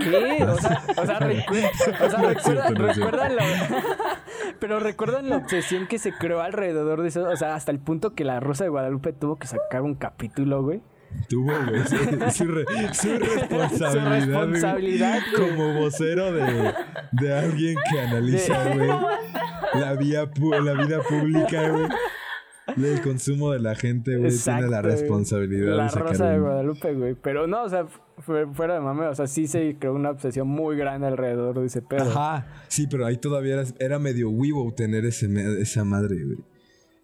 ¿Qué? 0.00 0.44
O 0.44 0.58
sea, 0.58 0.82
o 0.96 1.04
recu- 1.20 1.70
o 2.00 2.28
recuerda- 2.28 2.68
recuerdan 2.70 3.36
la... 3.36 3.44
Pero 4.58 4.80
recuerdan 4.80 5.28
la 5.28 5.36
obsesión 5.38 5.86
que 5.86 5.98
se 5.98 6.12
creó 6.12 6.40
alrededor 6.40 7.02
de 7.02 7.08
eso. 7.08 7.24
O 7.28 7.36
sea, 7.36 7.54
hasta 7.54 7.72
el 7.72 7.78
punto 7.78 8.14
que 8.14 8.24
la 8.24 8.40
Rosa 8.40 8.64
de 8.64 8.70
Guadalupe 8.70 9.12
tuvo 9.12 9.36
que 9.36 9.46
sacar 9.46 9.82
un 9.82 9.94
capítulo, 9.94 10.62
güey. 10.62 10.80
Tuvo, 11.28 11.52
güey, 11.68 11.82
su, 11.86 11.96
su 12.30 12.44
re- 12.46 12.64
su 12.94 13.18
responsabilidad, 13.18 14.16
responsabilidad, 14.18 15.20
güey. 15.36 15.50
como 15.50 15.74
vocero 15.80 16.32
de, 16.32 16.72
de 17.12 17.38
alguien 17.38 17.76
que 17.90 18.00
analiza, 18.00 18.64
De- 18.64 18.74
güey, 18.76 18.88
la, 19.74 19.92
vía 19.94 20.30
la 20.62 20.72
vida 20.84 21.00
pública, 21.02 21.68
güey. 21.68 21.88
El 22.76 23.00
consumo 23.02 23.50
de 23.52 23.58
la 23.60 23.74
gente, 23.74 24.16
güey, 24.16 24.30
tiene 24.36 24.68
la 24.68 24.82
responsabilidad 24.82 25.76
La 25.76 25.84
de 25.84 25.90
sacar 25.90 26.08
Rosa 26.08 26.28
de 26.30 26.36
un- 26.36 26.42
Guadalupe, 26.44 26.94
güey. 26.94 27.14
Pero 27.20 27.46
no, 27.46 27.64
o 27.64 27.68
sea, 27.68 27.86
fue- 28.18 28.46
fuera 28.54 28.74
de 28.74 28.80
mame. 28.80 29.06
O 29.06 29.14
sea, 29.14 29.26
sí 29.26 29.46
se 29.46 29.76
creó 29.78 29.94
una 29.94 30.10
obsesión 30.10 30.46
muy 30.48 30.76
grande 30.76 31.06
alrededor 31.08 31.58
de 31.60 31.66
ese 31.66 31.82
pedo. 31.82 32.02
Ajá, 32.02 32.46
sí, 32.68 32.86
pero 32.90 33.04
ahí 33.06 33.16
todavía 33.16 33.54
era, 33.54 33.64
era 33.80 33.98
medio 33.98 34.30
Weibo 34.30 34.72
tener 34.74 35.04
ese, 35.04 35.28
esa 35.60 35.84
madre, 35.84 36.24
güey. 36.24 36.38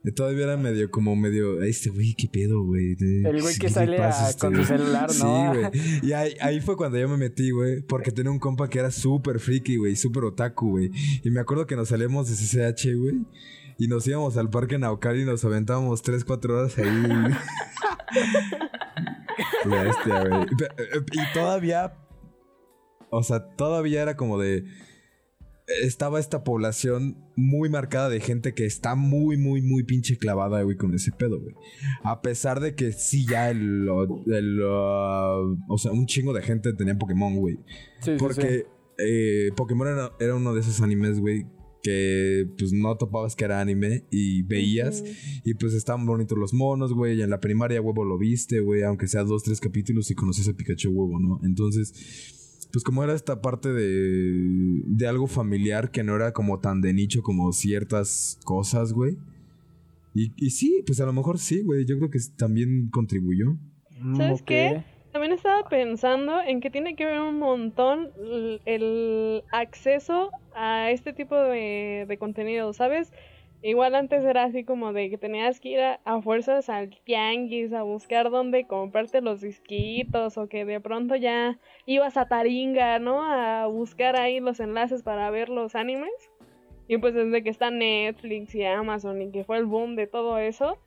Eh, 0.04 0.12
Todavía 0.12 0.44
era 0.44 0.56
medio, 0.56 0.88
como 0.92 1.16
medio, 1.16 1.60
"Ay, 1.60 1.70
este 1.70 1.90
güey, 1.90 2.14
qué 2.14 2.28
pedo, 2.28 2.62
güey. 2.62 2.94
De- 2.94 3.28
El 3.28 3.42
güey 3.42 3.54
que 3.54 3.62
¿qué 3.62 3.66
le 3.66 3.72
sale 3.74 3.98
a- 3.98 4.28
este 4.30 4.40
con 4.40 4.50
su 4.54 4.62
güey?" 4.62 4.66
celular, 4.78 5.08
¿no? 5.08 5.52
Sí, 5.52 5.58
güey. 5.58 5.98
Y 6.08 6.12
ahí, 6.12 6.34
ahí 6.40 6.60
fue 6.60 6.76
cuando 6.76 6.98
yo 6.98 7.08
me 7.08 7.16
metí, 7.16 7.50
güey. 7.50 7.80
Porque 7.82 8.12
tenía 8.12 8.30
un 8.30 8.38
compa 8.38 8.70
que 8.70 8.78
era 8.78 8.92
súper 8.92 9.40
friki, 9.40 9.76
güey. 9.76 9.96
Súper 9.96 10.22
otaku, 10.22 10.70
güey. 10.70 10.90
Y 11.24 11.30
me 11.30 11.40
acuerdo 11.40 11.66
que 11.66 11.74
nos 11.74 11.88
salíamos 11.88 12.28
de 12.30 12.36
CCH, 12.36 12.94
güey. 12.94 13.16
Y 13.78 13.86
nos 13.86 14.06
íbamos 14.08 14.36
al 14.36 14.50
parque 14.50 14.76
Naucali 14.76 15.22
y 15.22 15.24
nos 15.24 15.44
aventábamos 15.44 16.02
3, 16.02 16.24
4 16.24 16.58
horas 16.58 16.76
ahí. 16.78 16.84
Bestia, 19.64 20.24
güey. 20.28 20.46
Y 21.12 21.32
todavía. 21.32 21.94
O 23.10 23.22
sea, 23.22 23.54
todavía 23.54 24.02
era 24.02 24.16
como 24.16 24.36
de. 24.36 24.64
Estaba 25.82 26.18
esta 26.18 26.42
población 26.42 27.18
muy 27.36 27.68
marcada 27.68 28.08
de 28.08 28.20
gente 28.20 28.52
que 28.52 28.64
está 28.64 28.96
muy, 28.96 29.36
muy, 29.36 29.62
muy 29.62 29.84
pinche 29.84 30.16
clavada, 30.16 30.62
güey, 30.62 30.76
con 30.76 30.92
ese 30.94 31.12
pedo, 31.12 31.38
güey. 31.38 31.54
A 32.02 32.20
pesar 32.20 32.58
de 32.58 32.74
que 32.74 32.90
sí, 32.90 33.26
ya 33.26 33.48
el. 33.48 33.88
el, 34.26 34.60
uh, 34.60 35.56
o 35.68 35.78
sea, 35.78 35.92
un 35.92 36.06
chingo 36.06 36.32
de 36.32 36.42
gente 36.42 36.72
tenía 36.72 36.98
Pokémon, 36.98 37.36
güey. 37.36 37.58
Sí, 38.00 38.00
sí, 38.00 38.10
sí. 38.12 38.16
Porque 38.18 38.66
eh, 38.98 39.52
Pokémon 39.56 39.86
era, 39.86 40.12
era 40.18 40.34
uno 40.34 40.52
de 40.52 40.60
esos 40.60 40.80
animes, 40.80 41.20
güey, 41.20 41.46
que 41.88 42.46
pues 42.58 42.72
no 42.72 42.96
topabas 42.96 43.34
que 43.34 43.44
era 43.44 43.60
anime 43.60 44.04
y 44.10 44.42
veías. 44.42 45.02
Y 45.44 45.54
pues 45.54 45.72
estaban 45.72 46.04
bonitos 46.04 46.36
los 46.36 46.52
monos, 46.52 46.92
güey. 46.92 47.18
Y 47.18 47.22
en 47.22 47.30
la 47.30 47.40
primaria, 47.40 47.80
huevo, 47.80 48.04
lo 48.04 48.18
viste, 48.18 48.60
güey. 48.60 48.82
Aunque 48.82 49.08
sea 49.08 49.24
dos, 49.24 49.42
tres 49.42 49.60
capítulos 49.60 50.10
y 50.10 50.14
conocías 50.14 50.48
a 50.48 50.52
Pikachu, 50.52 50.90
huevo, 50.90 51.18
¿no? 51.18 51.40
Entonces, 51.42 52.68
pues 52.70 52.84
como 52.84 53.02
era 53.02 53.14
esta 53.14 53.40
parte 53.40 53.72
de, 53.72 54.82
de 54.84 55.06
algo 55.06 55.26
familiar 55.26 55.90
que 55.90 56.04
no 56.04 56.14
era 56.14 56.32
como 56.32 56.60
tan 56.60 56.82
de 56.82 56.92
nicho 56.92 57.22
como 57.22 57.52
ciertas 57.52 58.38
cosas, 58.44 58.92
güey. 58.92 59.16
Y, 60.14 60.32
y 60.36 60.50
sí, 60.50 60.82
pues 60.86 61.00
a 61.00 61.06
lo 61.06 61.14
mejor 61.14 61.38
sí, 61.38 61.62
güey. 61.62 61.86
Yo 61.86 61.96
creo 61.96 62.10
que 62.10 62.18
también 62.36 62.90
contribuyó. 62.90 63.56
¿Sabes 64.14 64.42
qué? 64.42 64.84
También 65.18 65.32
estaba 65.32 65.68
pensando 65.68 66.40
en 66.40 66.60
que 66.60 66.70
tiene 66.70 66.94
que 66.94 67.04
ver 67.04 67.18
un 67.18 67.40
montón 67.40 68.12
el 68.64 69.42
acceso 69.50 70.30
a 70.54 70.92
este 70.92 71.12
tipo 71.12 71.34
de, 71.34 72.04
de 72.06 72.18
contenido, 72.18 72.72
¿sabes? 72.72 73.12
Igual 73.60 73.96
antes 73.96 74.24
era 74.24 74.44
así 74.44 74.62
como 74.62 74.92
de 74.92 75.10
que 75.10 75.18
tenías 75.18 75.58
que 75.58 75.70
ir 75.70 75.80
a, 75.80 76.00
a 76.04 76.22
fuerzas 76.22 76.68
al 76.68 76.90
tianguis 77.02 77.72
a 77.72 77.82
buscar 77.82 78.30
dónde 78.30 78.68
comprarte 78.68 79.20
los 79.20 79.40
disquitos 79.40 80.38
o 80.38 80.48
que 80.48 80.64
de 80.64 80.78
pronto 80.78 81.16
ya 81.16 81.58
ibas 81.84 82.16
a 82.16 82.28
Taringa, 82.28 83.00
¿no? 83.00 83.24
A 83.24 83.66
buscar 83.66 84.14
ahí 84.14 84.38
los 84.38 84.60
enlaces 84.60 85.02
para 85.02 85.32
ver 85.32 85.48
los 85.48 85.74
animes. 85.74 86.30
Y 86.86 86.98
pues 86.98 87.14
desde 87.14 87.42
que 87.42 87.50
está 87.50 87.72
Netflix 87.72 88.54
y 88.54 88.64
Amazon 88.64 89.20
y 89.20 89.32
que 89.32 89.42
fue 89.42 89.58
el 89.58 89.66
boom 89.66 89.96
de 89.96 90.06
todo 90.06 90.38
eso, 90.38 90.78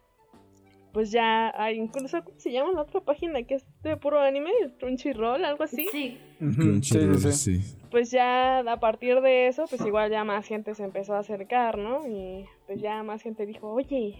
pues 0.93 1.11
ya 1.11 1.51
hay 1.55 1.77
incluso, 1.77 2.23
¿cómo 2.23 2.39
se 2.39 2.51
llama 2.51 2.71
la 2.73 2.81
otra 2.81 2.99
página 3.01 3.43
que 3.43 3.55
es 3.55 3.65
de 3.83 3.95
puro 3.97 4.19
anime? 4.19 4.51
Crunchyroll, 4.79 5.43
algo 5.45 5.63
así. 5.63 5.87
Sí. 5.91 6.17
Sí, 6.39 6.55
Crunchyroll, 6.55 7.17
sí, 7.19 7.31
sí. 7.31 7.57
sí. 7.61 7.77
Pues 7.91 8.11
ya 8.11 8.59
a 8.59 8.79
partir 8.79 9.21
de 9.21 9.47
eso, 9.47 9.65
pues 9.69 9.85
igual 9.85 10.11
ya 10.11 10.23
más 10.23 10.45
gente 10.45 10.75
se 10.75 10.83
empezó 10.83 11.13
a 11.13 11.19
acercar, 11.19 11.77
¿no? 11.77 12.07
Y 12.07 12.45
pues 12.67 12.81
ya 12.81 13.03
más 13.03 13.21
gente 13.21 13.45
dijo, 13.45 13.71
oye, 13.71 14.15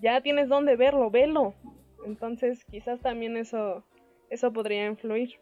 ya 0.00 0.20
tienes 0.20 0.48
dónde 0.48 0.76
verlo, 0.76 1.10
velo. 1.10 1.54
Entonces 2.04 2.64
quizás 2.66 3.00
también 3.00 3.36
eso, 3.36 3.84
eso 4.30 4.52
podría 4.52 4.86
influir. 4.86 5.34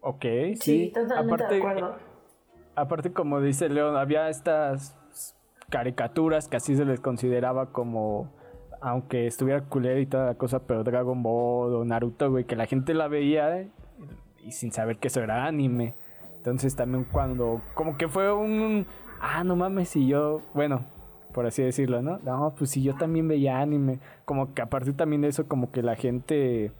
Ok, 0.00 0.22
Sí, 0.22 0.56
sí. 0.60 0.92
totalmente 0.94 1.34
aparte, 1.34 1.54
de 1.54 1.60
acuerdo. 1.60 1.96
aparte, 2.76 3.12
como 3.12 3.40
dice 3.40 3.68
León, 3.68 3.96
había 3.96 4.28
estas 4.28 4.96
caricaturas 5.68 6.48
que 6.48 6.56
así 6.56 6.76
se 6.76 6.84
les 6.84 7.00
consideraba 7.00 7.72
como, 7.72 8.32
aunque 8.80 9.26
estuviera 9.26 9.62
culera 9.62 10.00
y 10.00 10.06
toda 10.06 10.26
la 10.26 10.34
cosa, 10.34 10.60
pero 10.66 10.84
Dragon 10.84 11.22
Ball 11.22 11.74
o 11.74 11.84
Naruto, 11.84 12.30
güey, 12.30 12.44
que 12.44 12.56
la 12.56 12.66
gente 12.66 12.94
la 12.94 13.08
veía 13.08 13.60
eh, 13.60 13.70
y 14.44 14.52
sin 14.52 14.72
saber 14.72 14.98
que 14.98 15.08
eso 15.08 15.22
era 15.22 15.46
anime. 15.46 15.94
Entonces 16.36 16.76
también 16.76 17.04
cuando, 17.04 17.60
como 17.74 17.96
que 17.96 18.08
fue 18.08 18.32
un, 18.32 18.86
ah, 19.20 19.42
no 19.44 19.56
mames, 19.56 19.96
y 19.96 20.06
yo, 20.06 20.42
bueno, 20.54 20.84
por 21.32 21.46
así 21.46 21.62
decirlo, 21.62 22.02
¿no? 22.02 22.18
No, 22.18 22.54
pues 22.56 22.70
si 22.70 22.82
yo 22.82 22.96
también 22.96 23.28
veía 23.28 23.60
anime, 23.60 24.00
como 24.24 24.54
que 24.54 24.62
a 24.62 24.66
partir 24.66 24.96
también 24.96 25.22
de 25.22 25.28
eso, 25.28 25.48
como 25.48 25.70
que 25.70 25.82
la 25.82 25.96
gente, 25.96 26.72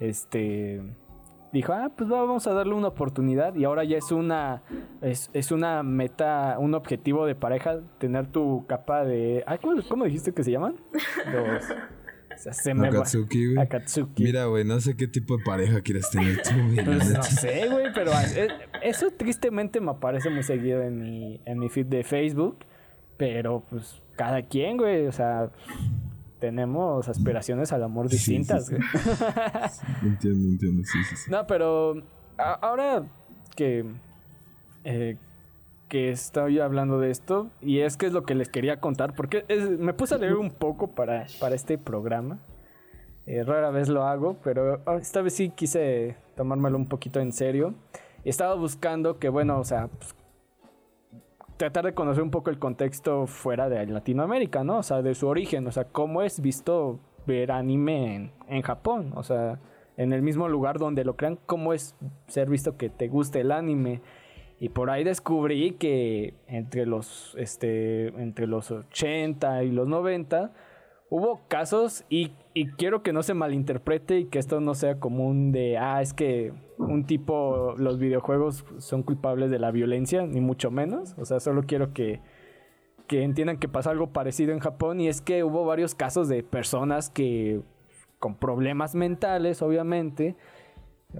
este, 0.00 0.82
dijo, 1.56 1.72
ah, 1.72 1.90
pues 1.96 2.08
vamos 2.08 2.46
a 2.46 2.52
darle 2.54 2.74
una 2.74 2.88
oportunidad 2.88 3.54
y 3.54 3.64
ahora 3.64 3.84
ya 3.84 3.98
es 3.98 4.10
una, 4.12 4.62
es, 5.02 5.30
es 5.32 5.50
una 5.52 5.82
meta, 5.82 6.56
un 6.58 6.74
objetivo 6.74 7.26
de 7.26 7.34
pareja, 7.34 7.80
tener 7.98 8.26
tu 8.28 8.64
capa 8.66 9.04
de, 9.04 9.44
ah, 9.46 9.58
¿cómo, 9.58 9.80
cómo 9.88 10.04
dijiste 10.04 10.32
que 10.32 10.42
se 10.44 10.50
llaman? 10.52 10.76
Los, 11.32 11.64
o 12.34 12.38
sea, 12.38 12.52
se 12.52 12.74
me 12.74 12.90
va- 12.90 12.98
Akatsuki, 12.98 13.54
güey. 13.54 13.58
Akatsuki. 13.66 14.22
Mira, 14.22 14.44
güey, 14.44 14.64
no 14.64 14.78
sé 14.80 14.94
qué 14.96 15.06
tipo 15.08 15.38
de 15.38 15.44
pareja 15.44 15.80
quieres 15.80 16.10
tener 16.10 16.42
tú, 16.42 16.50
güey. 16.72 16.84
Pues 16.84 17.10
no 17.10 17.22
sé, 17.22 17.68
güey, 17.70 17.86
pero 17.94 18.12
eh, 18.34 18.48
eso 18.82 19.06
tristemente 19.16 19.80
me 19.80 19.90
aparece 19.92 20.28
muy 20.30 20.42
seguido 20.42 20.82
en 20.82 21.00
mi, 21.00 21.40
en 21.46 21.58
mi 21.58 21.68
feed 21.70 21.86
de 21.86 22.04
Facebook. 22.04 22.58
Pero 23.16 23.62
pues 23.70 24.02
cada 24.16 24.42
quien, 24.42 24.76
güey, 24.76 25.06
o 25.06 25.12
sea, 25.12 25.50
tenemos 26.38 27.08
aspiraciones 27.08 27.72
al 27.72 27.82
amor 27.82 28.08
Sí, 28.08 28.18
sí, 28.18 28.36
distintas, 28.38 28.66
sí. 28.66 28.76
Entiendo, 30.06 30.48
entiendo, 30.48 30.82
sí, 30.84 30.98
sí, 31.08 31.16
sí. 31.16 31.30
No, 31.30 31.46
pero 31.46 31.94
ahora 32.38 33.04
que, 33.54 33.84
eh, 34.84 35.16
que 35.88 36.10
estoy 36.10 36.58
hablando 36.60 36.98
de 36.98 37.10
esto, 37.10 37.48
y 37.60 37.80
es 37.80 37.96
que 37.96 38.06
es 38.06 38.12
lo 38.12 38.24
que 38.24 38.34
les 38.34 38.48
quería 38.48 38.80
contar, 38.80 39.14
porque 39.14 39.44
es- 39.48 39.68
me 39.78 39.94
puse 39.94 40.14
a 40.16 40.18
leer 40.18 40.34
un 40.34 40.50
poco 40.50 40.88
para, 40.88 41.26
para 41.40 41.54
este 41.54 41.78
programa. 41.78 42.38
Eh, 43.26 43.42
rara 43.42 43.70
vez 43.70 43.88
lo 43.88 44.04
hago, 44.04 44.36
pero 44.44 44.80
esta 44.98 45.20
vez 45.22 45.34
sí 45.34 45.48
quise 45.50 46.16
tomármelo 46.36 46.76
un 46.76 46.86
poquito 46.88 47.18
en 47.20 47.32
serio. 47.32 47.74
Estaba 48.24 48.54
buscando 48.54 49.18
que, 49.18 49.28
bueno, 49.28 49.58
o 49.58 49.64
sea, 49.64 49.88
pues, 49.88 50.14
tratar 51.56 51.84
de 51.84 51.94
conocer 51.94 52.22
un 52.22 52.30
poco 52.30 52.50
el 52.50 52.58
contexto 52.58 53.26
fuera 53.26 53.68
de 53.68 53.86
Latinoamérica, 53.86 54.64
¿no? 54.64 54.78
O 54.78 54.82
sea, 54.82 55.02
de 55.02 55.14
su 55.14 55.26
origen, 55.26 55.66
o 55.66 55.72
sea, 55.72 55.84
cómo 55.84 56.22
es 56.22 56.40
visto 56.40 57.00
ver 57.26 57.50
anime 57.50 58.30
en, 58.48 58.62
Japón, 58.62 59.12
o 59.16 59.22
sea, 59.22 59.58
en 59.96 60.12
el 60.12 60.22
mismo 60.22 60.48
lugar 60.48 60.78
donde 60.78 61.04
lo 61.04 61.16
crean, 61.16 61.38
cómo 61.46 61.72
es 61.72 61.96
ser 62.28 62.48
visto 62.48 62.76
que 62.76 62.88
te 62.90 63.08
guste 63.08 63.40
el 63.40 63.52
anime. 63.52 64.00
Y 64.58 64.70
por 64.70 64.90
ahí 64.90 65.04
descubrí 65.04 65.72
que 65.72 66.34
entre 66.46 66.86
los, 66.86 67.34
este, 67.38 68.08
entre 68.20 68.46
los 68.46 68.70
80 68.70 69.64
y 69.64 69.70
los 69.70 69.86
90 69.86 70.52
hubo 71.08 71.40
casos 71.48 72.04
y, 72.08 72.32
y 72.54 72.68
quiero 72.72 73.02
que 73.02 73.12
no 73.12 73.22
se 73.22 73.34
malinterprete 73.34 74.20
y 74.20 74.24
que 74.26 74.38
esto 74.38 74.60
no 74.60 74.74
sea 74.74 74.98
común 74.98 75.52
de, 75.52 75.78
ah, 75.78 76.02
es 76.02 76.12
que 76.12 76.52
un 76.78 77.04
tipo, 77.06 77.74
los 77.78 77.98
videojuegos 77.98 78.64
son 78.78 79.02
culpables 79.02 79.50
de 79.50 79.58
la 79.58 79.70
violencia, 79.70 80.26
ni 80.26 80.40
mucho 80.40 80.70
menos. 80.70 81.14
O 81.18 81.24
sea, 81.24 81.40
solo 81.40 81.64
quiero 81.66 81.92
que, 81.92 82.20
que 83.06 83.22
entiendan 83.22 83.58
que 83.58 83.68
pasa 83.68 83.90
algo 83.90 84.12
parecido 84.12 84.52
en 84.52 84.58
Japón 84.58 85.00
y 85.00 85.08
es 85.08 85.20
que 85.20 85.44
hubo 85.44 85.64
varios 85.64 85.94
casos 85.94 86.28
de 86.28 86.42
personas 86.42 87.08
que 87.08 87.62
con 88.18 88.34
problemas 88.34 88.94
mentales, 88.94 89.62
obviamente, 89.62 90.36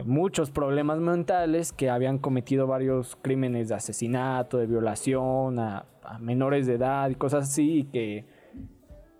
muchos 0.04 0.50
problemas 0.50 0.98
mentales 0.98 1.72
que 1.72 1.90
habían 1.90 2.18
cometido 2.18 2.66
varios 2.66 3.16
crímenes 3.22 3.68
de 3.68 3.76
asesinato, 3.76 4.58
de 4.58 4.66
violación 4.66 5.58
a, 5.58 5.86
a 6.02 6.18
menores 6.18 6.66
de 6.66 6.74
edad 6.74 7.08
y 7.08 7.14
cosas 7.14 7.48
así 7.48 7.80
y 7.80 7.84
que 7.84 8.35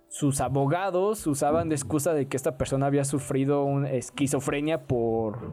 sus 0.09 0.41
abogados 0.41 1.27
usaban 1.27 1.69
de 1.69 1.75
excusa 1.75 2.15
de 2.15 2.27
que 2.27 2.37
esta 2.37 2.57
persona 2.57 2.87
había 2.87 3.05
sufrido 3.05 3.65
una 3.65 3.91
esquizofrenia 3.91 4.85
por, 4.85 5.53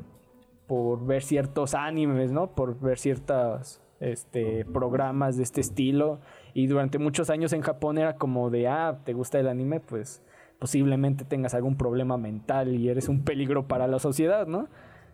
por 0.67 1.05
ver 1.05 1.23
ciertos 1.23 1.73
animes, 1.73 2.31
¿no? 2.31 2.51
Por 2.55 2.79
ver 2.79 2.97
ciertos 2.97 3.81
este, 3.99 4.65
programas 4.65 5.37
de 5.37 5.43
este 5.43 5.61
estilo. 5.61 6.19
Y 6.53 6.67
durante 6.67 6.99
muchos 6.99 7.29
años 7.29 7.53
en 7.53 7.61
Japón 7.61 7.97
era 7.97 8.15
como 8.15 8.49
de, 8.49 8.67
ah, 8.67 8.99
¿te 9.03 9.13
gusta 9.13 9.39
el 9.39 9.47
anime? 9.47 9.79
Pues 9.79 10.21
posiblemente 10.59 11.25
tengas 11.25 11.53
algún 11.53 11.75
problema 11.75 12.17
mental 12.17 12.75
y 12.75 12.89
eres 12.89 13.09
un 13.09 13.23
peligro 13.23 13.67
para 13.67 13.87
la 13.87 13.99
sociedad, 13.99 14.47
¿no? 14.47 14.67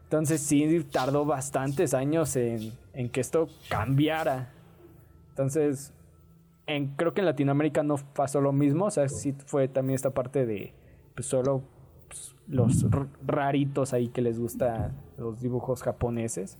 Entonces 0.03 0.41
sí 0.41 0.85
tardó 0.91 1.25
bastantes 1.25 1.93
años 1.93 2.35
en, 2.35 2.73
en 2.93 3.09
que 3.09 3.21
esto 3.21 3.47
cambiara. 3.69 4.51
Entonces, 5.29 5.93
en, 6.69 6.89
creo 6.95 7.13
que 7.13 7.21
en 7.21 7.25
Latinoamérica 7.25 7.81
no 7.81 7.95
pasó 8.13 8.41
lo 8.41 8.53
mismo, 8.53 8.85
o 8.85 8.91
sea, 8.91 9.09
sí 9.09 9.33
fue 9.45 9.67
también 9.67 9.95
esta 9.95 10.11
parte 10.11 10.45
de 10.45 10.73
pues, 11.15 11.25
solo 11.25 11.63
pues, 12.07 12.35
los 12.47 12.85
raritos 13.25 13.93
ahí 13.93 14.09
que 14.09 14.21
les 14.21 14.39
gusta 14.39 14.91
los 15.17 15.41
dibujos 15.41 15.81
japoneses 15.81 16.59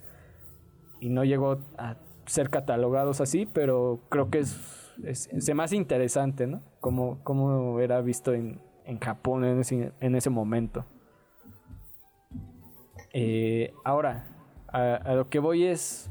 y 0.99 1.09
no 1.09 1.23
llegó 1.23 1.59
a 1.77 1.97
ser 2.25 2.49
catalogados 2.49 3.21
así, 3.21 3.45
pero 3.45 3.99
creo 4.09 4.31
que 4.31 4.39
es, 4.39 4.95
es, 5.03 5.29
se 5.37 5.53
me 5.53 5.63
hace 5.63 5.75
interesante, 5.75 6.47
¿no? 6.47 6.61
Como, 6.79 7.23
como 7.23 7.79
era 7.79 8.01
visto 8.01 8.33
en, 8.33 8.59
en 8.85 8.99
Japón 8.99 9.45
en 9.45 9.59
ese, 9.59 9.93
en 9.99 10.15
ese 10.15 10.31
momento. 10.31 10.85
Eh, 13.13 13.73
ahora, 13.83 14.25
a, 14.67 14.95
a 14.95 15.13
lo 15.13 15.29
que 15.29 15.37
voy 15.37 15.65
es, 15.65 16.09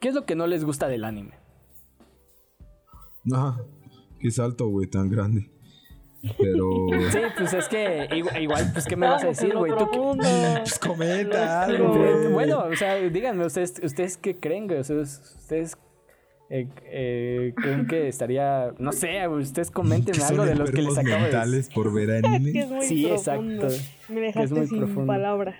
¿qué 0.00 0.08
es 0.08 0.14
lo 0.14 0.24
que 0.24 0.34
no 0.34 0.46
les 0.46 0.64
gusta 0.64 0.88
del 0.88 1.04
anime? 1.04 1.37
Ajá. 3.32 3.60
Qué 4.20 4.30
salto, 4.30 4.68
güey, 4.68 4.86
tan 4.88 5.08
grande. 5.08 5.50
Pero. 6.38 6.70
Sí, 7.12 7.18
pues 7.36 7.52
es 7.54 7.68
que 7.68 8.08
igual, 8.40 8.70
pues, 8.72 8.86
¿qué 8.86 8.96
me 8.96 9.06
vas 9.08 9.22
a 9.24 9.28
decir, 9.28 9.54
güey? 9.56 9.72
¿Tú 9.76 9.88
qué- 9.90 9.98
Pues 10.58 10.78
comenta 10.78 11.62
algo, 11.64 11.94
güey. 11.96 12.32
Bueno, 12.32 12.64
o 12.64 12.74
sea, 12.76 12.96
díganme, 12.96 13.46
¿ustedes, 13.46 13.80
ustedes 13.82 14.16
qué 14.16 14.36
creen, 14.36 14.66
güey? 14.66 14.80
Ustedes, 14.80 15.36
ustedes 15.38 15.78
eh, 16.50 16.66
eh, 16.86 17.52
creen 17.56 17.86
que 17.86 18.08
estaría, 18.08 18.72
no 18.78 18.90
sé, 18.92 19.24
güey, 19.28 19.42
ustedes 19.42 19.68
son 19.68 19.92
algo 19.92 20.44
de 20.46 20.54
los 20.56 20.70
que 20.70 20.82
les 20.82 20.98
acabo 20.98 21.24
de 21.26 21.64
por 21.74 21.92
ver 21.92 22.10
Es 22.10 22.22
que 22.22 22.26
es 22.26 22.34
anime. 22.34 22.66
muy 22.66 22.84
Sí, 22.86 23.06
profundo. 23.06 23.66
exacto. 23.66 23.84
Me 24.08 24.20
dejaste 24.20 24.54
muy 24.54 24.66
sin 24.66 24.78
profundo. 24.78 25.06
palabras. 25.06 25.56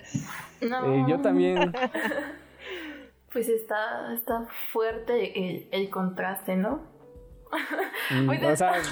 No, 0.62 0.94
Eh, 0.94 1.04
yo 1.08 1.20
también. 1.20 1.72
Pues 3.32 3.48
está, 3.48 4.12
está 4.14 4.46
fuerte 4.72 5.48
el, 5.50 5.68
el 5.70 5.90
contraste, 5.90 6.56
¿no? 6.56 6.80
Mm, 8.10 8.26
Pues, 8.26 8.42
o 8.44 8.56
sea, 8.56 8.82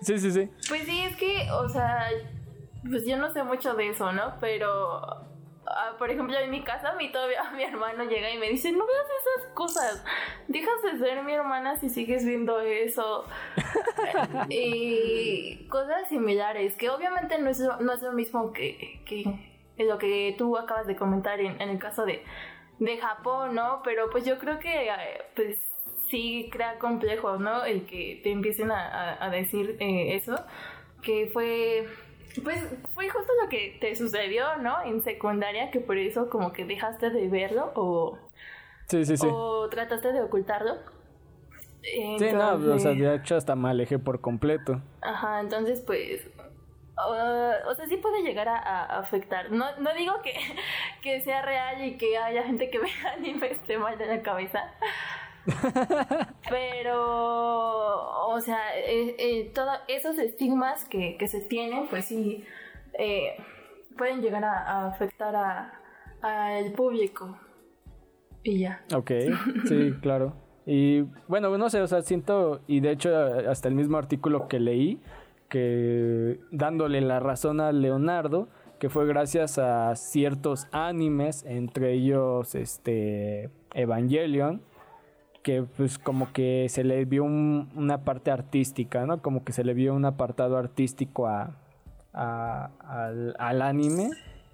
sí, 0.00 0.18
sí, 0.18 0.30
sí. 0.30 0.50
Pues 0.68 0.82
sí, 0.84 1.02
es 1.02 1.16
que, 1.16 1.50
o 1.52 1.68
sea, 1.68 2.06
pues 2.88 3.06
yo 3.06 3.16
no 3.16 3.32
sé 3.32 3.42
mucho 3.42 3.74
de 3.74 3.88
eso, 3.90 4.12
¿no? 4.12 4.34
Pero, 4.40 5.00
ah, 5.66 5.94
por 5.98 6.10
ejemplo, 6.10 6.36
en 6.38 6.50
mi 6.50 6.62
casa, 6.62 6.90
a 6.90 6.96
mí 6.96 7.10
todavía 7.10 7.42
mi 7.56 7.62
hermano 7.62 8.04
llega 8.04 8.30
y 8.30 8.38
me 8.38 8.48
dice, 8.50 8.72
no 8.72 8.86
veas 8.86 9.06
esas 9.06 9.52
cosas, 9.54 10.04
dejas 10.48 10.82
de 10.82 10.98
ser 10.98 11.22
mi 11.24 11.32
hermana 11.32 11.76
si 11.76 11.88
sigues 11.88 12.24
viendo 12.24 12.60
eso. 12.60 13.24
y 14.48 15.66
cosas 15.68 16.08
similares, 16.08 16.74
que 16.76 16.90
obviamente 16.90 17.38
no 17.38 17.50
es, 17.50 17.58
lo- 17.60 17.80
no 17.80 17.92
es 17.92 18.02
lo 18.02 18.12
mismo 18.12 18.52
que, 18.52 19.00
que 19.06 19.24
lo 19.84 19.98
que 19.98 20.34
tú 20.38 20.56
acabas 20.56 20.86
de 20.86 20.96
comentar 20.96 21.40
en, 21.40 21.60
en 21.60 21.68
el 21.68 21.78
caso 21.78 22.04
de, 22.04 22.22
de 22.78 22.98
Japón, 22.98 23.54
¿no? 23.54 23.80
Pero 23.84 24.10
pues 24.10 24.24
yo 24.24 24.38
creo 24.38 24.58
que, 24.58 24.88
eh, 24.88 25.22
pues 25.34 25.58
sí 26.10 26.48
crea 26.52 26.78
complejo, 26.78 27.36
¿no? 27.38 27.64
El 27.64 27.86
que 27.86 28.20
te 28.22 28.30
empiecen 28.30 28.70
a, 28.70 28.86
a- 28.86 29.24
a 29.26 29.30
decir 29.30 29.76
eh, 29.80 30.14
eso, 30.16 30.34
que 31.02 31.28
fue, 31.32 31.86
pues 32.42 32.62
fue 32.94 33.08
justo 33.08 33.32
lo 33.42 33.48
que 33.48 33.76
te 33.80 33.94
sucedió, 33.96 34.56
¿no? 34.58 34.82
En 34.84 35.02
secundaria, 35.02 35.70
que 35.70 35.80
por 35.80 35.98
eso 35.98 36.28
como 36.30 36.52
que 36.52 36.64
dejaste 36.64 37.10
de 37.10 37.28
verlo 37.28 37.72
o, 37.74 38.18
Sí, 38.88 39.04
sí, 39.04 39.16
sí. 39.16 39.26
o 39.30 39.68
trataste 39.70 40.12
de 40.12 40.22
ocultarlo. 40.22 40.76
Sí, 41.82 42.32
no, 42.32 42.54
o 42.54 42.78
sea, 42.78 42.92
de 42.94 43.14
hecho 43.16 43.36
hasta 43.36 43.54
me 43.56 43.68
alejé 43.68 43.98
por 43.98 44.20
completo. 44.20 44.80
Ajá, 45.02 45.40
entonces 45.40 45.82
pues... 45.82 46.26
uh, 46.96 47.68
o 47.70 47.74
sea, 47.74 47.86
sí 47.86 47.96
puede 47.98 48.22
llegar 48.22 48.48
a, 48.48 48.56
a 48.58 48.98
afectar. 49.00 49.50
No, 49.50 49.66
no 49.78 49.92
digo 49.94 50.14
que, 50.22 50.32
que 51.02 51.20
sea 51.20 51.42
real 51.42 51.84
y 51.84 51.96
que 51.98 52.16
haya 52.16 52.42
gente 52.44 52.70
que 52.70 52.78
vea 52.86 53.12
anime 53.16 53.48
esté 53.52 53.76
mal 53.78 53.98
de 53.98 54.06
la 54.06 54.22
cabeza. 54.22 54.60
Pero, 56.48 58.26
o 58.28 58.40
sea, 58.40 58.58
eh, 58.78 59.14
eh, 59.18 59.50
todos 59.54 59.78
esos 59.88 60.18
estigmas 60.18 60.84
que, 60.86 61.16
que 61.18 61.28
se 61.28 61.40
tienen, 61.40 61.88
pues 61.88 62.06
sí, 62.06 62.44
eh, 62.98 63.36
pueden 63.96 64.20
llegar 64.20 64.44
a, 64.44 64.58
a 64.58 64.86
afectar 64.88 65.34
a- 65.36 65.80
al 66.22 66.72
público. 66.72 67.36
Y 68.42 68.60
ya. 68.60 68.84
Ok, 68.94 69.10
sí, 69.68 69.94
claro. 70.00 70.34
Y 70.66 71.02
bueno, 71.28 71.56
no 71.58 71.68
sé, 71.68 71.80
o 71.82 71.86
sea, 71.86 72.02
siento, 72.02 72.60
y 72.66 72.80
de 72.80 72.92
hecho 72.92 73.10
hasta 73.50 73.68
el 73.68 73.74
mismo 73.74 73.98
artículo 73.98 74.48
que 74.48 74.60
leí, 74.60 75.00
que 75.48 76.40
dándole 76.50 77.00
la 77.02 77.20
razón 77.20 77.60
a 77.60 77.70
Leonardo, 77.72 78.48
que 78.78 78.88
fue 78.88 79.06
gracias 79.06 79.58
a 79.58 79.94
ciertos 79.94 80.66
animes, 80.72 81.44
entre 81.44 81.92
ellos 81.92 82.54
este 82.54 83.50
Evangelion, 83.74 84.62
que 85.44 85.62
pues 85.76 85.98
como 85.98 86.32
que 86.32 86.66
se 86.70 86.82
le 86.82 87.04
vio 87.04 87.22
un- 87.22 87.68
una 87.76 88.02
parte 88.02 88.32
artística, 88.32 89.06
¿no? 89.06 89.22
Como 89.22 89.44
que 89.44 89.52
se 89.52 89.62
le 89.62 89.74
vio 89.74 89.94
un 89.94 90.04
apartado 90.06 90.56
artístico 90.56 91.28
a, 91.28 91.56
a- 92.12 92.70
al, 92.80 93.36
al 93.38 93.62
anime, 93.62 94.10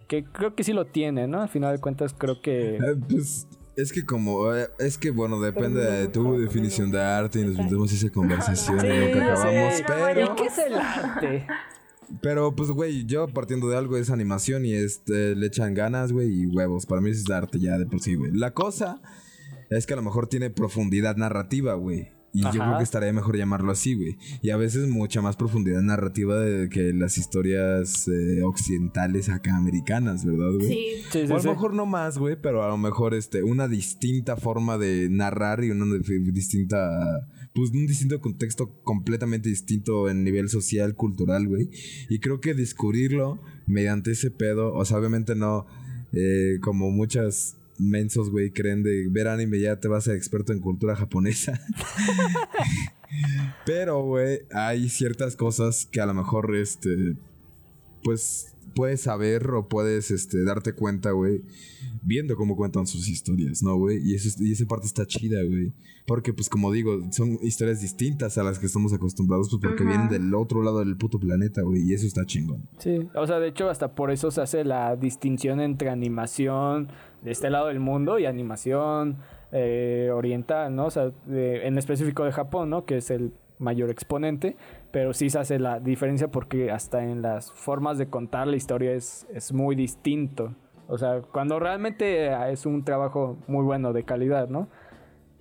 que 0.09 0.24
creo 0.24 0.55
que 0.55 0.64
sí 0.64 0.72
lo 0.74 0.85
tiene, 0.87 1.26
¿no? 1.29 1.40
Al 1.40 1.48
final 1.48 1.74
de 1.74 1.81
cuentas 1.81 2.12
creo 2.12 2.42
que... 2.42 2.76
Eh, 2.76 2.81
pues 3.09 3.46
es 3.76 3.92
que 3.92 4.05
como, 4.05 4.53
eh, 4.55 4.66
es 4.79 4.98
que 4.98 5.11
bueno, 5.11 5.40
depende 5.40 5.81
de 5.81 6.09
tu 6.09 6.38
definición 6.38 6.90
de 6.90 7.00
arte 7.00 7.40
y 7.40 7.44
nos 7.44 7.57
metemos 7.57 7.90
esa 7.92 8.11
conversación 8.11 8.79
y 8.85 8.88
nunca 8.88 9.18
ya 9.18 9.37
sé. 9.37 9.42
acabamos, 9.48 9.81
¿Y 9.81 9.83
pero, 9.87 10.35
qué 10.37 10.44
es 10.46 10.59
el 10.59 10.74
arte? 10.74 11.46
pero 12.20 12.55
pues 12.57 12.70
güey, 12.72 13.07
yo 13.07 13.29
partiendo 13.29 13.68
de 13.68 13.76
algo 13.79 13.96
es 13.96 14.11
animación 14.11 14.66
y 14.66 14.72
este, 14.74 15.37
le 15.37 15.46
echan 15.46 15.72
ganas, 15.74 16.11
güey, 16.12 16.42
y 16.42 16.46
huevos, 16.46 16.85
para 16.85 17.00
mí 17.00 17.11
eso 17.11 17.20
es 17.22 17.31
arte 17.31 17.61
ya 17.61 17.79
de 17.79 17.87
por 17.87 18.00
sí, 18.00 18.16
güey. 18.16 18.33
La 18.33 18.50
cosa 18.50 19.00
es 19.70 19.87
que 19.87 19.92
a 19.92 19.96
lo 19.96 20.02
mejor 20.02 20.26
tiene 20.26 20.50
profundidad 20.50 21.16
narrativa, 21.16 21.74
güey. 21.74 22.09
Y 22.33 22.42
yo 22.42 22.50
creo 22.50 22.76
que 22.78 22.85
estaría 22.85 23.12
mejor 23.12 23.37
llamarlo 23.37 23.72
así, 23.72 23.94
güey. 23.94 24.16
Y 24.40 24.50
a 24.50 24.56
veces 24.56 24.88
mucha 24.88 25.20
más 25.20 25.37
profundidad 25.37 25.83
narrativa 25.83 26.38
de 26.38 26.68
que 26.68 26.92
las 26.92 27.18
historias 27.18 28.06
eh, 28.06 28.42
occidentales 28.44 29.28
acá 29.28 29.56
americanas, 29.56 30.24
¿verdad, 30.24 30.52
güey? 30.54 30.68
Sí. 30.68 30.90
Sí, 31.11 31.26
sí, 31.26 31.33
o 31.33 31.35
a 31.35 31.37
lo 31.38 31.40
sí. 31.40 31.48
mejor 31.48 31.74
no 31.74 31.87
más, 31.87 32.18
güey, 32.18 32.37
pero 32.40 32.62
a 32.62 32.68
lo 32.68 32.78
mejor 32.78 33.14
este, 33.14 33.42
una 33.42 33.66
distinta 33.66 34.37
forma 34.37 34.78
de 34.78 35.09
narrar 35.11 35.64
y 35.64 35.70
una 35.70 35.87
distinta, 36.33 37.26
pues 37.52 37.70
un 37.70 37.87
distinto 37.87 38.20
contexto 38.20 38.80
completamente 38.85 39.48
distinto 39.48 40.09
en 40.09 40.22
nivel 40.22 40.48
social, 40.48 40.94
cultural, 40.94 41.48
güey. 41.48 41.68
Y 42.09 42.20
creo 42.20 42.40
que 42.40 42.54
descubrirlo 42.54 43.42
mediante 43.66 44.12
ese 44.12 44.30
pedo, 44.30 44.72
o 44.72 44.85
sea, 44.85 44.98
obviamente 44.98 45.35
no 45.35 45.66
eh, 46.12 46.59
como 46.61 46.90
muchas 46.90 47.59
mensos, 47.80 48.30
güey, 48.30 48.50
creen 48.52 48.82
de 48.82 49.08
ver 49.10 49.28
anime 49.28 49.60
ya 49.60 49.80
te 49.80 49.88
vas 49.88 50.04
a 50.04 50.10
ser 50.10 50.16
experto 50.16 50.52
en 50.52 50.60
cultura 50.60 50.96
japonesa. 50.96 51.58
Pero, 53.66 54.02
güey, 54.04 54.40
hay 54.52 54.88
ciertas 54.88 55.36
cosas 55.36 55.86
que 55.90 56.00
a 56.00 56.06
lo 56.06 56.14
mejor, 56.14 56.54
este, 56.54 57.16
pues 58.04 58.54
puedes 58.74 59.00
saber 59.02 59.50
o 59.50 59.68
puedes 59.68 60.10
este, 60.10 60.44
darte 60.44 60.72
cuenta, 60.74 61.10
güey, 61.10 61.42
viendo 62.02 62.36
cómo 62.36 62.56
cuentan 62.56 62.86
sus 62.86 63.08
historias, 63.08 63.62
¿no, 63.62 63.76
güey? 63.76 63.98
Y, 64.02 64.14
eso, 64.14 64.28
es- 64.28 64.40
y 64.40 64.52
esa 64.52 64.64
parte 64.66 64.86
está 64.86 65.06
chida, 65.06 65.42
güey. 65.42 65.72
Porque, 66.06 66.32
pues, 66.32 66.48
como 66.48 66.72
digo, 66.72 66.98
son 67.12 67.38
historias 67.42 67.80
distintas 67.80 68.36
a 68.38 68.42
las 68.42 68.58
que 68.58 68.66
estamos 68.66 68.92
acostumbrados, 68.92 69.48
pues, 69.50 69.60
porque 69.62 69.82
Ajá. 69.84 69.90
vienen 69.90 70.08
del 70.08 70.34
otro 70.34 70.62
lado 70.62 70.78
del 70.80 70.96
puto 70.96 71.20
planeta, 71.20 71.62
güey. 71.62 71.82
Y 71.82 71.94
eso 71.94 72.06
está 72.06 72.24
chingón. 72.24 72.68
Sí, 72.78 73.08
o 73.14 73.26
sea, 73.26 73.38
de 73.38 73.48
hecho 73.48 73.68
hasta 73.68 73.94
por 73.94 74.10
eso 74.10 74.30
se 74.30 74.40
hace 74.40 74.64
la 74.64 74.96
distinción 74.96 75.60
entre 75.60 75.88
animación 75.90 76.88
de 77.22 77.30
este 77.30 77.50
lado 77.50 77.66
del 77.68 77.80
mundo 77.80 78.18
y 78.18 78.26
animación 78.26 79.18
eh, 79.52 80.11
oriental, 80.12 80.74
¿no? 80.74 80.87
O 80.87 80.90
sea, 80.90 81.11
en 81.28 81.78
específico 81.78 82.24
de 82.24 82.33
Japón, 82.33 82.70
¿no? 82.70 82.85
Que 82.85 82.98
es 82.98 83.11
el 83.11 83.33
mayor 83.59 83.90
exponente, 83.90 84.56
pero 84.90 85.12
sí 85.12 85.30
se 85.30 85.38
hace 85.38 85.59
la 85.59 85.80
diferencia 85.80 86.28
porque 86.28 86.70
hasta 86.70 87.04
en 87.04 87.22
las 87.22 87.52
formas 87.52 87.98
de 87.98 88.09
contar 88.09 88.46
la 88.46 88.56
historia 88.56 88.92
es, 88.92 89.26
es 89.35 89.52
muy 89.52 89.76
distinto. 89.76 90.54
O 90.88 90.98
sea, 90.98 91.20
cuando 91.20 91.61
realmente 91.61 92.33
es 92.50 92.66
un 92.66 92.85
trabajo 92.85 93.37
muy 93.46 93.64
bueno 93.64 93.92
de 93.92 94.02
calidad, 94.02 94.48
¿no? 94.48 94.68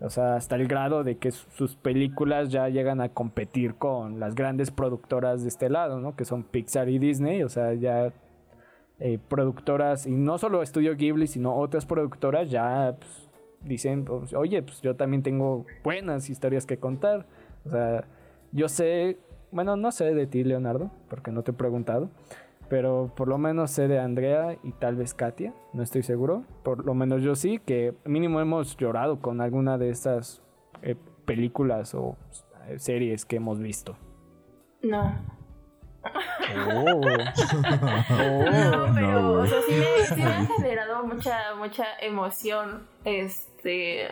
O 0.01 0.09
sea, 0.09 0.35
hasta 0.35 0.55
el 0.55 0.67
grado 0.67 1.03
de 1.03 1.17
que 1.17 1.31
sus 1.31 1.75
películas 1.75 2.49
ya 2.49 2.69
llegan 2.69 3.01
a 3.01 3.09
competir 3.09 3.75
con 3.75 4.19
las 4.19 4.33
grandes 4.33 4.71
productoras 4.71 5.41
de 5.41 5.49
este 5.49 5.69
lado, 5.69 5.99
¿no? 5.99 6.15
Que 6.15 6.23
son 6.23 6.43
Pixar 6.43 6.87
y 6.87 6.99
Disney, 6.99 7.43
o 7.43 7.49
sea, 7.49 7.73
ya 7.73 8.13
eh, 8.99 9.17
productoras, 9.27 10.05
y 10.05 10.11
no 10.11 10.37
solo 10.37 10.61
Estudio 10.61 10.95
Ghibli, 10.95 11.27
sino 11.27 11.55
otras 11.55 11.85
productoras 11.85 12.49
ya 12.51 12.95
pues, 12.99 13.29
dicen, 13.61 14.05
pues, 14.05 14.33
oye, 14.33 14.61
pues 14.61 14.81
yo 14.81 14.95
también 14.95 15.23
tengo 15.23 15.65
buenas 15.83 16.29
historias 16.29 16.65
que 16.65 16.77
contar. 16.77 17.25
O 17.65 17.69
sea, 17.69 18.05
yo 18.51 18.67
sé, 18.67 19.17
bueno, 19.51 19.75
no 19.75 19.91
sé 19.91 20.13
de 20.13 20.27
ti, 20.27 20.43
Leonardo, 20.43 20.91
porque 21.09 21.31
no 21.31 21.43
te 21.43 21.51
he 21.51 21.53
preguntado, 21.53 22.09
pero 22.67 23.11
por 23.15 23.27
lo 23.27 23.37
menos 23.37 23.71
sé 23.71 23.87
de 23.87 23.99
Andrea 23.99 24.57
y 24.63 24.71
tal 24.73 24.95
vez 24.95 25.13
Katia, 25.13 25.53
no 25.73 25.81
estoy 25.81 26.03
seguro. 26.03 26.43
Por 26.63 26.85
lo 26.85 26.93
menos 26.93 27.23
yo 27.23 27.35
sí, 27.35 27.59
que 27.59 27.93
mínimo 28.05 28.41
hemos 28.41 28.77
llorado 28.77 29.19
con 29.19 29.41
alguna 29.41 29.77
de 29.77 29.89
estas 29.89 30.41
eh, 30.81 30.95
películas 31.25 31.95
o 31.95 32.17
eh, 32.67 32.79
series 32.79 33.25
que 33.25 33.37
hemos 33.37 33.59
visto. 33.59 33.95
No. 34.81 35.38
Oh. 36.67 36.99
No, 37.01 38.93
pero, 38.95 39.21
No, 39.21 39.31
o 39.41 39.45
sea, 39.45 39.59
sí 39.67 39.73
me, 39.75 40.05
sí 40.05 40.15
me 40.21 40.23
ha 40.25 40.45
generado 40.57 41.03
mucha, 41.05 41.55
mucha 41.57 41.85
emoción. 42.01 42.87
Este. 43.05 44.07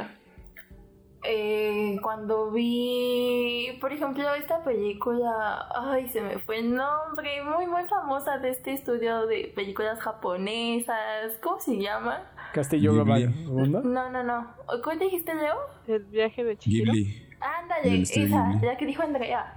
eh, 1.23 1.97
cuando 2.01 2.51
vi, 2.51 3.77
por 3.81 3.91
ejemplo, 3.91 4.33
esta 4.35 4.63
película, 4.63 5.67
ay, 5.75 6.07
se 6.09 6.21
me 6.21 6.37
fue 6.39 6.59
el 6.59 6.73
nombre, 6.75 7.43
muy, 7.43 7.65
muy 7.65 7.83
famosa 7.87 8.37
de 8.37 8.51
este 8.51 8.73
estudio 8.73 9.25
de 9.25 9.51
películas 9.55 9.99
japonesas, 9.99 11.37
¿cómo 11.41 11.59
se 11.59 11.77
llama? 11.77 12.21
Castillo. 12.53 13.03
Vagabundo. 13.03 13.81
No, 13.81 14.09
no, 14.09 14.23
no. 14.23 14.53
¿Cuál 14.83 14.99
dijiste, 14.99 15.33
Leo? 15.35 15.55
El 15.87 16.03
viaje 16.05 16.43
de 16.43 16.57
Chihiro. 16.57 16.93
Ghibli. 16.93 17.27
Ándale, 17.41 18.01
esa, 18.01 18.19
Ghibli. 18.51 18.65
la 18.65 18.77
que 18.77 18.85
dijo 18.85 19.03
Andrea. 19.03 19.53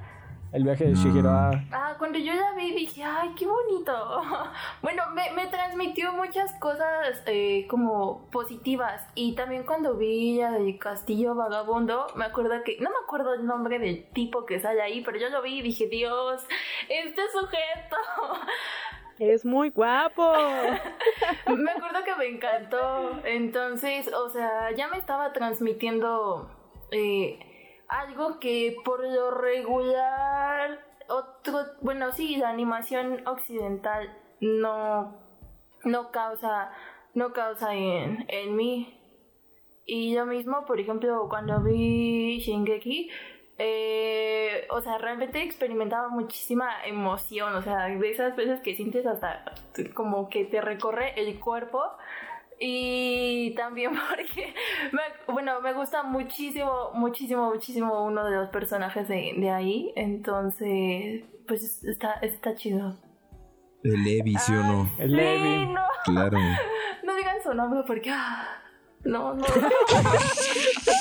El 0.53 0.65
viaje 0.65 0.85
de 0.87 0.95
Shihiro 0.95 1.31
a... 1.31 1.51
Ah, 1.71 1.95
cuando 1.99 2.19
yo 2.19 2.35
la 2.35 2.55
vi 2.55 2.73
dije, 2.73 3.05
ay, 3.05 3.31
qué 3.37 3.47
bonito. 3.47 3.93
bueno, 4.83 5.05
me, 5.15 5.31
me 5.33 5.47
transmitió 5.47 6.13
muchas 6.13 6.53
cosas 6.55 7.23
eh, 7.27 7.67
como 7.69 8.29
positivas. 8.31 9.07
Y 9.15 9.35
también 9.35 9.65
cuando 9.65 9.97
vi 9.97 10.39
la 10.39 10.53
de 10.53 10.77
Castillo 10.79 11.35
Vagabundo, 11.35 12.07
me 12.17 12.25
acuerdo 12.25 12.63
que, 12.65 12.79
no 12.81 12.91
me 12.91 12.97
acuerdo 13.05 13.35
el 13.35 13.47
nombre 13.47 13.79
del 13.79 14.05
tipo 14.11 14.45
que 14.45 14.59
sale 14.61 14.83
ahí, 14.83 15.03
pero 15.05 15.19
yo 15.19 15.29
lo 15.29 15.41
vi 15.43 15.59
y 15.59 15.63
dije, 15.63 15.87
Dios, 15.87 16.45
este 16.89 17.23
sujeto. 17.33 17.97
Es 19.21 19.45
muy 19.45 19.69
guapo. 19.69 20.33
me 21.47 21.71
acuerdo 21.73 22.03
que 22.07 22.17
me 22.17 22.27
encantó. 22.27 23.21
Entonces, 23.25 24.11
o 24.15 24.31
sea, 24.31 24.71
ya 24.75 24.89
me 24.89 24.97
estaba 24.97 25.35
transmitiendo 25.35 26.51
eh, 26.91 27.39
algo 27.91 28.39
que 28.39 28.77
por 28.85 29.05
lo 29.05 29.33
regular, 29.33 30.81
otro, 31.09 31.61
bueno, 31.81 32.13
sí, 32.13 32.37
la 32.37 32.51
animación 32.51 33.27
occidental 33.27 34.17
no, 34.41 35.17
no 35.85 36.11
causa, 36.11 36.71
no 37.15 37.33
causa 37.33 37.75
en, 37.75 38.25
en 38.29 38.57
mí. 38.57 38.97
Y 39.87 40.15
yo 40.15 40.25
mismo, 40.25 40.65
por 40.67 40.79
ejemplo, 40.79 41.27
cuando 41.29 41.61
vi 41.63 42.39
Shingeki, 42.39 43.11
eh, 43.63 44.67
o 44.71 44.81
sea, 44.81 44.97
realmente 44.97 45.43
experimentaba 45.43 46.09
muchísima 46.09 46.83
emoción, 46.87 47.55
o 47.55 47.61
sea, 47.61 47.89
de 47.89 48.11
esas 48.11 48.35
veces 48.35 48.61
que 48.61 48.75
sientes 48.75 49.05
hasta 49.05 49.45
como 49.93 50.31
que 50.31 50.47
te 50.47 50.63
recorre 50.63 51.21
el 51.21 51.39
cuerpo. 51.39 51.83
Y 52.63 53.55
también 53.57 53.93
porque, 54.09 54.55
bueno, 55.27 55.61
me 55.63 55.73
gusta 55.73 56.03
muchísimo, 56.03 56.91
muchísimo, 56.93 57.49
muchísimo 57.51 58.05
uno 58.05 58.25
de 58.25 58.37
los 58.37 58.51
personajes 58.51 59.09
de, 59.09 59.33
de 59.37 59.51
ahí. 59.51 59.93
Entonces, 59.97 61.25
pues 61.49 61.83
está, 61.85 62.13
está 62.21 62.55
chido. 62.55 62.99
El 63.83 64.05
Levi, 64.05 64.35
¿sí 64.37 64.53
o 64.53 64.63
no? 64.63 64.91
El 64.99 65.13
Levi. 65.17 65.67
No, 65.67 65.81
Claro. 66.05 66.39
no 67.03 67.17
digan 67.17 67.43
su 67.43 67.55
nombre 67.55 67.81
porque... 67.87 68.11
ah, 68.11 68.63
no, 69.05 69.35
no. 69.35 69.45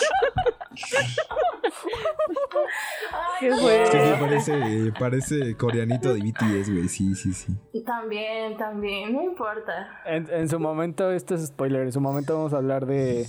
Qué 3.39 3.49
no. 3.49 3.61
bueno. 3.61 3.83
Es 3.83 3.89
que 3.89 4.05
sí, 4.05 4.11
parece, 4.19 4.91
parece 4.99 5.55
coreanito 5.55 6.13
de 6.13 6.21
BTS, 6.21 6.69
güey. 6.71 6.87
Sí, 6.89 7.15
sí, 7.15 7.33
sí. 7.33 7.55
También, 7.85 8.57
también, 8.57 9.13
no 9.13 9.23
importa. 9.23 10.01
En, 10.05 10.29
en 10.29 10.49
su 10.49 10.59
momento, 10.59 11.11
esto 11.11 11.35
es 11.35 11.47
spoiler, 11.47 11.83
en 11.83 11.91
su 11.91 12.01
momento 12.01 12.35
vamos 12.35 12.53
a 12.53 12.57
hablar 12.57 12.85
de, 12.85 13.25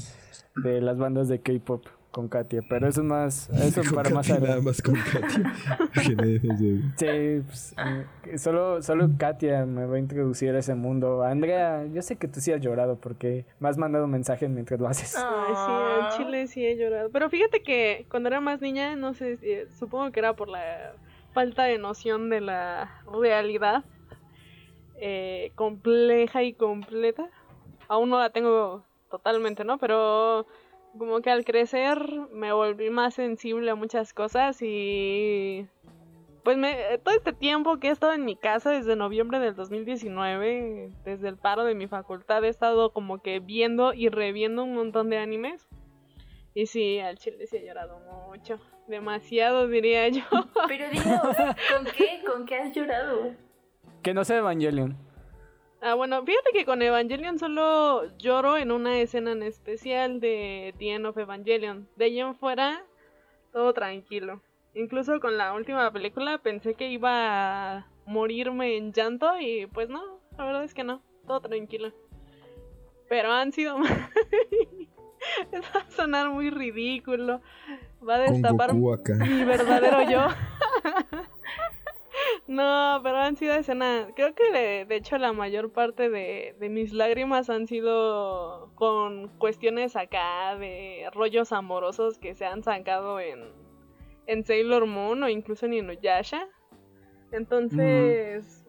de 0.57 0.81
las 0.81 0.99
bandas 0.99 1.29
de 1.29 1.41
K-pop 1.41 1.87
con 2.11 2.29
Katia, 2.29 2.63
pero 2.69 2.89
eso 2.89 3.01
es 3.01 3.07
más, 3.07 3.49
eso 3.51 3.83
Con 3.85 3.95
para 3.95 4.11
más 4.11 4.27
Katy, 4.27 4.41
nada 4.41 4.55
adelante. 4.55 4.67
más 4.69 4.83
con 4.83 4.95
güey. 4.95 6.41
Sí, 6.97 7.43
pues, 7.47 7.75
eh, 8.27 8.39
solo, 8.39 8.83
solo 8.83 9.09
Katia 9.19 9.65
me 9.67 9.87
va 9.87 9.97
a 9.97 9.99
introducir 9.99 10.55
a 10.55 10.59
ese 10.59 10.75
mundo. 10.75 11.23
Andrea, 11.23 11.87
yo 11.93 12.03
sé 12.03 12.17
que 12.17 12.29
tú 12.29 12.41
sí 12.41 12.53
has 12.53 12.61
llorado 12.61 12.97
porque 12.97 13.47
me 13.59 13.69
has 13.69 13.79
mandado 13.79 14.07
mensajes 14.07 14.51
mientras 14.51 14.81
lo 14.81 14.89
haces. 14.89 15.17
Ay, 15.17 15.55
sí, 15.55 15.73
en 15.73 16.27
Chile 16.27 16.47
sí 16.47 16.67
he 16.67 16.77
llorado. 16.77 17.11
Pero 17.11 17.31
fíjate 17.31 17.63
que 17.63 18.07
cuando 18.11 18.29
era 18.29 18.41
más 18.41 18.61
niña, 18.61 18.97
no 18.97 19.15
sé, 19.15 19.39
eh, 19.43 19.69
supongo 19.79 20.11
que 20.13 20.21
era 20.21 20.35
por 20.35 20.49
la 20.49 20.93
falta 21.33 21.65
de 21.65 21.79
noción 21.79 22.29
de 22.29 22.41
la 22.41 23.03
realidad 23.13 23.85
eh, 24.97 25.53
compleja 25.55 26.43
y 26.43 26.53
completa. 26.53 27.29
Aún 27.89 28.11
no 28.11 28.19
la 28.19 28.31
tengo 28.31 28.85
totalmente, 29.11 29.65
¿no? 29.65 29.79
Pero 29.79 30.47
como 30.99 31.21
que 31.21 31.31
al 31.31 31.45
crecer 31.45 31.99
me 32.33 32.53
volví 32.53 32.91
más 32.91 33.15
sensible 33.15 33.71
a 33.71 33.75
muchas 33.75 34.13
cosas 34.13 34.59
y 34.61 35.67
pues 36.43 36.57
me, 36.57 36.99
todo 37.05 37.15
este 37.15 37.33
tiempo 37.33 37.79
que 37.79 37.89
he 37.89 37.91
estado 37.91 38.13
en 38.13 38.25
mi 38.25 38.37
casa 38.37 38.71
desde 38.71 38.97
noviembre 38.97 39.39
del 39.39 39.55
2019, 39.55 40.91
desde 41.05 41.29
el 41.29 41.37
paro 41.37 41.65
de 41.65 41.75
mi 41.75 41.87
facultad, 41.87 42.45
he 42.45 42.49
estado 42.49 42.93
como 42.93 43.21
que 43.21 43.41
viendo 43.41 43.93
y 43.93 44.09
reviendo 44.09 44.65
un 44.65 44.75
montón 44.75 45.11
de 45.11 45.19
animes. 45.19 45.67
Y 46.55 46.67
sí, 46.67 46.99
al 46.99 47.19
chile 47.19 47.47
sí 47.47 47.59
he 47.59 47.67
llorado 47.67 48.01
mucho. 48.29 48.59
Demasiado, 48.89 49.69
diría 49.69 50.09
yo. 50.09 50.23
Pero 50.67 50.91
dinos, 50.91 51.21
¿con 51.23 51.85
qué? 51.97 52.23
¿Con 52.27 52.47
qué 52.47 52.57
has 52.57 52.75
llorado? 52.75 53.35
Que 54.03 54.15
no 54.15 54.25
sea 54.25 54.39
Evangelion. 54.39 54.97
Ah, 55.83 55.95
bueno, 55.95 56.23
fíjate 56.25 56.51
que 56.53 56.67
con 56.67 56.83
Evangelion 56.83 57.39
solo 57.39 58.05
lloro 58.19 58.59
en 58.59 58.71
una 58.71 59.01
escena 59.01 59.33
en 59.33 59.43
especial 59.43 60.21
de 60.21 60.75
The 60.79 60.93
End 60.93 61.07
of 61.07 61.17
Evangelion. 61.17 61.89
De 61.97 62.05
ahí 62.05 62.21
en 62.21 62.35
fuera, 62.35 62.85
todo 63.53 63.73
tranquilo. 63.73 64.43
Incluso 64.75 65.19
con 65.21 65.39
la 65.39 65.55
última 65.55 65.91
película 65.91 66.39
pensé 66.39 66.75
que 66.75 66.91
iba 66.91 67.79
a 67.79 67.87
morirme 68.05 68.77
en 68.77 68.93
llanto 68.93 69.41
y 69.41 69.67
pues 69.67 69.89
no, 69.89 70.03
la 70.37 70.45
verdad 70.45 70.65
es 70.65 70.75
que 70.75 70.85
no, 70.85 71.03
todo 71.27 71.41
tranquilo. 71.41 71.93
Pero 73.09 73.33
han 73.33 73.51
sido... 73.53 73.79
va 75.53 75.81
a 75.81 75.91
sonar 75.91 76.29
muy 76.29 76.51
ridículo. 76.51 77.41
Va 78.07 78.17
a 78.17 78.31
destapar 78.31 78.75
mi 78.75 79.45
verdadero 79.45 80.11
yo. 80.11 80.27
No, 82.51 82.99
pero 83.05 83.19
han 83.19 83.37
sido 83.37 83.55
escenas. 83.55 84.09
Creo 84.17 84.35
que 84.35 84.51
de, 84.51 84.85
de 84.85 84.97
hecho 84.97 85.17
la 85.19 85.33
mayor 85.33 85.71
parte 85.71 86.11
de, 86.11 86.57
mis 86.69 86.93
lágrimas 86.93 87.49
han 87.49 87.69
sido 87.69 88.73
con 88.75 89.29
cuestiones 89.39 89.95
acá 89.95 90.57
de 90.57 91.09
rollos 91.13 91.53
amorosos 91.53 92.19
que 92.19 92.35
se 92.35 92.47
han 92.47 92.65
sacado 92.65 93.21
en, 93.21 93.39
en 94.27 94.45
Sailor 94.45 94.87
Moon 94.87 95.23
o 95.23 95.29
incluso 95.29 95.67
en 95.67 95.75
Inuyasha. 95.75 96.49
Entonces, 97.31 98.67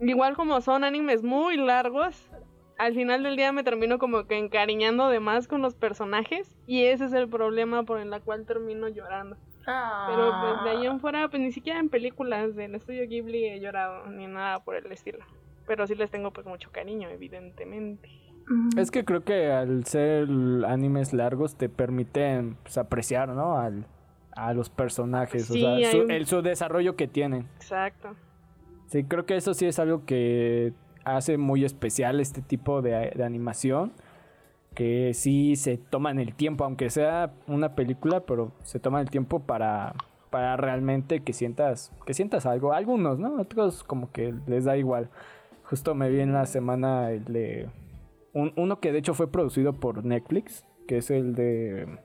igual 0.00 0.34
como 0.34 0.60
son 0.60 0.82
animes 0.82 1.22
muy 1.22 1.56
largos, 1.56 2.32
al 2.78 2.94
final 2.94 3.22
del 3.22 3.36
día 3.36 3.52
me 3.52 3.62
termino 3.62 4.00
como 4.00 4.26
que 4.26 4.38
encariñando 4.38 5.08
de 5.08 5.20
más 5.20 5.46
con 5.46 5.62
los 5.62 5.76
personajes 5.76 6.58
y 6.66 6.86
ese 6.86 7.04
es 7.04 7.12
el 7.12 7.28
problema 7.28 7.84
por 7.84 8.00
el 8.00 8.10
cual 8.22 8.44
termino 8.44 8.88
llorando. 8.88 9.36
Pero 10.08 10.32
pues 10.40 10.64
de 10.64 10.70
ahí 10.70 10.86
en 10.86 11.00
fuera, 11.00 11.28
pues 11.28 11.40
ni 11.42 11.52
siquiera 11.52 11.78
en 11.78 11.88
películas 11.88 12.54
del 12.56 12.74
estudio 12.74 13.06
Ghibli 13.08 13.44
he 13.46 13.60
llorado 13.60 14.06
ni 14.06 14.26
nada 14.26 14.60
por 14.64 14.74
el 14.76 14.90
estilo. 14.92 15.18
Pero 15.66 15.86
sí 15.86 15.94
les 15.94 16.10
tengo 16.10 16.32
pues 16.32 16.46
mucho 16.46 16.70
cariño, 16.72 17.08
evidentemente. 17.10 18.08
Es 18.76 18.90
que 18.90 19.04
creo 19.04 19.22
que 19.22 19.52
al 19.52 19.84
ser 19.84 20.26
animes 20.66 21.12
largos 21.12 21.54
te 21.56 21.68
permiten 21.68 22.56
pues, 22.62 22.78
apreciar, 22.78 23.28
¿no? 23.28 23.56
Al, 23.58 23.86
a 24.32 24.52
los 24.54 24.68
personajes, 24.70 25.46
Sí, 25.46 25.64
o 25.64 25.78
sea, 25.78 25.90
su, 25.92 25.98
un- 26.02 26.10
el, 26.10 26.26
su 26.26 26.42
desarrollo 26.42 26.96
que 26.96 27.06
tienen. 27.06 27.46
Exacto. 27.56 28.16
Sí, 28.86 29.04
creo 29.04 29.24
que 29.24 29.36
eso 29.36 29.54
sí 29.54 29.66
es 29.66 29.78
algo 29.78 30.04
que 30.04 30.72
hace 31.04 31.38
muy 31.38 31.64
especial 31.64 32.18
este 32.18 32.42
tipo 32.42 32.82
de, 32.82 33.12
de 33.14 33.24
animación. 33.24 33.92
Que 34.74 35.12
sí 35.14 35.56
se 35.56 35.76
toman 35.78 36.18
el 36.20 36.34
tiempo, 36.34 36.64
aunque 36.64 36.90
sea 36.90 37.32
una 37.46 37.74
película, 37.74 38.20
pero 38.20 38.52
se 38.62 38.78
toman 38.80 39.02
el 39.02 39.10
tiempo 39.10 39.40
para, 39.40 39.94
para 40.30 40.56
realmente 40.56 41.20
que 41.20 41.32
sientas, 41.32 41.92
que 42.06 42.14
sientas 42.14 42.46
algo. 42.46 42.72
Algunos, 42.72 43.18
¿no? 43.18 43.40
Otros 43.40 43.82
como 43.84 44.12
que 44.12 44.32
les 44.46 44.64
da 44.64 44.76
igual. 44.76 45.10
Justo 45.64 45.94
me 45.94 46.08
vi 46.08 46.20
en 46.20 46.32
la 46.32 46.46
semana 46.46 47.10
el 47.10 47.24
de 47.24 47.68
un- 48.32 48.52
uno 48.56 48.80
que 48.80 48.92
de 48.92 48.98
hecho 48.98 49.14
fue 49.14 49.30
producido 49.30 49.72
por 49.72 50.04
Netflix, 50.04 50.64
que 50.86 50.98
es 50.98 51.10
el 51.10 51.34
de 51.34 51.98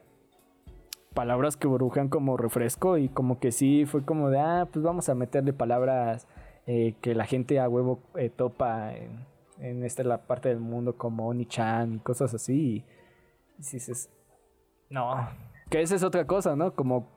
palabras 1.13 1.55
que 1.55 1.67
burbujean 1.67 2.09
como 2.09 2.35
refresco 2.35 2.97
y 2.97 3.09
como 3.09 3.39
que 3.39 3.51
sí 3.51 3.85
fue 3.85 4.03
como 4.03 4.29
de, 4.29 4.39
ah, 4.39 4.67
pues 4.71 4.83
vamos 4.83 5.07
a 5.07 5.15
meterle 5.15 5.53
palabras 5.53 6.27
eh, 6.67 6.95
que 7.01 7.15
la 7.15 7.25
gente 7.25 7.59
a 7.59 7.69
huevo 7.69 7.99
eh, 8.15 8.29
topa 8.29 8.93
en, 8.95 9.19
en 9.59 9.83
esta 9.83 10.03
la 10.03 10.25
parte 10.27 10.49
del 10.49 10.59
mundo 10.59 10.97
como 10.97 11.27
Oni-chan 11.27 11.95
y 11.95 11.99
cosas 11.99 12.33
así. 12.33 12.77
Y, 12.77 12.85
dices, 13.57 14.09
no, 14.89 15.29
que 15.69 15.81
esa 15.81 15.95
es 15.95 16.03
otra 16.03 16.25
cosa, 16.27 16.55
¿no? 16.55 16.73
Como 16.73 17.09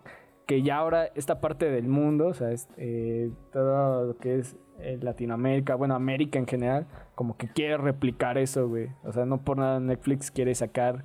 que 0.47 0.63
ya 0.63 0.77
ahora 0.77 1.07
esta 1.15 1.41
parte 1.41 1.71
del 1.71 1.89
mundo, 1.89 2.29
o 2.29 2.35
sea, 2.35 2.51
es, 2.51 2.69
eh, 2.77 3.31
todo 3.53 4.07
lo 4.07 4.17
que 4.17 4.39
es 4.39 4.57
eh, 4.79 4.99
Latinoamérica, 5.01 5.75
bueno, 5.75 5.95
América 5.95 6.39
en 6.39 6.47
general, 6.47 6.87
como 7.15 7.37
que 7.37 7.49
quiere 7.49 7.77
replicar 7.77 8.39
eso, 8.39 8.69
güey. 8.69 8.89
O 9.05 9.13
sea, 9.13 9.27
no 9.27 9.43
por 9.45 9.59
nada 9.59 9.81
Netflix 9.81 10.31
quiere 10.31 10.55
sacar 10.55 11.05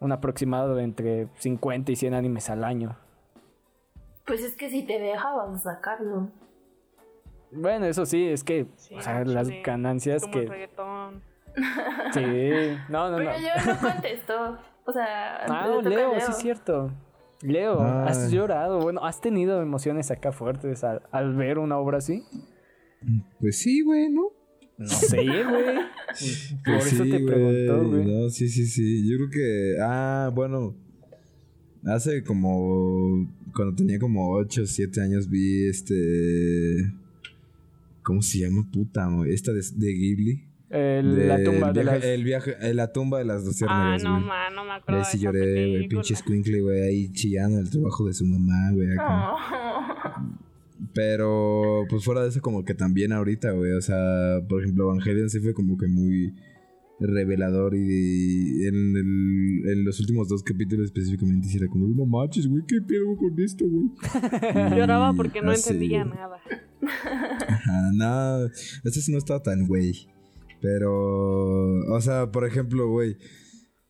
un 0.00 0.12
aproximado 0.12 0.74
de 0.74 0.84
entre 0.84 1.28
50 1.36 1.92
y 1.92 1.96
100 1.96 2.14
animes 2.14 2.50
al 2.50 2.64
año. 2.64 2.98
Pues 4.26 4.42
es 4.42 4.56
que 4.56 4.68
si 4.68 4.82
te 4.82 4.98
deja 4.98 5.32
vas 5.32 5.66
a 5.66 5.74
sacarlo. 5.74 6.30
Bueno, 7.54 7.86
eso 7.86 8.04
sí, 8.06 8.24
es 8.24 8.44
que, 8.44 8.66
Sí, 8.76 8.94
o 8.94 9.00
sea, 9.02 9.24
las 9.24 9.48
ganancias 9.64 10.22
Como 10.22 10.32
que... 10.34 10.40
el 10.40 10.48
reggaetón. 10.48 11.22
Sí, 12.12 12.20
no, 12.88 13.10
no, 13.10 13.12
no. 13.12 13.16
Pero 13.18 13.32
yo 13.38 13.72
no 13.72 13.80
contestó. 13.80 14.58
O 14.86 14.92
sea, 14.92 15.36
Ah, 15.46 15.64
a 15.64 15.68
Leo, 15.68 15.82
Leo. 15.82 16.20
sí 16.20 16.26
es 16.30 16.36
cierto. 16.38 16.90
Leo, 17.42 17.80
Ah. 17.80 18.06
has 18.08 18.30
llorado. 18.32 18.80
Bueno, 18.80 19.04
¿has 19.04 19.20
tenido 19.20 19.60
emociones 19.62 20.10
acá 20.10 20.32
fuertes 20.32 20.82
al, 20.84 21.02
al 21.12 21.34
ver 21.36 21.58
una 21.58 21.78
obra 21.78 21.98
así? 21.98 22.22
Pues 23.40 23.58
sí, 23.58 23.82
güey, 23.82 24.08
¿no? 24.10 24.30
No 24.76 24.88
sé, 24.88 25.16
güey. 25.24 25.44
Por 26.64 26.74
Pues 26.74 26.92
eso 26.92 27.04
sí, 27.04 27.10
te 27.10 27.20
preguntó, 27.20 27.88
güey. 27.88 28.04
No, 28.04 28.28
sí, 28.30 28.48
sí, 28.48 28.66
sí. 28.66 29.08
Yo 29.08 29.16
creo 29.18 29.30
que. 29.30 29.76
Ah, 29.80 30.30
bueno. 30.34 30.74
Hace 31.86 32.24
como. 32.24 33.28
Cuando 33.54 33.76
tenía 33.76 33.98
como 33.98 34.32
8 34.32 34.62
o 34.62 34.66
7 34.66 35.00
años 35.02 35.28
vi 35.28 35.68
este. 35.68 35.94
¿Cómo 38.04 38.22
se 38.22 38.38
llama? 38.38 38.64
Puta, 38.72 39.08
esta 39.26 39.52
de, 39.52 39.60
de 39.74 39.92
Ghibli. 39.92 40.44
El- 40.70 41.26
la 41.28 41.36
De- 41.38 41.44
tumba 41.44 41.68
el 41.68 41.74
de 41.74 41.82
viaje, 41.82 41.98
las... 41.98 42.04
El 42.04 42.24
viaje, 42.24 42.74
la 42.74 42.92
tumba 42.92 43.18
de 43.18 43.24
las 43.24 43.44
dos 43.44 43.62
Ah, 43.68 43.96
no, 44.02 44.18
ma, 44.20 44.50
no 44.50 44.64
me 44.64 44.72
acuerdo 44.72 45.00
ahí 45.00 45.06
de 45.06 45.10
sí 45.10 45.18
lloré, 45.18 45.68
güey, 45.70 45.88
pinche 45.88 46.14
squinkle, 46.16 46.60
güey, 46.62 46.80
ahí 46.82 47.12
chillando 47.12 47.58
el 47.60 47.70
trabajo 47.70 48.06
de 48.06 48.12
su 48.14 48.24
mamá, 48.24 48.72
güey, 48.72 48.92
acá. 48.92 49.32
Oh. 49.32 49.38
Pero, 50.92 51.84
pues 51.88 52.04
fuera 52.04 52.22
de 52.22 52.28
eso, 52.28 52.40
como 52.40 52.64
que 52.64 52.74
también 52.74 53.12
ahorita, 53.12 53.52
güey, 53.52 53.72
o 53.72 53.80
sea, 53.80 54.40
por 54.48 54.62
ejemplo, 54.62 54.84
Evangelion 54.90 55.30
sí 55.30 55.40
fue 55.40 55.54
como 55.54 55.76
que 55.78 55.86
muy 55.88 56.34
revelador 57.00 57.74
y 57.74 58.66
en, 58.66 58.96
el- 58.96 59.62
en 59.70 59.84
los 59.84 59.98
últimos 60.00 60.28
dos 60.28 60.42
capítulos 60.42 60.86
específicamente 60.86 61.48
sí 61.48 61.56
era 61.58 61.66
como, 61.68 61.86
no 61.88 62.06
manches, 62.06 62.46
güey, 62.46 62.62
¿qué 62.66 62.80
pedo 62.80 63.16
con 63.16 63.38
esto, 63.40 63.64
güey? 63.68 63.88
Lloraba 64.78 65.12
porque 65.14 65.40
no 65.42 65.50
así, 65.50 65.72
entendía 65.72 66.04
nada. 66.04 66.38
Ajá, 66.86 67.90
no, 67.92 68.46
este 68.46 69.00
sí 69.00 69.12
no 69.12 69.18
estaba 69.18 69.42
tan 69.42 69.66
güey. 69.66 70.08
Pero, 70.60 71.94
o 71.94 72.00
sea, 72.00 72.30
por 72.30 72.46
ejemplo, 72.46 72.88
güey, 72.88 73.18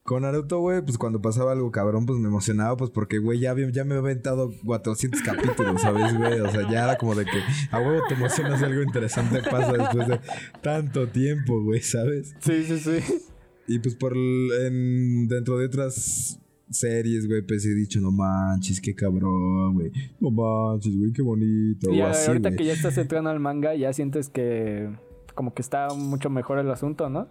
con 0.03 0.23
Naruto, 0.23 0.59
güey, 0.59 0.83
pues 0.83 0.99
cuando 0.99 1.23
pasaba 1.23 1.53
algo 1.53 1.71
cabrón, 1.71 2.05
pues 2.05 2.19
me 2.19 2.29
emocionaba, 2.29 2.77
pues 2.77 2.91
porque, 2.91 3.19
güey, 3.19 3.41
ya, 3.41 3.55
ya 3.73 3.85
me 3.85 3.95
había 3.95 4.11
aventado 4.11 4.53
400 4.65 5.23
capítulos, 5.23 5.81
¿sabes, 5.81 6.17
güey? 6.19 6.41
O 6.41 6.51
sea, 6.51 6.69
ya 6.71 6.85
era 6.85 6.99
como 6.99 7.15
de 7.15 7.25
que 7.25 7.41
a 7.71 7.81
huevo 7.81 8.03
te 8.07 8.15
emocionas 8.15 8.63
algo 8.63 8.83
interesante 8.83 9.41
pasa 9.51 9.73
después 9.73 10.09
de 10.09 10.21
tanto 10.63 11.09
tiempo, 11.09 11.63
güey, 11.63 11.81
¿sabes? 11.81 12.35
Sí, 12.41 12.65
sí, 12.65 12.79
sí. 12.79 13.23
Y 13.67 13.79
pues 13.79 13.95
por 13.95 14.15
en, 14.15 15.27
dentro 15.27 15.57
de 15.59 15.67
otras 15.67 16.39
series, 16.71 17.27
güey, 17.27 17.43
pues 17.43 17.65
he 17.67 17.75
dicho, 17.75 18.01
no 18.01 18.11
manches, 18.11 18.81
qué 18.81 18.95
cabrón, 18.95 19.75
güey. 19.75 19.91
No 20.21 20.31
manches, 20.31 20.97
güey, 20.97 21.13
qué 21.13 21.23
bonito. 21.23 21.91
Y 21.93 22.01
o 22.01 22.07
así, 22.07 22.29
ahorita 22.29 22.51
que 22.57 22.65
ya 22.65 22.73
estás 22.73 22.97
entrando 22.99 23.31
al 23.31 23.41
manga, 23.41 23.75
ya 23.75 23.93
sientes 23.93 24.29
que 24.29 24.91
como 25.35 25.53
que 25.55 25.63
está 25.63 25.89
mucho 25.95 26.31
mejor 26.31 26.59
el 26.59 26.71
asunto, 26.71 27.09
¿no? 27.11 27.29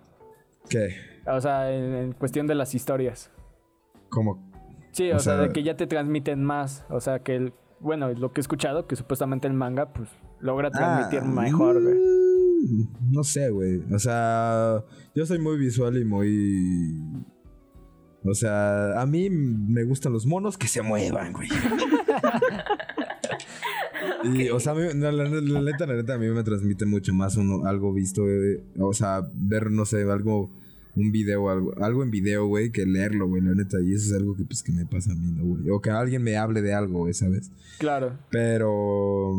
¿Qué? 0.69 0.89
O 1.27 1.39
sea, 1.41 1.73
en, 1.73 1.93
en 1.93 2.11
cuestión 2.13 2.47
de 2.47 2.55
las 2.55 2.75
historias. 2.75 3.31
Como 4.09 4.51
Sí, 4.91 5.09
o, 5.11 5.15
O 5.15 5.19
sea, 5.19 5.37
sea- 5.37 5.47
de 5.47 5.53
que 5.53 5.63
ya 5.63 5.75
te 5.75 5.87
transmiten 5.87 6.43
más. 6.43 6.85
O 6.89 6.99
sea, 6.99 7.19
que 7.23 7.35
el, 7.35 7.53
bueno, 7.79 8.13
lo 8.13 8.31
que 8.31 8.39
he 8.39 8.43
escuchado, 8.43 8.85
que 8.87 8.95
supuestamente 8.95 9.47
el 9.47 9.53
manga, 9.53 9.91
pues, 9.91 10.07
logra 10.39 10.69
transmitir 10.69 11.19
Ah, 11.23 11.25
mejor, 11.27 11.81
güey. 11.81 11.95
mm, 11.95 13.11
No 13.11 13.23
sé, 13.23 13.49
güey. 13.49 13.81
O 13.91 13.97
sea, 13.99 14.83
yo 15.15 15.25
soy 15.25 15.39
muy 15.39 15.57
visual 15.57 15.97
y 15.97 16.05
muy. 16.05 16.93
O 18.25 18.33
sea, 18.33 19.01
a 19.01 19.05
mí 19.05 19.29
me 19.29 19.83
gustan 19.83 20.13
los 20.13 20.25
monos 20.25 20.57
que 20.57 20.67
se 20.67 20.81
muevan, 20.81 21.33
güey. 21.33 21.49
Y, 24.23 24.49
o 24.49 24.59
sea, 24.59 24.71
a 24.73 24.75
mí, 24.75 24.81
no, 24.95 25.11
la, 25.11 25.25
la- 25.25 25.41
la 25.41 25.61
neta, 25.61 25.85
la 25.85 25.95
neta, 25.95 26.13
a 26.13 26.17
mí 26.17 26.27
me 26.27 26.43
transmite 26.43 26.85
mucho 26.85 27.13
más 27.13 27.35
uno, 27.35 27.65
algo 27.65 27.93
visto, 27.93 28.23
güey. 28.23 28.59
O 28.79 28.93
sea, 28.93 29.21
ver, 29.33 29.69
no 29.71 29.85
sé, 29.85 30.03
algo, 30.03 30.49
un 30.95 31.11
video, 31.11 31.49
algo, 31.49 31.73
algo 31.83 32.03
en 32.03 32.11
video, 32.11 32.45
güey, 32.47 32.71
que 32.71 32.85
leerlo, 32.85 33.27
güey, 33.27 33.41
la 33.41 33.53
neta. 33.53 33.77
Y 33.81 33.93
eso 33.93 34.07
es 34.13 34.19
algo 34.19 34.35
que, 34.35 34.43
pues, 34.45 34.63
que 34.63 34.71
me 34.71 34.85
pasa 34.85 35.11
a 35.11 35.15
mí, 35.15 35.31
¿no, 35.31 35.43
güey? 35.43 35.69
O 35.69 35.81
que 35.81 35.89
alguien 35.89 36.23
me 36.23 36.37
hable 36.37 36.61
de 36.61 36.73
algo, 36.73 36.99
güey, 36.99 37.13
¿sabes? 37.13 37.51
Claro. 37.79 38.13
Pero. 38.29 39.33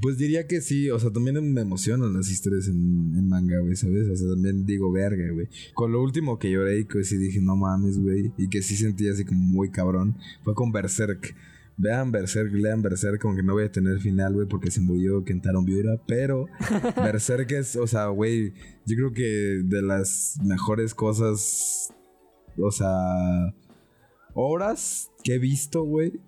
Pues 0.00 0.18
diría 0.18 0.46
que 0.46 0.60
sí, 0.60 0.90
o 0.90 0.98
sea, 0.98 1.10
también 1.10 1.52
me 1.52 1.60
emocionan 1.60 2.12
las 2.12 2.30
historias 2.30 2.68
en, 2.68 3.14
en 3.16 3.28
manga, 3.28 3.58
güey, 3.60 3.76
¿sabes? 3.76 4.08
O 4.08 4.16
sea, 4.16 4.28
también 4.28 4.66
digo, 4.66 4.92
verga, 4.92 5.30
güey. 5.32 5.48
Con 5.74 5.92
lo 5.92 6.02
último 6.02 6.38
que 6.38 6.50
lloré 6.50 6.80
y 6.80 6.84
que 6.84 7.04
sí 7.04 7.16
dije, 7.16 7.40
no 7.40 7.56
mames, 7.56 7.98
güey, 7.98 8.32
y 8.36 8.48
que 8.48 8.62
sí 8.62 8.76
sentí 8.76 9.08
así 9.08 9.24
como 9.24 9.40
muy 9.40 9.70
cabrón, 9.70 10.16
fue 10.42 10.54
con 10.54 10.72
Berserk. 10.72 11.34
Vean 11.80 12.10
Berserk, 12.10 12.52
lean 12.52 12.82
Berserk, 12.82 13.20
como 13.20 13.36
que 13.36 13.42
no 13.42 13.52
voy 13.52 13.64
a 13.64 13.72
tener 13.72 14.00
final, 14.00 14.34
güey, 14.34 14.48
porque 14.48 14.70
se 14.70 14.80
murió 14.80 15.24
Kentaro 15.24 15.62
Miura, 15.62 16.00
pero 16.06 16.46
Berserk 16.96 17.52
es, 17.52 17.76
o 17.76 17.86
sea, 17.86 18.08
güey, 18.08 18.52
yo 18.84 18.96
creo 18.96 19.12
que 19.12 19.62
de 19.64 19.82
las 19.82 20.38
mejores 20.44 20.92
cosas, 20.92 21.94
o 22.56 22.70
sea, 22.72 23.54
obras 24.34 25.08
que 25.22 25.34
he 25.34 25.38
visto, 25.38 25.84
güey, 25.84 26.20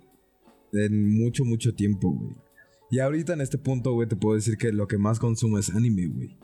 en 0.72 1.18
mucho, 1.18 1.44
mucho 1.44 1.74
tiempo, 1.74 2.12
güey. 2.12 2.49
Y 2.90 2.98
ahorita 2.98 3.32
en 3.34 3.40
este 3.40 3.58
punto, 3.58 3.92
güey, 3.92 4.08
te 4.08 4.16
puedo 4.16 4.34
decir 4.36 4.56
que 4.56 4.72
lo 4.72 4.86
que 4.88 4.98
más 4.98 5.18
consumo 5.18 5.58
es 5.58 5.70
anime, 5.70 6.06
güey. 6.08 6.36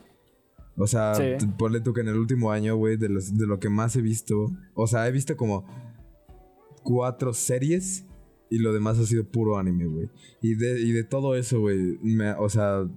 O 0.77 0.87
sea, 0.87 1.13
Sí. 1.15 1.45
ponle 1.57 1.81
tú 1.81 1.93
que 1.93 2.01
en 2.01 2.07
el 2.07 2.15
último 2.17 2.51
año, 2.51 2.75
güey, 2.75 2.97
de, 2.97 3.09
los- 3.09 3.35
de 3.37 3.47
lo 3.47 3.59
que 3.59 3.69
más 3.69 3.95
he 3.95 4.01
visto, 4.01 4.51
o 4.75 4.87
sea, 4.87 5.07
he 5.07 5.11
visto 5.11 5.35
como 5.35 5.65
cuatro 6.83 7.33
series 7.33 8.05
y 8.49 8.59
lo 8.59 8.71
demás 8.73 8.97
ha 8.99 9.05
sido 9.05 9.25
puro 9.25 9.57
anime, 9.57 9.85
güey. 9.87 10.09
Y 10.41 10.55
de, 10.55 10.79
y 10.81 10.91
de 10.91 11.03
todo 11.03 11.35
eso, 11.35 11.59
güey, 11.59 11.97
o 12.39 12.47
sea, 12.49 12.87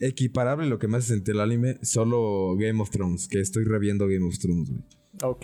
equiparable 0.00 0.66
lo 0.66 0.78
que 0.78 0.88
me 0.88 0.96
hace 0.98 1.14
sentir 1.14 1.34
el 1.34 1.40
anime, 1.40 1.78
solo 1.82 2.56
Game 2.58 2.80
of 2.82 2.90
Thrones, 2.90 3.28
que 3.28 3.40
estoy 3.40 3.64
reviendo 3.64 4.06
Game 4.06 4.26
of 4.26 4.38
Thrones, 4.38 4.68
güey. 4.70 4.82
Ok. 5.22 5.42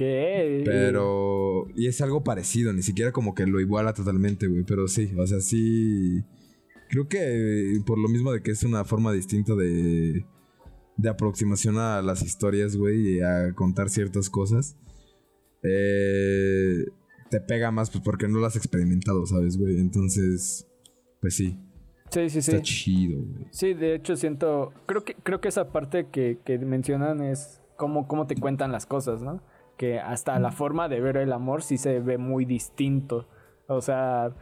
Pero. 0.64 1.66
Y 1.74 1.86
es 1.86 2.00
algo 2.00 2.22
parecido, 2.22 2.72
ni 2.72 2.82
siquiera 2.82 3.10
como 3.12 3.34
que 3.34 3.46
lo 3.46 3.60
iguala 3.60 3.92
totalmente, 3.94 4.46
güey. 4.46 4.62
Pero 4.64 4.86
sí, 4.88 5.10
o 5.18 5.26
sea, 5.26 5.40
sí. 5.40 6.22
Creo 6.90 7.08
que 7.08 7.80
por 7.86 7.98
lo 7.98 8.08
mismo 8.08 8.32
de 8.32 8.42
que 8.42 8.50
es 8.52 8.62
una 8.62 8.84
forma 8.84 9.12
distinta 9.12 9.54
de. 9.54 10.24
de 10.96 11.08
aproximación 11.08 11.78
a 11.78 12.02
las 12.02 12.22
historias, 12.22 12.76
güey, 12.76 13.16
y 13.16 13.20
a 13.20 13.52
contar 13.54 13.88
ciertas 13.90 14.30
cosas. 14.30 14.76
eh, 15.62 16.84
te 17.30 17.40
pega 17.40 17.70
más, 17.72 17.90
pues 17.90 18.04
porque 18.04 18.28
no 18.28 18.38
lo 18.38 18.46
has 18.46 18.54
experimentado, 18.56 19.26
¿sabes, 19.26 19.56
güey? 19.58 19.78
Entonces. 19.80 20.66
Pues 21.20 21.34
sí, 21.36 21.58
Sí, 22.10 22.28
sí, 22.28 22.42
sí. 22.42 22.50
está 22.52 22.62
chido, 22.62 23.22
güey. 23.24 23.46
Sí, 23.50 23.74
de 23.74 23.94
hecho 23.94 24.14
siento, 24.14 24.72
creo 24.86 25.04
que, 25.04 25.14
creo 25.14 25.40
que 25.40 25.48
esa 25.48 25.72
parte 25.72 26.08
que, 26.12 26.38
que 26.44 26.58
mencionan 26.58 27.22
es 27.22 27.60
cómo, 27.76 28.06
cómo 28.06 28.26
te 28.26 28.36
cuentan 28.36 28.70
las 28.70 28.86
cosas, 28.86 29.22
¿no? 29.22 29.42
Que 29.78 29.98
hasta 29.98 30.38
la 30.38 30.52
forma 30.52 30.88
de 30.88 31.00
ver 31.00 31.16
el 31.16 31.32
amor 31.32 31.62
sí 31.62 31.78
se 31.78 31.98
ve 31.98 32.18
muy 32.18 32.44
distinto. 32.44 33.26
O 33.66 33.80
sea, 33.80 34.36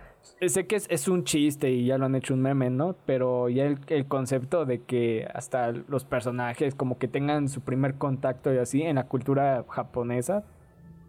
sé 0.48 0.66
que 0.66 0.76
es, 0.76 0.86
es 0.90 1.08
un 1.08 1.24
chiste 1.24 1.70
y 1.70 1.86
ya 1.86 1.98
lo 1.98 2.06
han 2.06 2.14
hecho 2.14 2.34
un 2.34 2.42
meme, 2.42 2.70
¿no? 2.70 2.96
Pero 3.06 3.48
ya 3.48 3.64
el, 3.64 3.78
el 3.88 4.06
concepto 4.06 4.64
de 4.64 4.82
que 4.82 5.28
hasta 5.32 5.72
los 5.72 6.04
personajes 6.04 6.74
como 6.74 6.98
que 6.98 7.08
tengan 7.08 7.48
su 7.48 7.60
primer 7.60 7.94
contacto 7.94 8.52
y 8.52 8.58
así 8.58 8.82
en 8.82 8.96
la 8.96 9.06
cultura 9.06 9.64
japonesa, 9.68 10.44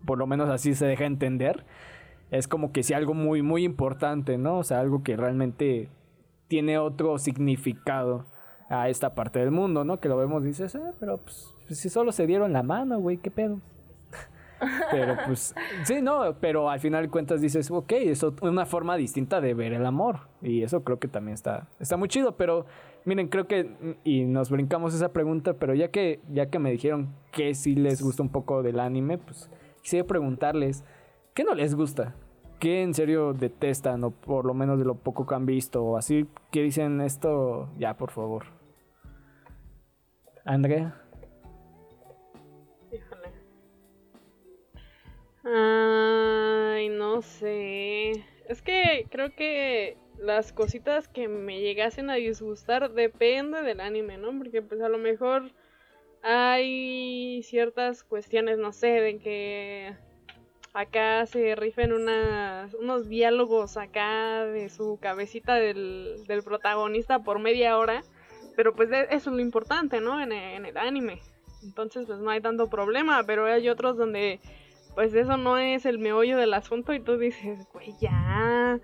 por 0.05 0.17
lo 0.17 0.27
menos 0.27 0.49
así 0.49 0.75
se 0.75 0.85
deja 0.85 1.05
entender, 1.05 1.65
es 2.31 2.47
como 2.47 2.71
que 2.71 2.83
sí 2.83 2.93
algo 2.93 3.13
muy, 3.13 3.41
muy 3.41 3.63
importante, 3.63 4.37
¿no? 4.37 4.57
O 4.57 4.63
sea, 4.63 4.79
algo 4.79 5.03
que 5.03 5.15
realmente 5.15 5.89
tiene 6.47 6.77
otro 6.77 7.17
significado 7.19 8.25
a 8.69 8.89
esta 8.89 9.13
parte 9.13 9.39
del 9.39 9.51
mundo, 9.51 9.83
¿no? 9.83 9.99
Que 9.99 10.09
lo 10.09 10.17
vemos 10.17 10.43
y 10.43 10.47
dices, 10.47 10.75
ah, 10.75 10.93
pero 10.99 11.17
pues, 11.17 11.53
si 11.69 11.89
solo 11.89 12.11
se 12.11 12.25
dieron 12.27 12.53
la 12.53 12.63
mano, 12.63 12.99
güey, 12.99 13.17
qué 13.17 13.31
pedo. 13.31 13.59
Pero 14.91 15.17
pues, 15.25 15.55
sí, 15.83 16.01
no, 16.01 16.35
pero 16.39 16.69
al 16.69 16.79
final 16.79 17.03
de 17.03 17.09
cuentas 17.09 17.41
dices, 17.41 17.69
ok, 17.71 17.91
es 17.93 18.23
una 18.41 18.65
forma 18.65 18.95
distinta 18.97 19.41
de 19.41 19.53
ver 19.53 19.73
el 19.73 19.85
amor. 19.85 20.21
Y 20.41 20.63
eso 20.63 20.83
creo 20.83 20.99
que 20.99 21.07
también 21.07 21.33
está, 21.33 21.67
está 21.79 21.97
muy 21.97 22.07
chido, 22.07 22.35
pero 22.37 22.65
miren, 23.05 23.27
creo 23.27 23.47
que, 23.47 23.97
y 24.03 24.25
nos 24.25 24.49
brincamos 24.49 24.93
esa 24.93 25.13
pregunta, 25.13 25.53
pero 25.53 25.73
ya 25.73 25.89
que, 25.89 26.19
ya 26.29 26.47
que 26.47 26.59
me 26.59 26.71
dijeron 26.71 27.13
que 27.31 27.53
sí 27.55 27.75
les 27.75 28.01
gusta 28.01 28.23
un 28.23 28.29
poco 28.29 28.63
del 28.63 28.79
anime, 28.79 29.17
pues 29.17 29.49
quisiera 29.81 30.07
preguntarles, 30.07 30.83
¿qué 31.33 31.43
no 31.43 31.53
les 31.53 31.75
gusta? 31.75 32.15
¿Qué 32.59 32.81
en 32.81 32.93
serio 32.93 33.33
detestan 33.33 34.03
o 34.05 34.11
por 34.11 34.45
lo 34.45 34.53
menos 34.53 34.79
de 34.79 34.85
lo 34.85 34.95
poco 34.95 35.25
que 35.25 35.35
han 35.35 35.45
visto 35.45 35.83
o 35.83 35.97
así 35.97 36.27
que 36.49 36.61
dicen 36.61 37.01
esto 37.01 37.69
ya 37.77 37.97
por 37.97 38.11
favor? 38.11 38.45
Andrea, 40.45 41.02
Ay, 45.45 46.87
no 46.89 47.21
sé. 47.21 48.25
Es 48.47 48.61
que 48.61 49.07
creo 49.11 49.35
que 49.35 49.97
las 50.17 50.53
cositas 50.53 51.07
que 51.09 51.27
me 51.27 51.59
llegasen 51.59 52.09
a 52.09 52.15
disgustar 52.15 52.91
depende 52.93 53.61
del 53.61 53.81
anime, 53.81 54.17
¿no? 54.17 54.37
Porque 54.37 54.61
pues 54.61 54.81
a 54.81 54.89
lo 54.89 54.97
mejor 54.97 55.51
hay 56.21 57.41
ciertas 57.43 58.03
cuestiones, 58.03 58.57
no 58.57 58.71
sé, 58.71 58.87
de 58.87 59.19
que 59.19 59.93
acá 60.73 61.25
se 61.25 61.55
rifen 61.55 61.91
unas, 61.91 62.73
unos 62.75 63.09
diálogos 63.09 63.75
acá 63.75 64.45
de 64.45 64.69
su 64.69 64.97
cabecita 65.01 65.55
del, 65.55 66.23
del 66.25 66.43
protagonista 66.43 67.19
por 67.19 67.39
media 67.39 67.77
hora. 67.77 68.03
Pero 68.55 68.75
pues 68.75 68.89
eso 69.09 69.29
es 69.29 69.35
lo 69.35 69.39
importante, 69.39 69.99
¿no? 69.99 70.21
En 70.21 70.31
el 70.31 70.77
anime. 70.77 71.21
Entonces 71.63 72.05
pues 72.05 72.19
no 72.19 72.29
hay 72.29 72.39
tanto 72.39 72.69
problema, 72.69 73.23
pero 73.25 73.45
hay 73.45 73.67
otros 73.67 73.97
donde 73.97 74.39
pues 74.95 75.13
eso 75.13 75.37
no 75.37 75.57
es 75.57 75.85
el 75.85 75.99
meollo 75.99 76.37
del 76.37 76.53
asunto 76.53 76.93
y 76.93 76.99
tú 76.99 77.17
dices, 77.17 77.67
güey, 77.73 77.95
ya, 77.99 78.79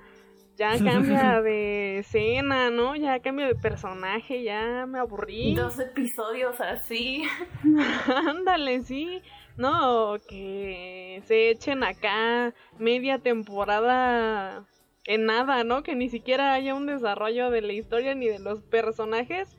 ya 0.56 0.72
cambia 0.84 1.42
de 1.42 2.00
escena, 2.00 2.70
¿no? 2.70 2.96
Ya 2.96 3.20
cambia 3.20 3.48
de 3.48 3.56
personaje, 3.56 4.44
ya 4.44 4.86
me 4.86 5.00
aburrí. 5.00 5.56
Dos 5.56 5.80
episodios 5.80 6.60
así. 6.60 7.24
Ándale, 8.28 8.84
sí. 8.84 9.22
No, 9.58 10.16
que 10.28 11.22
se 11.26 11.50
echen 11.50 11.84
acá 11.84 12.54
media 12.78 13.20
temporada 13.20 14.66
en 15.06 15.26
nada, 15.26 15.64
¿no? 15.64 15.84
Que 15.84 15.96
ni 15.96 16.08
siquiera 16.08 16.54
haya 16.54 16.76
un 16.76 16.86
desarrollo 16.86 17.50
de 17.50 17.62
la 17.62 17.74
historia 17.74 18.16
ni 18.16 18.28
de 18.28 18.40
los 18.40 18.62
personajes 18.62 19.58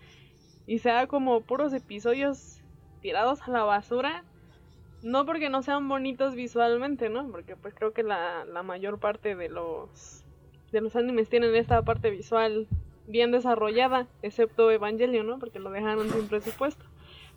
y 0.67 0.79
sea 0.79 1.07
como 1.07 1.41
puros 1.41 1.73
episodios 1.73 2.61
tirados 3.03 3.43
a 3.43 3.51
la 3.51 3.65
basura. 3.65 4.25
No 5.03 5.25
porque 5.25 5.49
no 5.49 5.63
sean 5.63 5.89
bonitos 5.89 6.35
visualmente, 6.35 7.09
¿no? 7.09 7.27
Porque 7.31 7.57
pues 7.57 7.75
creo 7.75 7.93
que 7.93 8.03
la, 8.03 8.45
la 8.45 8.63
mayor 8.63 8.99
parte 8.99 9.35
de 9.35 9.49
los 9.49 10.25
de 10.73 10.81
los 10.81 10.95
animes 10.97 11.29
tienen 11.29 11.55
esta 11.55 11.83
parte 11.83 12.11
visual 12.11 12.69
bien 13.07 13.33
desarrollada, 13.33 14.07
excepto 14.23 14.71
Evangelion, 14.71 15.27
¿no? 15.27 15.39
Porque 15.39 15.59
lo 15.59 15.71
dejaron 15.71 16.09
sin 16.11 16.29
presupuesto. 16.29 16.85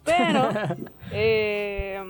Pero, 0.04 0.50
eh, 1.12 2.04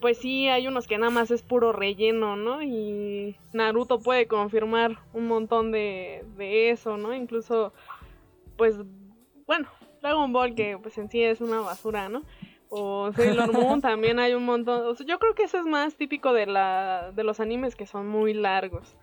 pues 0.00 0.18
sí, 0.18 0.48
hay 0.48 0.66
unos 0.68 0.86
que 0.86 0.98
nada 0.98 1.10
más 1.10 1.30
es 1.30 1.42
puro 1.42 1.72
relleno, 1.72 2.36
¿no? 2.36 2.62
Y 2.62 3.36
Naruto 3.52 3.98
puede 3.98 4.26
confirmar 4.26 4.98
un 5.12 5.26
montón 5.26 5.72
de, 5.72 6.24
de 6.36 6.70
eso, 6.70 6.96
¿no? 6.96 7.14
Incluso, 7.14 7.72
pues, 8.56 8.76
bueno, 9.46 9.68
Dragon 10.00 10.32
Ball, 10.32 10.54
que 10.54 10.78
pues 10.78 10.96
en 10.98 11.10
sí 11.10 11.22
es 11.22 11.40
una 11.40 11.60
basura, 11.60 12.08
¿no? 12.08 12.22
O 12.70 13.12
Sailor 13.12 13.52
Moon 13.52 13.80
también 13.82 14.18
hay 14.18 14.34
un 14.34 14.44
montón. 14.44 14.86
O 14.86 14.94
sea, 14.94 15.04
yo 15.06 15.18
creo 15.18 15.34
que 15.34 15.42
eso 15.42 15.58
es 15.58 15.66
más 15.66 15.96
típico 15.96 16.32
de, 16.32 16.46
la, 16.46 17.12
de 17.14 17.24
los 17.24 17.40
animes 17.40 17.76
que 17.76 17.84
son 17.84 18.08
muy 18.08 18.32
largos. 18.32 18.96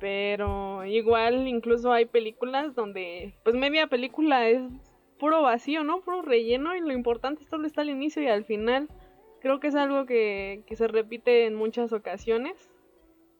Pero 0.00 0.84
igual 0.84 1.48
incluso 1.48 1.92
hay 1.92 2.06
películas 2.06 2.74
donde 2.76 3.34
pues 3.42 3.56
media 3.56 3.88
película 3.88 4.48
es 4.48 4.62
puro 5.18 5.42
vacío, 5.42 5.82
¿no? 5.82 6.00
Puro 6.00 6.22
relleno 6.22 6.76
y 6.76 6.80
lo 6.80 6.92
importante 6.92 7.42
es 7.42 7.48
todo 7.48 7.66
está 7.66 7.82
al 7.82 7.90
inicio 7.90 8.22
y 8.22 8.28
al 8.28 8.44
final. 8.44 8.88
Creo 9.40 9.58
que 9.58 9.66
es 9.66 9.74
algo 9.74 10.06
que, 10.06 10.62
que 10.66 10.76
se 10.76 10.86
repite 10.86 11.46
en 11.46 11.56
muchas 11.56 11.92
ocasiones, 11.92 12.70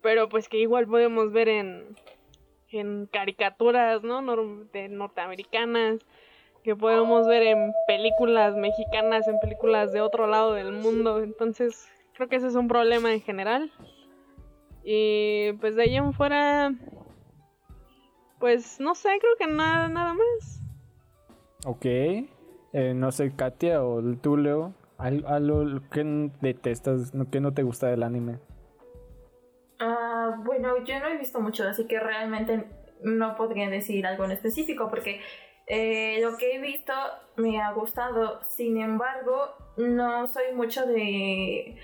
pero 0.02 0.28
pues 0.28 0.48
que 0.48 0.58
igual 0.58 0.86
podemos 0.86 1.32
ver 1.32 1.48
en, 1.48 1.96
en 2.70 3.06
caricaturas, 3.06 4.02
¿no? 4.02 4.22
de 4.72 4.88
norteamericanas, 4.88 6.00
que 6.68 6.76
podemos 6.76 7.26
ver 7.26 7.44
en 7.44 7.72
películas 7.86 8.54
mexicanas, 8.54 9.26
en 9.26 9.38
películas 9.38 9.90
de 9.90 10.02
otro 10.02 10.26
lado 10.26 10.52
del 10.52 10.70
mundo. 10.70 11.22
Entonces, 11.22 11.88
creo 12.12 12.28
que 12.28 12.36
ese 12.36 12.48
es 12.48 12.56
un 12.56 12.68
problema 12.68 13.10
en 13.10 13.22
general. 13.22 13.72
Y 14.84 15.54
pues 15.60 15.76
de 15.76 15.84
ahí 15.84 15.96
en 15.96 16.12
fuera, 16.12 16.74
pues 18.38 18.78
no 18.80 18.94
sé, 18.94 19.08
creo 19.18 19.32
que 19.38 19.46
nada, 19.46 19.88
nada 19.88 20.12
más. 20.12 20.60
Ok. 21.64 21.86
Eh, 21.86 22.92
no 22.94 23.12
sé, 23.12 23.34
Katia 23.34 23.82
o 23.82 24.02
tú, 24.16 24.36
Leo, 24.36 24.74
¿algo 24.98 25.80
que 25.90 26.30
detestas, 26.42 27.14
que 27.32 27.40
no 27.40 27.54
te 27.54 27.62
gusta 27.62 27.86
del 27.86 28.02
anime? 28.02 28.40
Ah, 29.80 30.36
bueno, 30.44 30.84
yo 30.84 31.00
no 31.00 31.08
he 31.08 31.16
visto 31.16 31.40
mucho, 31.40 31.66
así 31.66 31.86
que 31.86 31.98
realmente 31.98 32.66
no 33.02 33.36
podría 33.36 33.70
decir 33.70 34.06
algo 34.06 34.26
en 34.26 34.32
específico 34.32 34.90
porque 34.90 35.22
eh, 35.68 36.18
lo 36.22 36.36
que 36.36 36.54
he 36.54 36.58
visto 36.60 36.92
me 37.36 37.60
ha 37.60 37.72
gustado. 37.72 38.42
Sin 38.42 38.80
embargo, 38.80 39.54
no 39.76 40.26
soy 40.28 40.54
mucho 40.54 40.86
de 40.86 41.76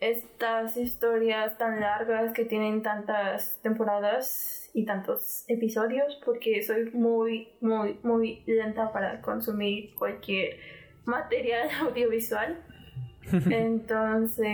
estas 0.00 0.76
historias 0.76 1.56
tan 1.58 1.80
largas 1.80 2.32
que 2.32 2.44
tienen 2.44 2.82
tantas 2.82 3.60
temporadas 3.62 4.70
y 4.74 4.84
tantos 4.84 5.44
episodios 5.48 6.20
porque 6.24 6.62
soy 6.62 6.90
muy, 6.90 7.48
muy, 7.60 7.98
muy 8.02 8.42
lenta 8.46 8.92
para 8.92 9.20
consumir 9.20 9.94
cualquier 9.94 10.58
material 11.04 11.68
audiovisual. 11.80 12.58
Entonces 13.50 14.44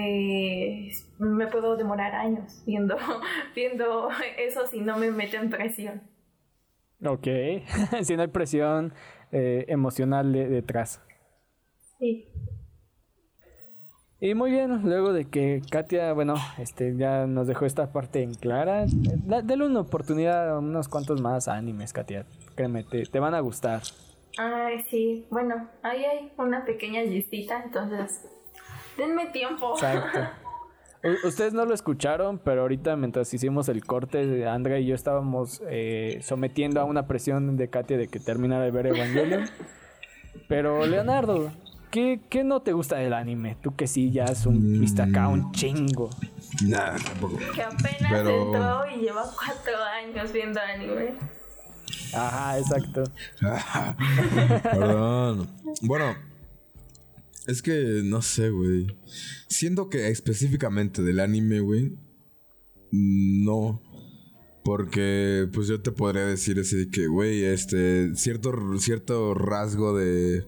me 1.18 1.46
puedo 1.46 1.76
demorar 1.76 2.14
años 2.14 2.62
viendo, 2.66 2.96
viendo 3.54 4.10
eso 4.36 4.66
si 4.66 4.80
no 4.80 4.98
me 4.98 5.10
meten 5.10 5.50
presión. 5.50 6.02
Ok, 7.04 7.26
si 8.02 8.16
no 8.16 8.22
hay 8.22 8.28
presión 8.28 8.92
eh, 9.30 9.64
emocional 9.68 10.32
detrás. 10.32 11.00
Sí. 11.98 12.28
Y 14.20 14.34
muy 14.34 14.50
bien, 14.50 14.82
luego 14.82 15.12
de 15.12 15.26
que 15.26 15.62
Katia, 15.70 16.12
bueno, 16.12 16.34
este 16.58 16.96
ya 16.96 17.26
nos 17.26 17.46
dejó 17.46 17.66
esta 17.66 17.92
parte 17.92 18.22
en 18.22 18.34
clara, 18.34 18.86
dale 18.88 19.64
una 19.64 19.80
oportunidad 19.80 20.50
a 20.50 20.58
unos 20.58 20.88
cuantos 20.88 21.20
más 21.20 21.46
animes, 21.46 21.92
Katia. 21.92 22.26
Créeme, 22.56 22.82
te, 22.82 23.04
te 23.04 23.20
van 23.20 23.34
a 23.34 23.40
gustar. 23.40 23.82
Ay, 24.36 24.84
sí, 24.90 25.26
bueno, 25.30 25.68
ahí 25.82 26.04
hay 26.04 26.32
una 26.36 26.64
pequeña 26.64 27.02
listita, 27.02 27.62
entonces 27.64 28.28
denme 28.96 29.26
tiempo. 29.26 29.74
Exacto. 29.74 30.18
Ustedes 31.24 31.52
no 31.52 31.64
lo 31.64 31.74
escucharon, 31.74 32.38
pero 32.38 32.62
ahorita 32.62 32.96
mientras 32.96 33.32
hicimos 33.32 33.68
el 33.68 33.84
corte, 33.84 34.46
Andrea 34.48 34.80
y 34.80 34.86
yo 34.86 34.94
estábamos 34.94 35.62
eh, 35.68 36.18
sometiendo 36.22 36.80
a 36.80 36.84
una 36.84 37.06
presión 37.06 37.56
de 37.56 37.70
Katia 37.70 37.96
de 37.96 38.08
que 38.08 38.18
terminara 38.18 38.64
de 38.64 38.70
ver 38.72 38.88
Evangelion. 38.88 39.44
Pero 40.48 40.86
Leonardo, 40.86 41.52
¿Qué, 41.90 42.20
¿Qué, 42.28 42.44
no 42.44 42.60
te 42.60 42.72
gusta 42.72 42.96
del 42.96 43.14
anime? 43.14 43.56
Tú 43.62 43.74
que 43.74 43.86
sí 43.86 44.10
ya 44.10 44.24
es 44.24 44.44
un 44.44 44.78
viste 44.78 45.00
acá 45.00 45.28
un 45.28 45.52
chingo. 45.52 46.10
Nada, 46.66 46.96
tampoco. 47.02 47.38
Que 47.54 47.62
apenas 47.62 48.12
entró 48.12 48.86
y 48.94 49.00
lleva 49.00 49.22
cuatro 49.22 49.82
años 49.82 50.30
viendo 50.30 50.60
anime. 50.60 51.14
Ajá, 52.12 52.58
exacto. 52.58 53.04
Perdón. 54.62 55.48
Bueno, 55.80 56.14
es 57.48 57.62
que 57.62 58.02
no 58.04 58.22
sé, 58.22 58.50
güey. 58.50 58.86
Siento 59.48 59.90
que 59.90 60.08
específicamente 60.08 61.02
del 61.02 61.18
anime, 61.18 61.58
güey. 61.60 61.92
No. 62.92 63.82
Porque, 64.62 65.48
pues 65.52 65.66
yo 65.66 65.80
te 65.80 65.90
podría 65.90 66.26
decir 66.26 66.60
así 66.60 66.88
que, 66.90 67.08
güey, 67.08 67.42
este. 67.42 68.14
Cierto, 68.14 68.52
cierto 68.78 69.34
rasgo 69.34 69.98
de 69.98 70.44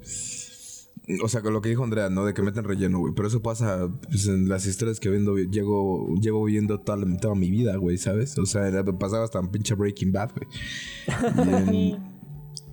o 1.22 1.28
sea, 1.28 1.42
con 1.42 1.52
lo 1.52 1.60
que 1.60 1.68
dijo 1.68 1.82
Andrea, 1.82 2.08
¿no? 2.10 2.24
De 2.24 2.34
que 2.34 2.42
meten 2.42 2.64
relleno, 2.64 2.98
güey. 3.00 3.12
Pero 3.14 3.28
eso 3.28 3.42
pasa 3.42 3.88
pues, 4.08 4.26
en 4.26 4.48
las 4.48 4.66
historias 4.66 5.00
que 5.00 5.10
viendo, 5.10 5.36
llego, 5.36 6.14
llevo 6.20 6.44
viendo 6.44 6.80
toda, 6.80 7.04
toda 7.18 7.34
mi 7.34 7.50
vida, 7.50 7.76
güey, 7.76 7.98
¿sabes? 7.98 8.38
O 8.38 8.46
sea, 8.46 8.84
pasaba 8.98 9.24
hasta 9.24 9.40
en 9.40 9.48
pinche 9.48 9.74
Breaking 9.74 10.12
Bad, 10.12 10.30
güey. 10.34 11.96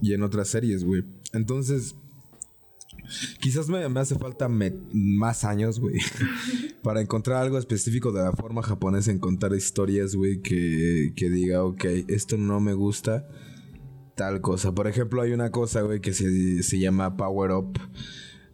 Y 0.01 0.13
en, 0.13 0.21
otras 0.23 0.49
series, 0.49 0.84
güey. 0.84 1.03
Entonces, 1.34 1.95
quizás 3.39 3.70
me, 3.70 3.80
hace 3.99 4.16
falta 4.16 4.49
más 4.49 5.43
años, 5.43 5.80
güey, 5.80 5.99
para 6.84 7.01
encontrar 7.01 7.41
algo 7.41 7.58
específico 7.58 8.12
de 8.12 8.24
la 8.24 8.32
forma 8.32 8.64
japonesa 8.64 9.12
en 9.12 9.20
contar 9.20 9.53
historias, 9.53 10.16
güey, 10.16 10.41
que, 10.41 11.14
que 11.16 11.30
diga, 11.30 11.64
ok, 11.64 11.86
esto 12.08 12.38
no 12.38 12.60
me 12.60 12.74
gusta 12.74 13.28
tal 14.16 14.41
cosa. 14.41 14.74
Por 14.74 14.88
ejemplo, 14.88 15.22
hay 15.22 15.32
una 15.32 15.51
cosa, 15.51 15.82
güey, 15.82 16.01
que 16.01 16.14
se, 16.14 16.64
se 16.64 16.80
llama 16.80 17.16
Power 17.18 17.51
Up 17.51 17.80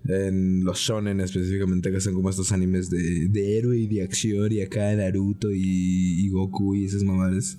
en 0.08 0.64
los 0.66 0.80
shonen 0.80 1.22
específicamente 1.22 1.92
que 1.92 2.02
son 2.02 2.14
como 2.14 2.30
estos 2.30 2.52
animes 2.52 2.90
de, 2.90 3.30
de 3.30 3.58
héroe 3.58 3.78
y 3.78 3.88
de 3.88 4.04
acción 4.04 4.52
y 4.52 4.62
acá 4.62 4.94
Naruto 4.96 5.50
y, 5.52 6.28
Goku 6.30 6.76
y 6.76 6.86
esas 6.86 7.04
mamadas 7.04 7.58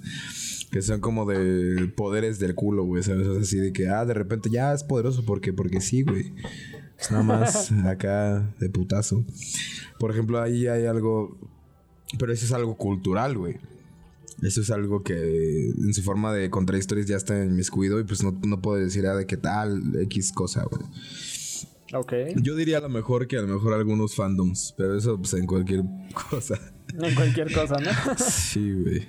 que 0.70 0.82
son 0.82 1.00
como 1.00 1.24
de 1.24 1.86
poderes 1.88 2.40
del 2.40 2.54
culo, 2.56 2.84
güey, 2.84 3.02
¿sabes? 3.04 3.28
así 3.28 3.58
de 3.58 3.72
que, 3.72 3.88
ah, 3.88 4.04
de 4.04 4.12
repente 4.12 4.50
ya 4.50 4.74
es 4.74 4.82
poderoso 4.82 5.24
porque, 5.24 5.52
porque 5.52 5.80
sí, 5.80 6.02
güey. 6.02 6.32
Es 6.98 7.10
nada 7.10 7.22
más 7.22 7.72
acá 7.86 8.54
de 8.58 8.68
putazo. 8.68 9.24
Por 9.98 10.10
ejemplo, 10.10 10.40
ahí 10.40 10.66
hay 10.66 10.86
algo, 10.86 11.38
pero 12.18 12.32
eso 12.32 12.44
es 12.44 12.52
algo 12.52 12.76
cultural, 12.76 13.36
güey. 13.36 13.56
Eso 14.42 14.60
es 14.60 14.70
algo 14.70 15.02
que 15.02 15.70
en 15.70 15.94
su 15.94 16.02
forma 16.02 16.32
de 16.32 16.50
contrahistorias 16.50 17.06
ya 17.06 17.16
está 17.16 17.44
inmiscuido 17.44 18.00
y 18.00 18.04
pues 18.04 18.22
no, 18.22 18.38
no 18.44 18.60
puedo 18.60 18.82
decir, 18.82 19.06
ah, 19.06 19.14
de 19.14 19.26
qué 19.26 19.36
tal, 19.36 19.94
X 20.02 20.32
cosa, 20.32 20.64
güey. 20.64 20.82
Yo 22.36 22.56
diría 22.56 22.78
a 22.78 22.80
lo 22.80 22.88
mejor 22.88 23.28
que 23.28 23.36
a 23.36 23.42
lo 23.42 23.46
mejor 23.46 23.72
algunos 23.72 24.16
fandoms, 24.16 24.74
pero 24.76 24.96
eso 24.98 25.16
pues 25.16 25.34
en 25.34 25.46
cualquier 25.46 25.82
cosa. 26.30 26.58
En 26.92 27.14
cualquier 27.14 27.52
cosa, 27.52 27.76
¿no? 27.76 27.90
sí, 28.18 28.72
güey. 28.72 29.06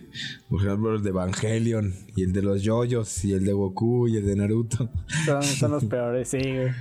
Por 0.49 0.61
ejemplo, 0.61 0.95
el 0.95 1.03
de 1.03 1.09
Evangelion, 1.09 1.93
y 2.15 2.23
el 2.23 2.33
de 2.33 2.41
los 2.43 2.61
yoyos, 2.61 3.25
y 3.25 3.33
el 3.33 3.43
de 3.43 3.53
Goku, 3.53 4.07
y 4.07 4.17
el 4.17 4.25
de 4.25 4.35
Naruto. 4.35 4.89
Son, 5.41 5.71
los 5.71 5.85
peores, 5.85 6.29
sí, 6.29 6.37
güey. 6.37 6.71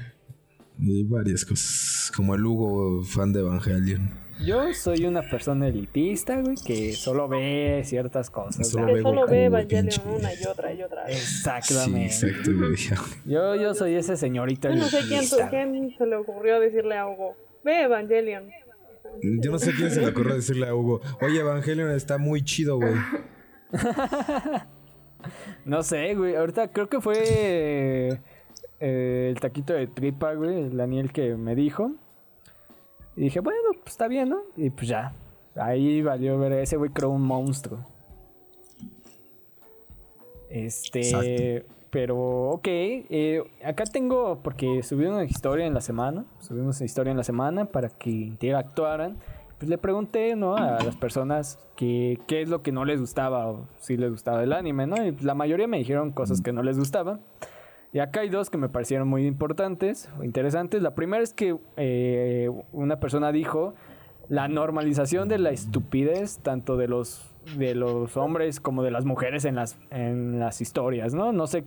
Y 0.78 1.04
varias 1.04 1.44
cosas. 1.44 2.12
Como 2.14 2.34
el 2.34 2.44
Hugo, 2.44 3.02
fan 3.04 3.32
de 3.32 3.40
Evangelion. 3.40 4.24
Yo 4.44 4.74
soy 4.74 5.06
una 5.06 5.22
persona 5.22 5.68
elitista, 5.68 6.40
güey, 6.40 6.56
que 6.56 6.92
solo 6.94 7.28
ve 7.28 7.82
ciertas 7.84 8.30
cosas. 8.30 8.68
Solo 8.68 8.92
que 8.92 9.02
solo 9.02 9.26
ve 9.28 9.44
Evangelion 9.44 9.88
una 10.06 10.34
y 10.34 10.44
otra 10.46 10.72
y 10.72 10.82
otra 10.82 11.04
Exactamente. 11.06 12.10
Sí, 12.10 12.26
exacto, 12.26 12.50
güey. 12.56 12.76
Yo, 13.24 13.54
yo 13.54 13.74
soy 13.74 13.94
ese 13.94 14.16
señorito 14.16 14.68
Yo 14.68 14.76
no 14.76 14.88
sé 14.88 15.00
quién, 15.06 15.24
quién 15.50 15.94
se 15.96 16.06
le 16.06 16.16
ocurrió 16.16 16.58
decirle 16.58 16.96
a 16.96 17.06
Hugo, 17.06 17.36
ve 17.64 17.82
Evangelion. 17.82 18.50
Yo 19.22 19.52
no 19.52 19.58
sé 19.58 19.72
quién 19.72 19.90
se 19.90 20.00
le 20.00 20.08
ocurrió 20.08 20.34
decirle 20.34 20.66
a 20.66 20.74
Hugo, 20.74 21.00
oye, 21.20 21.38
Evangelion 21.38 21.90
está 21.92 22.18
muy 22.18 22.42
chido, 22.42 22.76
güey. 22.76 22.94
no 25.64 25.82
sé, 25.82 26.14
güey. 26.14 26.34
Ahorita 26.34 26.72
creo 26.72 26.88
que 26.88 27.00
fue 27.00 28.13
el 29.34 29.40
taquito 29.40 29.72
de 29.72 29.86
tripa, 29.86 30.32
güey, 30.34 30.62
el 30.62 30.76
Daniel 30.76 31.12
que 31.12 31.34
me 31.34 31.54
dijo. 31.54 31.90
Y 33.16 33.22
dije, 33.22 33.40
bueno, 33.40 33.70
pues 33.72 33.92
está 33.92 34.08
bien, 34.08 34.28
¿no? 34.28 34.42
Y 34.56 34.70
pues 34.70 34.88
ya. 34.88 35.12
Ahí 35.56 36.02
valió 36.02 36.38
ver, 36.38 36.52
ese 36.52 36.76
güey 36.76 36.90
creó 36.90 37.10
un 37.10 37.22
monstruo. 37.22 37.80
Este. 40.48 41.00
Exacto. 41.00 41.74
Pero, 41.90 42.50
ok. 42.50 42.66
eh, 42.66 43.44
acá 43.64 43.84
tengo, 43.84 44.40
porque 44.42 44.82
subí 44.82 45.06
una 45.06 45.24
historia 45.24 45.64
en 45.66 45.74
la 45.74 45.80
semana. 45.80 46.24
Subimos 46.40 46.78
una 46.80 46.86
historia 46.86 47.12
en 47.12 47.16
la 47.16 47.22
semana 47.22 47.66
para 47.66 47.88
que 47.88 48.10
interactuaran. 48.10 49.16
Pues 49.58 49.68
le 49.68 49.78
pregunté, 49.78 50.34
¿no? 50.34 50.56
A 50.56 50.82
las 50.82 50.96
personas 50.96 51.58
que, 51.76 52.18
qué 52.26 52.42
es 52.42 52.48
lo 52.48 52.62
que 52.62 52.72
no 52.72 52.84
les 52.84 53.00
gustaba 53.00 53.48
o 53.48 53.68
si 53.78 53.96
les 53.96 54.10
gustaba 54.10 54.42
el 54.42 54.52
anime, 54.52 54.88
¿no? 54.88 54.96
Y 55.06 55.12
pues 55.12 55.24
la 55.24 55.34
mayoría 55.34 55.68
me 55.68 55.78
dijeron 55.78 56.10
cosas 56.10 56.40
que 56.40 56.52
no 56.52 56.64
les 56.64 56.76
gustaban. 56.78 57.20
Y 57.94 58.00
acá 58.00 58.22
hay 58.22 58.28
dos 58.28 58.50
que 58.50 58.58
me 58.58 58.68
parecieron 58.68 59.06
muy 59.06 59.24
importantes 59.24 60.10
o 60.18 60.24
interesantes. 60.24 60.82
La 60.82 60.96
primera 60.96 61.22
es 61.22 61.32
que 61.32 61.56
eh, 61.76 62.50
una 62.72 62.98
persona 62.98 63.30
dijo 63.30 63.74
la 64.28 64.48
normalización 64.48 65.28
de 65.28 65.38
la 65.38 65.50
estupidez 65.50 66.38
tanto 66.38 66.76
de 66.76 66.88
los 66.88 67.32
de 67.56 67.76
los 67.76 68.16
hombres 68.16 68.58
como 68.58 68.82
de 68.82 68.90
las 68.90 69.04
mujeres 69.04 69.44
en 69.44 69.54
las 69.54 69.78
en 69.92 70.40
las 70.40 70.60
historias, 70.60 71.14
¿no? 71.14 71.32
No 71.32 71.46
sé 71.46 71.62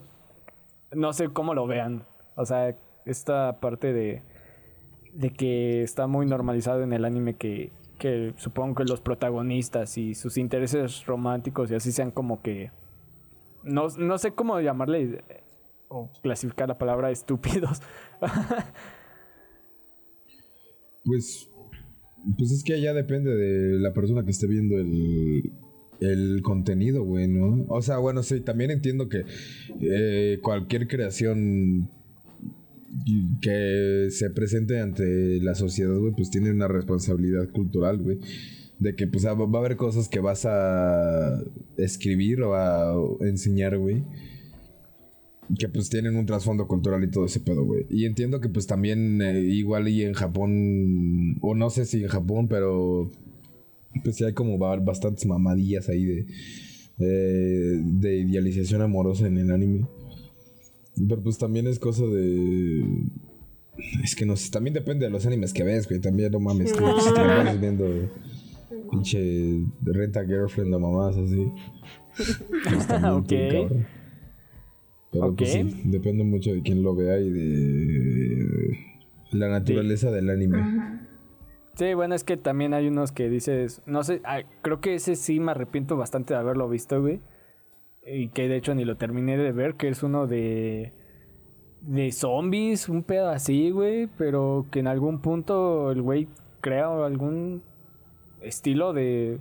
no 0.91 1.13
sé 1.13 1.29
cómo 1.29 1.53
lo 1.53 1.65
vean. 1.65 2.03
O 2.35 2.45
sea, 2.45 2.75
esta 3.05 3.61
parte 3.61 3.93
de 3.93 4.21
de 5.13 5.29
que 5.29 5.81
está 5.81 6.07
muy 6.07 6.25
normalizado 6.25 6.83
en 6.83 6.91
el 6.91 7.05
anime 7.05 7.35
que 7.35 7.71
que 7.99 8.33
supongo 8.35 8.75
que 8.75 8.83
los 8.83 8.99
protagonistas 8.99 9.97
y 9.97 10.13
sus 10.13 10.37
intereses 10.37 11.05
románticos 11.05 11.71
y 11.71 11.75
así 11.75 11.93
sean 11.93 12.11
como 12.11 12.41
que 12.41 12.69
no, 13.63 13.87
no 13.97 14.17
sé 14.17 14.31
cómo 14.31 14.59
llamarle 14.59 15.23
o 15.89 16.11
clasificar 16.21 16.67
la 16.67 16.77
palabra 16.77 17.11
estúpidos. 17.11 17.81
Pues, 21.03 21.49
pues 22.37 22.51
es 22.51 22.65
que 22.65 22.81
ya 22.81 22.93
depende 22.93 23.33
de 23.33 23.79
la 23.79 23.93
persona 23.93 24.25
que 24.25 24.31
esté 24.31 24.45
viendo 24.45 24.77
el, 24.77 25.53
el 26.01 26.41
contenido, 26.41 27.03
güey, 27.03 27.29
¿no? 27.29 27.65
O 27.69 27.81
sea, 27.81 27.97
bueno, 27.97 28.23
sí, 28.23 28.41
también 28.41 28.71
entiendo 28.71 29.07
que 29.07 29.23
eh, 29.79 30.39
cualquier 30.41 30.89
creación 30.89 31.89
que 33.41 34.07
se 34.11 34.29
presente 34.31 34.79
ante 34.79 35.39
la 35.41 35.55
sociedad, 35.55 35.97
güey, 35.97 36.13
pues 36.13 36.29
tiene 36.29 36.51
una 36.51 36.67
responsabilidad 36.67 37.49
cultural, 37.51 37.99
güey. 37.99 38.19
De 38.79 38.95
que 38.95 39.07
pues 39.07 39.25
va 39.25 39.31
a 39.31 39.59
haber 39.59 39.75
cosas 39.75 40.07
que 40.07 40.19
vas 40.19 40.45
a 40.45 41.41
escribir 41.77 42.41
o 42.43 42.53
a 42.55 42.93
enseñar, 43.21 43.77
güey. 43.77 44.03
Que 45.57 45.69
pues 45.69 45.89
tienen 45.89 46.15
un 46.17 46.25
trasfondo 46.25 46.67
cultural 46.67 47.03
y 47.03 47.09
todo 47.11 47.25
ese 47.25 47.39
pedo, 47.39 47.63
güey. 47.63 47.85
Y 47.89 48.05
entiendo 48.05 48.41
que 48.41 48.49
pues 48.49 48.67
también 48.67 49.21
eh, 49.21 49.39
igual 49.41 49.87
y 49.87 50.03
en 50.03 50.13
Japón, 50.13 51.37
o 51.41 51.55
no 51.55 51.69
sé 51.69 51.85
si 51.85 52.01
en 52.03 52.09
Japón, 52.09 52.47
pero 52.49 53.11
pues 54.03 54.15
sí 54.17 54.23
hay 54.25 54.33
como 54.33 54.57
ba- 54.57 54.75
bastantes 54.77 55.25
mamadillas 55.25 55.87
ahí 55.89 56.03
de, 56.05 56.25
eh, 56.99 57.81
de 57.83 58.17
idealización 58.17 58.81
amorosa 58.81 59.27
en 59.27 59.37
el 59.37 59.51
anime. 59.51 59.87
Pero 61.07 61.21
pues 61.23 61.37
también 61.37 61.67
es 61.67 61.79
cosa 61.79 62.03
de... 62.05 62.83
Es 64.03 64.15
que 64.15 64.25
no 64.25 64.35
sé, 64.35 64.49
también 64.51 64.73
depende 64.73 65.05
de 65.05 65.11
los 65.11 65.25
animes 65.27 65.53
que 65.53 65.63
ves, 65.63 65.87
güey. 65.87 66.01
También 66.01 66.31
no 66.31 66.39
mames, 66.39 66.73
que 66.73 66.79
si 66.79 67.13
te 67.13 67.21
vas 67.21 67.61
viendo 67.61 67.85
pinche 68.91 69.63
renta 69.83 70.25
girlfriend 70.25 70.73
o 70.73 70.79
mamás 70.79 71.15
así. 71.15 71.37
Pues 72.63 72.87
también, 72.87 73.13
Ok. 73.13 73.71
Pero 75.19 75.35
pues 75.35 75.55
Ok. 75.55 75.69
sí, 75.71 75.81
depende 75.85 76.23
mucho 76.23 76.53
de 76.53 76.61
quién 76.61 76.83
lo 76.83 76.95
vea 76.95 77.19
y 77.19 77.29
de 77.29 78.77
la 79.31 79.49
naturaleza 79.49 80.11
del 80.11 80.29
anime. 80.29 80.63
Sí, 81.75 81.93
bueno, 81.93 82.15
es 82.15 82.23
que 82.23 82.37
también 82.37 82.73
hay 82.73 82.87
unos 82.87 83.11
que 83.11 83.29
dices, 83.29 83.81
no 83.85 84.03
sé, 84.03 84.21
ah, 84.23 84.41
creo 84.63 84.81
que 84.81 84.95
ese 84.95 85.15
sí 85.15 85.39
me 85.39 85.51
arrepiento 85.51 85.95
bastante 85.95 86.33
de 86.33 86.39
haberlo 86.39 86.67
visto, 86.69 86.99
güey. 87.01 87.19
Y 88.05 88.29
que 88.29 88.47
de 88.47 88.55
hecho 88.55 88.73
ni 88.73 88.85
lo 88.85 88.95
terminé 88.97 89.37
de 89.37 89.51
ver, 89.51 89.75
que 89.75 89.89
es 89.89 90.01
uno 90.03 90.27
de 90.27 90.93
de 91.81 92.11
zombies, 92.11 92.89
un 92.89 93.03
pedo 93.03 93.29
así, 93.29 93.69
güey, 93.69 94.07
pero 94.17 94.65
que 94.71 94.79
en 94.79 94.87
algún 94.87 95.19
punto 95.21 95.91
el 95.91 96.01
güey 96.01 96.27
crea 96.59 96.87
algún 97.05 97.61
estilo 98.41 98.93
de 98.93 99.39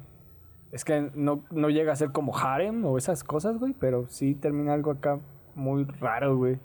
es 0.72 0.84
que 0.84 1.10
no, 1.14 1.42
no 1.50 1.70
llega 1.70 1.92
a 1.92 1.96
ser 1.96 2.10
como 2.12 2.36
harem 2.36 2.84
o 2.84 2.98
esas 2.98 3.24
cosas, 3.24 3.58
güey, 3.58 3.74
pero 3.80 4.06
sí 4.08 4.34
termina 4.34 4.74
algo 4.74 4.90
acá 4.90 5.18
muy 5.56 5.84
raro, 5.84 6.36
güey. 6.36 6.58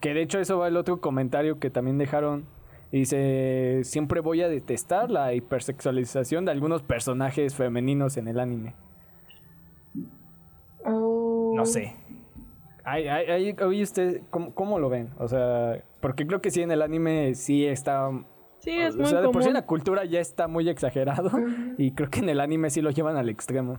Que 0.00 0.14
de 0.14 0.22
hecho 0.22 0.40
eso 0.40 0.58
va 0.58 0.68
el 0.68 0.76
otro 0.76 1.00
comentario 1.00 1.58
que 1.60 1.70
también 1.70 1.98
dejaron. 1.98 2.46
Dice, 2.90 3.82
siempre 3.84 4.20
voy 4.20 4.42
a 4.42 4.48
detestar 4.48 5.10
la 5.10 5.32
hipersexualización 5.34 6.44
de 6.44 6.50
algunos 6.50 6.82
personajes 6.82 7.54
femeninos 7.54 8.16
en 8.16 8.26
el 8.26 8.40
anime. 8.40 8.74
Oh. 10.84 11.52
No 11.54 11.64
sé. 11.66 11.94
Ay, 12.82 13.06
ay, 13.06 13.26
ay, 13.30 13.56
oye, 13.62 13.82
usted, 13.82 14.22
¿cómo, 14.30 14.54
cómo 14.54 14.78
lo 14.80 14.88
ven? 14.88 15.10
O 15.18 15.28
sea, 15.28 15.84
porque 16.00 16.26
creo 16.26 16.40
que 16.40 16.50
sí 16.50 16.62
en 16.62 16.72
el 16.72 16.82
anime 16.82 17.34
sí 17.34 17.64
está... 17.66 18.10
Sí, 18.58 18.72
es 18.72 18.94
o 18.94 18.98
muy 18.98 19.06
sea, 19.06 19.20
de 19.20 19.28
por 19.28 19.42
sí 19.42 19.48
en 19.48 19.54
la 19.54 19.66
cultura 19.66 20.04
ya 20.04 20.20
está 20.20 20.48
muy 20.48 20.68
exagerado. 20.68 21.30
Y 21.78 21.92
creo 21.92 22.10
que 22.10 22.20
en 22.20 22.28
el 22.28 22.40
anime 22.40 22.70
sí 22.70 22.80
lo 22.80 22.90
llevan 22.90 23.16
al 23.16 23.28
extremo. 23.28 23.78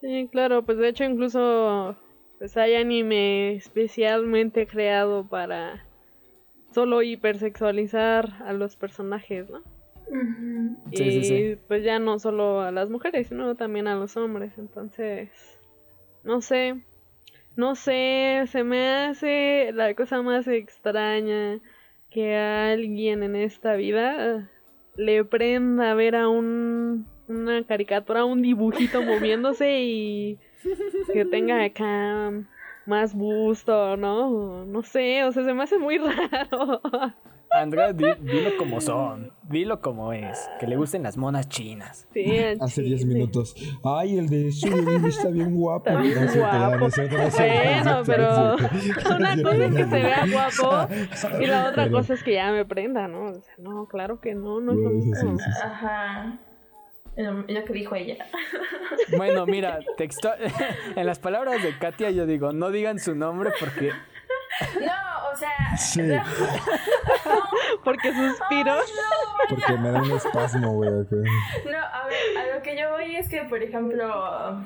Sí, 0.00 0.28
claro, 0.32 0.64
pues 0.64 0.78
de 0.78 0.88
hecho 0.88 1.04
incluso 1.04 1.96
pues 2.40 2.56
hay 2.56 2.74
anime 2.74 3.52
especialmente 3.52 4.66
creado 4.66 5.28
para 5.28 5.84
solo 6.72 7.02
hipersexualizar 7.02 8.42
a 8.46 8.54
los 8.54 8.76
personajes, 8.76 9.50
¿no? 9.50 9.60
Sí, 10.90 11.04
y 11.04 11.10
sí, 11.10 11.24
sí. 11.24 11.58
pues 11.68 11.84
ya 11.84 11.98
no 11.98 12.18
solo 12.18 12.62
a 12.62 12.72
las 12.72 12.88
mujeres, 12.88 13.26
sino 13.28 13.54
también 13.56 13.86
a 13.88 13.94
los 13.94 14.16
hombres. 14.16 14.52
Entonces, 14.56 15.28
no 16.24 16.40
sé, 16.40 16.80
no 17.56 17.74
sé, 17.74 18.44
se 18.50 18.64
me 18.64 18.88
hace 18.88 19.72
la 19.74 19.92
cosa 19.94 20.22
más 20.22 20.48
extraña 20.48 21.60
que 22.10 22.36
a 22.36 22.70
alguien 22.70 23.22
en 23.22 23.36
esta 23.36 23.74
vida 23.74 24.48
le 24.96 25.24
prenda 25.26 25.92
ver 25.92 26.16
a 26.16 26.30
un, 26.30 27.06
una 27.28 27.62
caricatura, 27.64 28.24
un 28.24 28.40
dibujito 28.40 29.02
moviéndose 29.02 29.82
y 29.82 30.38
que 31.12 31.24
tenga 31.24 31.64
acá 31.64 32.32
más 32.86 33.14
busto, 33.14 33.96
¿no? 33.96 34.64
No 34.64 34.82
sé, 34.82 35.24
o 35.24 35.32
sea, 35.32 35.44
se 35.44 35.54
me 35.54 35.62
hace 35.62 35.78
muy 35.78 35.98
raro. 35.98 36.80
Andrea, 37.52 37.92
di- 37.92 38.04
dilo 38.20 38.50
como 38.58 38.80
son. 38.80 39.32
Dilo 39.48 39.80
como 39.80 40.12
es. 40.12 40.48
Que 40.60 40.68
le 40.68 40.76
gusten 40.76 41.02
las 41.02 41.16
monas 41.16 41.48
chinas. 41.48 42.06
Sí, 42.14 42.24
Hace 42.60 42.82
chile. 42.84 42.94
10 42.94 43.06
minutos. 43.06 43.56
Ay, 43.82 44.18
el 44.18 44.28
de 44.28 44.52
Sugar 44.52 45.04
está 45.04 45.30
bien 45.30 45.56
guapo. 45.56 45.88
Está 45.90 46.00
bien 46.00 46.14
guapo. 46.32 46.38
Bueno, 46.38 46.46
pero 46.46 46.66
una 46.68 46.78
cosa 46.78 47.02
es 47.02 47.10
que 47.10 47.30
se 47.32 47.42
vea 49.96 50.24
guapo 50.32 50.94
y 51.40 51.46
la 51.46 51.62
otra 51.70 51.84
Pero- 51.84 51.96
cosa 51.96 52.14
es 52.14 52.22
que 52.22 52.34
ya 52.34 52.52
me 52.52 52.64
prenda, 52.64 53.08
¿no? 53.08 53.30
O 53.30 53.34
sea, 53.34 53.54
no, 53.58 53.86
claro 53.86 54.20
que 54.20 54.34
no, 54.36 54.60
no 54.60 54.70
es 54.72 54.78
lo 54.78 54.84
Bueno, 54.84 54.98
eso 55.12 55.20
sí, 55.20 55.26
mismo. 55.26 55.38
sí, 55.38 55.44
sí. 55.52 55.60
Ajá. 55.64 56.38
Lo 57.16 57.64
que 57.64 57.72
dijo 57.72 57.94
ella. 57.94 58.26
Bueno, 59.16 59.44
mira, 59.44 59.80
texto 59.96 60.30
en 60.96 61.06
las 61.06 61.18
palabras 61.18 61.62
de 61.62 61.76
Katia 61.78 62.10
yo 62.10 62.26
digo, 62.26 62.52
no 62.52 62.70
digan 62.70 63.00
su 63.00 63.16
nombre 63.16 63.50
porque 63.58 63.92
No, 64.80 65.30
o 65.32 65.36
sea. 65.36 65.76
Sí. 65.76 66.02
No, 66.02 66.22
Porque 67.84 68.12
suspiro. 68.12 68.76
Porque 69.48 69.72
me 69.78 69.90
da 69.90 70.02
un 70.02 70.12
espasmo, 70.12 70.72
güey. 70.74 70.90
no, 70.90 70.98
a 71.78 72.06
ver, 72.06 72.38
a 72.38 72.56
lo 72.56 72.62
que 72.62 72.78
yo 72.78 72.90
voy 72.90 73.16
es 73.16 73.28
que, 73.28 73.42
por 73.44 73.62
ejemplo, 73.62 74.60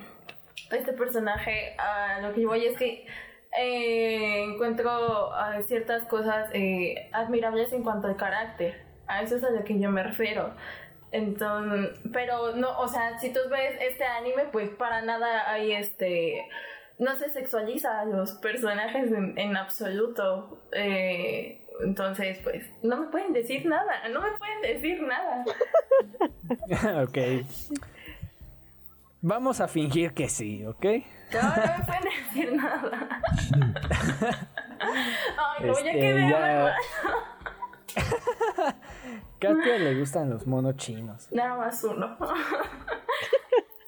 este 0.70 0.92
personaje, 0.92 1.76
a 1.78 2.20
lo 2.20 2.34
que 2.34 2.42
yo 2.42 2.48
voy 2.48 2.66
es 2.66 2.76
que 2.76 3.06
eh, 3.56 4.44
encuentro 4.44 5.30
ciertas 5.66 6.06
cosas 6.06 6.48
eh, 6.52 7.08
admirables 7.12 7.72
en 7.72 7.82
cuanto 7.82 8.08
al 8.08 8.16
carácter. 8.16 8.82
A 9.06 9.22
eso 9.22 9.36
es 9.36 9.44
a 9.44 9.50
lo 9.50 9.64
que 9.64 9.78
yo 9.78 9.90
me 9.90 10.02
refiero. 10.02 10.54
Entonces, 11.14 11.96
pero 12.12 12.56
no, 12.56 12.76
o 12.80 12.88
sea, 12.88 13.16
si 13.20 13.32
tú 13.32 13.38
ves 13.48 13.76
este 13.80 14.02
anime, 14.02 14.46
pues 14.50 14.68
para 14.70 15.00
nada 15.00 15.48
hay 15.48 15.70
este. 15.70 16.44
No 16.98 17.14
se 17.14 17.30
sexualiza 17.30 18.00
a 18.00 18.04
los 18.04 18.32
personajes 18.32 19.12
en, 19.12 19.38
en 19.38 19.56
absoluto. 19.56 20.58
Eh, 20.72 21.64
entonces, 21.84 22.40
pues, 22.42 22.68
no 22.82 22.96
me 22.96 23.06
pueden 23.12 23.32
decir 23.32 23.64
nada. 23.64 24.08
No 24.08 24.22
me 24.22 24.30
pueden 24.38 24.60
decir 24.62 25.02
nada. 25.02 25.44
ok. 27.04 27.18
Vamos 29.20 29.60
a 29.60 29.68
fingir 29.68 30.14
que 30.14 30.28
sí, 30.28 30.66
¿ok? 30.66 30.84
No, 31.32 31.42
no 31.42 31.78
me 31.78 31.84
pueden 31.84 32.04
decir 32.26 32.52
nada. 32.54 33.20
Ay, 34.80 35.64
no, 35.64 35.74
ya 35.74 35.90
Este, 35.90 35.92
quedé 35.92 36.28
ya-. 36.28 36.76
Katia 39.38 39.78
le 39.78 39.98
gustan 39.98 40.30
los 40.30 40.46
monos 40.46 40.76
chinos. 40.76 41.28
Nada 41.32 41.56
más 41.56 41.82
uno. 41.84 42.16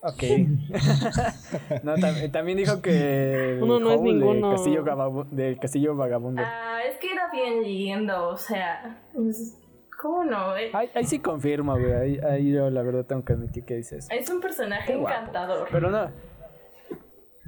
Ok. 0.02 0.22
no, 1.82 1.96
tam- 1.96 2.30
también 2.30 2.58
dijo 2.58 2.80
que 2.80 3.58
Uno 3.60 3.80
no 3.80 3.90
es 3.90 3.96
Howl 3.98 4.04
ninguno. 4.04 4.50
Castillo 4.52 4.84
Gavabu- 4.84 5.28
del 5.30 5.58
Castillo 5.58 5.96
Vagabundo. 5.96 6.42
Ah, 6.44 6.78
es 6.88 6.96
que 6.98 7.10
era 7.10 7.28
bien 7.32 7.62
lindo, 7.64 8.28
o 8.28 8.36
sea, 8.36 9.00
es 9.28 9.58
¿Cómo 9.98 10.22
no? 10.24 10.56
Eh, 10.56 10.70
Ahí, 10.74 10.90
ahí 10.94 11.04
sí 11.04 11.18
confirmo, 11.18 11.72
güey. 11.76 11.92
Ahí, 11.92 12.20
ahí 12.20 12.52
yo 12.52 12.70
la 12.70 12.82
verdad 12.82 13.04
tengo 13.04 13.24
que 13.24 13.32
admitir 13.32 13.64
que 13.64 13.74
dices. 13.76 14.06
Es 14.10 14.30
un 14.30 14.40
personaje 14.40 14.92
encantador. 14.92 15.66
Pero 15.72 15.90
no. 15.90 16.08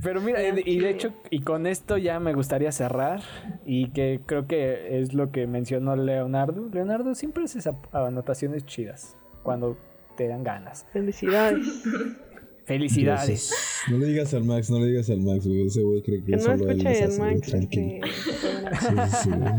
Pero 0.02 0.20
mira, 0.20 0.40
y, 0.64 0.78
de 0.78 0.90
hecho, 0.90 1.12
y 1.30 1.40
con 1.40 1.66
esto 1.66 1.96
ya 1.96 2.20
me 2.20 2.32
gustaría 2.32 2.70
cerrar. 2.72 3.20
Y 3.66 3.90
que 3.90 4.20
creo 4.24 4.46
que 4.46 5.00
es 5.00 5.14
lo 5.14 5.30
que 5.30 5.46
mencionó 5.46 5.96
Leonardo. 5.96 6.68
Leonardo 6.72 7.14
siempre 7.14 7.44
hace 7.44 7.60
anotaciones 7.92 8.64
chidas. 8.66 9.16
Cuando 9.42 9.76
te 10.16 10.28
dan 10.28 10.44
ganas. 10.44 10.86
Felicidades. 10.92 11.66
Felicidades. 12.64 13.50
No 13.90 13.96
le 13.96 14.06
digas 14.08 14.34
al 14.34 14.44
Max, 14.44 14.70
no 14.70 14.78
le 14.78 14.88
digas 14.88 15.08
al 15.08 15.20
Max, 15.20 15.46
güey. 15.46 15.66
Ese 15.66 15.82
güey 15.82 16.02
cree 16.02 16.18
que, 16.20 16.26
Que 16.26 16.32
no 16.32 16.42
solo 16.42 16.70
él 16.70 16.82
güey, 16.82 17.18
Max. 17.18 17.48
tranquilo. 17.48 18.06
este, 18.06 18.78
Sí, 18.78 18.94
sí, 19.10 19.16
sí, 19.22 19.30
güey. 19.30 19.52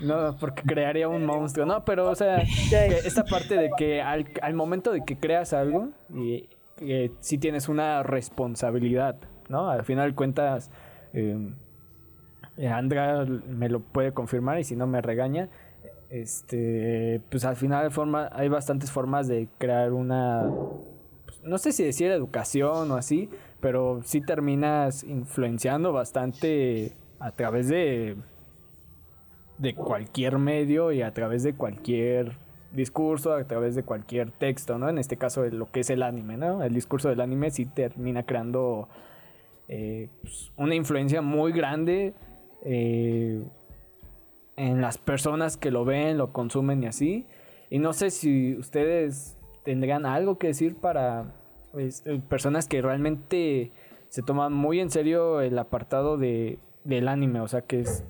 No, 0.00 0.36
porque 0.38 0.62
crearía 0.62 1.08
un 1.08 1.26
monstruo. 1.26 1.66
No, 1.66 1.84
pero 1.84 2.08
o 2.08 2.14
sea, 2.14 2.44
que 2.70 2.98
esta 3.04 3.24
parte 3.24 3.56
de 3.56 3.70
que 3.76 4.00
al, 4.00 4.28
al 4.42 4.54
momento 4.54 4.92
de 4.92 5.04
que 5.04 5.16
creas 5.16 5.52
algo, 5.52 5.88
y 6.14 6.48
sí 7.18 7.38
tienes 7.38 7.68
una 7.68 8.04
responsabilidad, 8.04 9.16
¿no? 9.48 9.70
Al 9.70 9.84
final 9.84 10.14
cuentas, 10.14 10.70
eh, 11.12 11.52
Andrea 12.68 13.24
me 13.48 13.68
lo 13.68 13.80
puede 13.80 14.12
confirmar 14.12 14.58
y 14.58 14.64
si 14.64 14.76
no 14.76 14.86
me 14.86 15.00
regaña. 15.02 15.48
Este, 16.08 17.20
pues 17.30 17.44
al 17.44 17.56
final 17.56 17.90
forma, 17.90 18.30
hay 18.32 18.48
bastantes 18.48 18.92
formas 18.92 19.26
de 19.26 19.48
crear 19.58 19.92
una, 19.92 20.48
pues, 21.24 21.42
no 21.42 21.58
sé 21.58 21.72
si 21.72 21.82
decir 21.84 22.10
educación 22.12 22.90
o 22.92 22.96
así, 22.96 23.28
pero 23.60 24.00
sí 24.04 24.20
terminas 24.20 25.02
influenciando 25.02 25.92
bastante 25.92 26.92
a 27.18 27.32
través 27.32 27.68
de 27.68 28.16
de 29.58 29.74
cualquier 29.74 30.38
medio 30.38 30.92
y 30.92 31.02
a 31.02 31.12
través 31.12 31.42
de 31.42 31.54
cualquier 31.54 32.36
discurso, 32.72 33.32
a 33.32 33.44
través 33.44 33.74
de 33.74 33.82
cualquier 33.82 34.30
texto, 34.30 34.78
¿no? 34.78 34.88
En 34.88 34.98
este 34.98 35.16
caso, 35.16 35.44
lo 35.46 35.70
que 35.70 35.80
es 35.80 35.90
el 35.90 36.02
anime, 36.02 36.36
¿no? 36.36 36.62
El 36.62 36.74
discurso 36.74 37.08
del 37.08 37.20
anime 37.20 37.50
sí 37.50 37.64
termina 37.64 38.24
creando 38.24 38.88
eh, 39.68 40.08
pues, 40.22 40.52
una 40.56 40.74
influencia 40.74 41.22
muy 41.22 41.52
grande 41.52 42.14
eh, 42.64 43.42
en 44.56 44.80
las 44.80 44.98
personas 44.98 45.56
que 45.56 45.70
lo 45.70 45.84
ven, 45.84 46.18
lo 46.18 46.32
consumen 46.32 46.82
y 46.82 46.86
así. 46.86 47.26
Y 47.70 47.78
no 47.78 47.92
sé 47.92 48.10
si 48.10 48.56
ustedes 48.56 49.36
tendrían 49.64 50.06
algo 50.06 50.38
que 50.38 50.48
decir 50.48 50.76
para 50.76 51.34
eh, 51.76 52.20
personas 52.28 52.68
que 52.68 52.80
realmente 52.80 53.72
se 54.08 54.22
toman 54.22 54.52
muy 54.52 54.80
en 54.80 54.90
serio 54.90 55.40
el 55.40 55.58
apartado 55.58 56.16
de, 56.16 56.58
del 56.84 57.08
anime, 57.08 57.40
o 57.40 57.48
sea, 57.48 57.62
que 57.62 57.80
es 57.80 58.04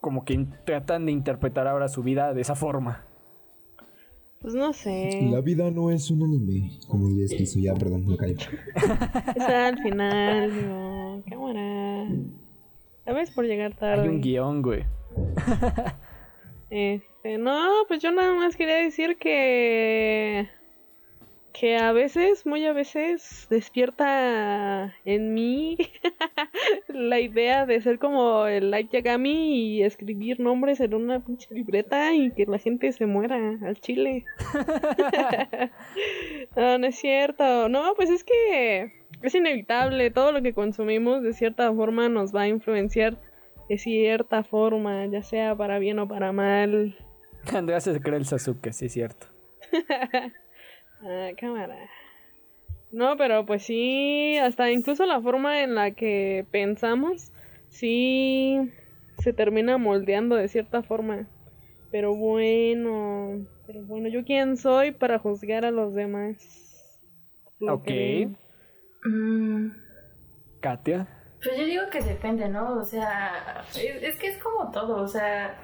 como 0.00 0.24
que 0.24 0.46
tratan 0.64 1.06
de 1.06 1.12
interpretar 1.12 1.66
ahora 1.66 1.88
su 1.88 2.02
vida 2.02 2.32
de 2.32 2.40
esa 2.40 2.54
forma. 2.54 3.04
Pues 4.40 4.54
no 4.54 4.72
sé. 4.72 5.28
La 5.30 5.40
vida 5.40 5.70
no 5.70 5.90
es 5.90 6.10
un 6.10 6.22
anime, 6.22 6.78
como 6.88 7.08
diría 7.08 7.24
Esquizo. 7.24 7.58
Ya, 7.58 7.74
perdón, 7.74 8.06
me 8.06 8.16
callo. 8.16 8.36
Es 9.36 9.42
al 9.42 9.78
final, 9.78 10.54
digo, 10.54 11.22
cámara. 11.28 12.08
¿Sabes? 13.04 13.30
Por 13.30 13.46
llegar 13.46 13.74
tarde. 13.74 14.02
Hay 14.02 14.08
un 14.08 14.20
guion, 14.20 14.62
güey. 14.62 14.84
Este, 16.70 17.38
no, 17.38 17.68
pues 17.88 18.02
yo 18.02 18.10
nada 18.10 18.34
más 18.34 18.56
quería 18.56 18.76
decir 18.76 19.16
que 19.18 20.48
que 21.58 21.78
a 21.78 21.92
veces, 21.92 22.44
muy 22.44 22.66
a 22.66 22.74
veces, 22.74 23.46
despierta 23.48 24.94
en 25.06 25.32
mí 25.32 25.78
la 26.88 27.18
idea 27.18 27.64
de 27.64 27.80
ser 27.80 27.98
como 27.98 28.46
el 28.46 28.70
Light 28.70 28.92
Yagami 28.92 29.76
y 29.76 29.82
escribir 29.82 30.38
nombres 30.38 30.80
en 30.80 30.92
una 30.92 31.20
pinche 31.20 31.48
libreta 31.54 32.12
y 32.14 32.30
que 32.32 32.44
la 32.44 32.58
gente 32.58 32.92
se 32.92 33.06
muera 33.06 33.58
al 33.62 33.80
chile. 33.80 34.26
no, 36.56 36.76
no 36.76 36.86
es 36.86 36.96
cierto. 36.96 37.70
No, 37.70 37.94
pues 37.96 38.10
es 38.10 38.22
que 38.22 38.92
es 39.22 39.34
inevitable. 39.34 40.10
Todo 40.10 40.32
lo 40.32 40.42
que 40.42 40.52
consumimos 40.52 41.22
de 41.22 41.32
cierta 41.32 41.72
forma 41.72 42.10
nos 42.10 42.34
va 42.34 42.42
a 42.42 42.48
influenciar 42.48 43.16
de 43.70 43.78
cierta 43.78 44.44
forma, 44.44 45.06
ya 45.06 45.22
sea 45.22 45.56
para 45.56 45.78
bien 45.78 45.98
o 46.00 46.06
para 46.06 46.32
mal. 46.32 46.98
Andrea 47.50 47.80
se 47.80 47.98
cree 47.98 48.18
el 48.18 48.26
Sasuke, 48.26 48.72
sí 48.72 48.86
es 48.86 48.92
cierto. 48.92 49.28
Ah, 51.02 51.30
cámara. 51.38 51.76
No, 52.92 53.16
pero 53.16 53.44
pues 53.44 53.62
sí, 53.64 54.36
hasta 54.38 54.70
incluso 54.70 55.04
la 55.06 55.20
forma 55.20 55.62
en 55.62 55.74
la 55.74 55.90
que 55.90 56.46
pensamos, 56.50 57.30
sí 57.68 58.58
se 59.18 59.32
termina 59.32 59.76
moldeando 59.78 60.36
de 60.36 60.48
cierta 60.48 60.82
forma. 60.82 61.26
Pero 61.90 62.14
bueno, 62.14 63.46
pero 63.66 63.82
bueno, 63.82 64.08
¿yo 64.08 64.24
quién 64.24 64.56
soy 64.56 64.92
para 64.92 65.18
juzgar 65.18 65.64
a 65.64 65.70
los 65.70 65.94
demás? 65.94 66.36
Lo 67.60 67.74
Ok. 67.74 67.84
que- 67.84 68.28
Mm, 69.04 69.70
Katia. 70.60 71.06
Pues 71.42 71.56
yo 71.58 71.64
digo 71.64 71.82
que 71.92 72.00
depende, 72.00 72.48
¿no? 72.48 72.78
O 72.78 72.84
sea, 72.84 73.62
es, 73.76 74.02
es 74.02 74.18
que 74.18 74.28
es 74.28 74.38
como 74.38 74.70
todo, 74.72 74.96
o 75.02 75.06
sea, 75.06 75.54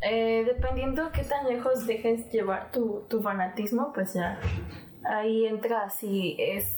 eh, 0.00 0.44
dependiendo 0.46 1.10
qué 1.12 1.22
tan 1.24 1.46
lejos 1.48 1.86
dejes 1.86 2.30
llevar 2.30 2.70
tu, 2.70 3.04
tu 3.08 3.20
fanatismo, 3.20 3.92
pues 3.92 4.14
ya 4.14 4.38
ahí 5.04 5.46
entra 5.46 5.90
si 5.90 6.36
es 6.38 6.76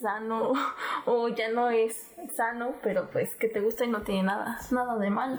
sano 0.00 0.52
o 1.06 1.28
ya 1.28 1.50
no 1.50 1.70
es 1.70 2.12
sano, 2.34 2.74
pero 2.82 3.08
pues 3.10 3.34
que 3.36 3.48
te 3.48 3.60
gusta 3.60 3.84
y 3.84 3.88
no 3.88 4.02
tiene 4.02 4.24
nada, 4.24 4.58
nada 4.70 4.98
de 4.98 5.10
malo. 5.10 5.38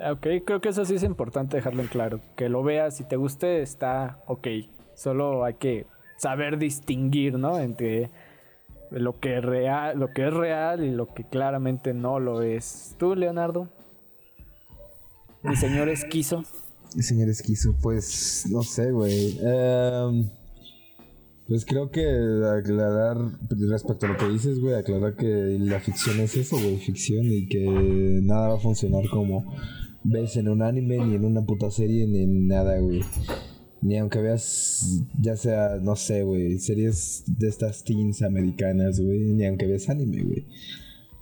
Ok, 0.00 0.26
creo 0.44 0.60
que 0.60 0.70
eso 0.70 0.84
sí 0.84 0.96
es 0.96 1.04
importante 1.04 1.56
dejarlo 1.56 1.82
en 1.82 1.88
claro. 1.88 2.20
Que 2.36 2.48
lo 2.48 2.62
veas, 2.64 2.96
si 2.96 3.04
te 3.04 3.16
guste, 3.16 3.62
está 3.62 4.18
ok. 4.26 4.48
Solo 4.94 5.44
hay 5.44 5.54
que 5.54 5.86
saber 6.16 6.58
distinguir, 6.58 7.38
¿no? 7.38 7.60
Entre 7.60 8.10
lo 8.90 9.18
que, 9.20 9.40
real, 9.40 9.98
lo 9.98 10.08
que 10.08 10.26
es 10.26 10.34
real 10.34 10.82
y 10.84 10.90
lo 10.90 11.06
que 11.06 11.24
claramente 11.24 11.94
no 11.94 12.18
lo 12.18 12.42
es. 12.42 12.96
¿Tú, 12.98 13.14
Leonardo? 13.14 13.68
Mi 15.44 15.56
señor 15.56 15.88
esquizo. 15.88 16.42
Señor 17.02 17.28
Esquizo, 17.28 17.74
pues 17.82 18.46
no 18.50 18.62
sé, 18.62 18.92
güey. 18.92 19.38
Em, 19.40 20.28
pues 21.48 21.64
creo 21.64 21.90
que 21.90 22.06
aclarar 22.58 23.16
respecto 23.50 24.06
a 24.06 24.10
lo 24.10 24.16
que 24.16 24.28
dices, 24.28 24.60
güey, 24.60 24.74
aclarar 24.74 25.16
que 25.16 25.58
la 25.60 25.80
ficción 25.80 26.20
es 26.20 26.36
eso, 26.36 26.56
güey, 26.56 26.78
ficción 26.78 27.26
y 27.26 27.46
que 27.48 28.20
nada 28.22 28.48
va 28.48 28.54
a 28.54 28.60
funcionar 28.60 29.08
como 29.10 29.54
ves 30.04 30.36
en 30.36 30.48
un 30.48 30.62
anime, 30.62 30.98
ni 30.98 31.16
en 31.16 31.24
una 31.24 31.44
puta 31.44 31.70
serie, 31.70 32.06
ni 32.06 32.22
en 32.22 32.46
nada, 32.46 32.78
güey. 32.78 33.02
Ni 33.82 33.98
aunque 33.98 34.20
veas, 34.20 35.02
ya 35.20 35.36
sea, 35.36 35.78
no 35.82 35.96
sé, 35.96 36.22
güey, 36.22 36.58
series 36.58 37.24
de 37.26 37.48
estas 37.48 37.84
teens 37.84 38.22
americanas, 38.22 38.98
güey, 39.00 39.18
ni 39.32 39.44
aunque 39.44 39.66
veas 39.66 39.90
anime, 39.90 40.22
güey. 40.22 40.46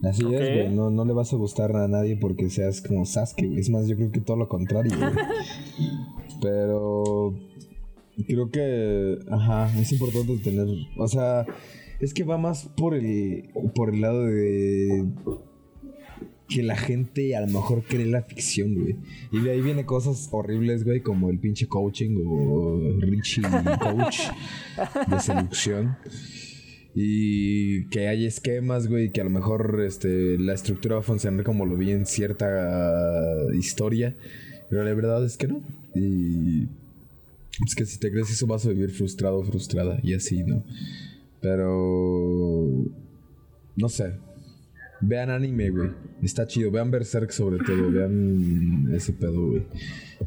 Así 0.03 0.22
es, 0.24 0.30
güey, 0.30 0.68
no, 0.70 0.90
no 0.90 1.05
le 1.05 1.12
vas 1.12 1.32
a 1.32 1.36
gustar 1.36 1.76
a 1.76 1.86
nadie 1.86 2.16
porque 2.16 2.50
seas 2.50 2.82
como 2.82 3.07
Sasuke, 3.07 3.46
güey. 3.46 3.61
Es 3.61 3.70
más, 3.70 3.86
yo 3.86 3.96
creo 3.96 4.11
que 4.11 4.20
todo 4.20 4.36
lo 4.36 4.48
contrario, 4.48 4.92
güey. 4.98 5.12
Pero 6.42 7.34
creo 8.26 8.50
que, 8.50 9.18
ajá, 9.30 9.72
es 9.80 9.92
importante 9.92 10.36
tener, 10.38 10.66
o 10.98 11.07
sea, 11.07 11.46
es 12.00 12.12
que 12.12 12.24
va 12.24 12.36
más 12.36 12.68
por 12.76 12.94
el, 12.94 13.50
por 13.74 13.94
el 13.94 14.00
lado 14.00 14.26
de 14.26 15.07
que 16.48 16.62
la 16.64 16.76
gente 16.76 17.36
a 17.36 17.40
lo 17.40 17.46
mejor 17.46 17.84
cree 17.84 18.07
la 18.07 18.22
ficción, 18.22 18.74
güey. 18.74 18.96
Y 19.30 19.40
de 19.40 19.53
ahí 19.53 19.61
viene 19.62 19.86
cosas 19.86 20.28
horribles, 20.32 20.84
güey, 20.84 21.00
como 21.00 21.30
el 21.30 21.38
pinche 21.38 21.68
coaching 21.68 22.16
o 22.26 22.78
Richie 22.98 23.42
Coach 23.80 24.18
de 25.09 25.20
seducción. 25.20 25.96
Y 26.95 27.88
que 27.88 28.09
hay 28.09 28.26
esquemas, 28.26 28.86
güey, 28.86 29.11
que 29.11 29.22
a 29.22 29.24
lo 29.24 29.30
mejor 29.30 29.82
este, 29.86 30.38
la 30.38 30.53
estructura 30.53 30.97
va 30.97 31.01
a 31.01 31.05
funcionar 31.05 31.45
como 31.45 31.64
lo 31.64 31.76
vi 31.76 31.90
en 31.90 32.07
cierta 32.07 33.47
historia. 33.55 34.14
Pero 34.68 34.84
la 34.84 34.95
verdad 34.95 35.24
es 35.24 35.36
que 35.36 35.49
no. 35.49 35.62
Y 35.95 36.64
es 37.66 37.74
que 37.74 37.86
si 37.86 37.99
te 37.99 38.11
crees 38.11 38.30
eso 38.30 38.47
vas 38.47 38.66
a 38.66 38.70
vivir 38.70 38.90
frustrado 38.90 39.43
frustrada 39.43 39.99
y 40.03 40.14
así, 40.14 40.43
¿no? 40.43 40.64
Pero... 41.40 42.84
No 43.76 43.88
sé. 43.88 44.12
Vean 45.03 45.30
anime, 45.30 45.70
güey. 45.70 45.90
Está 46.22 46.46
chido. 46.46 46.70
Vean 46.70 46.90
Berserk 46.90 47.30
sobre 47.32 47.59
todo. 47.64 47.90
Vean 47.90 48.88
ese 48.94 49.12
pedo, 49.12 49.48
güey. 49.50 49.62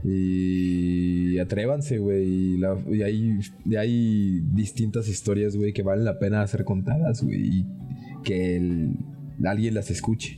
Y 0.03 1.39
atrévanse, 1.39 1.97
güey. 1.97 2.23
Y, 2.25 2.57
la- 2.57 2.77
y 2.91 3.01
hay, 3.01 3.39
y 3.65 3.75
hay 3.75 4.41
distintas 4.53 5.07
historias, 5.07 5.55
güey, 5.55 5.73
que 5.73 5.83
valen 5.83 6.05
la 6.05 6.19
pena 6.19 6.45
ser 6.47 6.63
contadas, 6.65 7.23
güey. 7.23 7.59
Y 7.59 7.65
que 8.23 8.57
el- 8.57 8.97
alguien 9.45 9.73
las 9.73 9.89
escuche. 9.91 10.37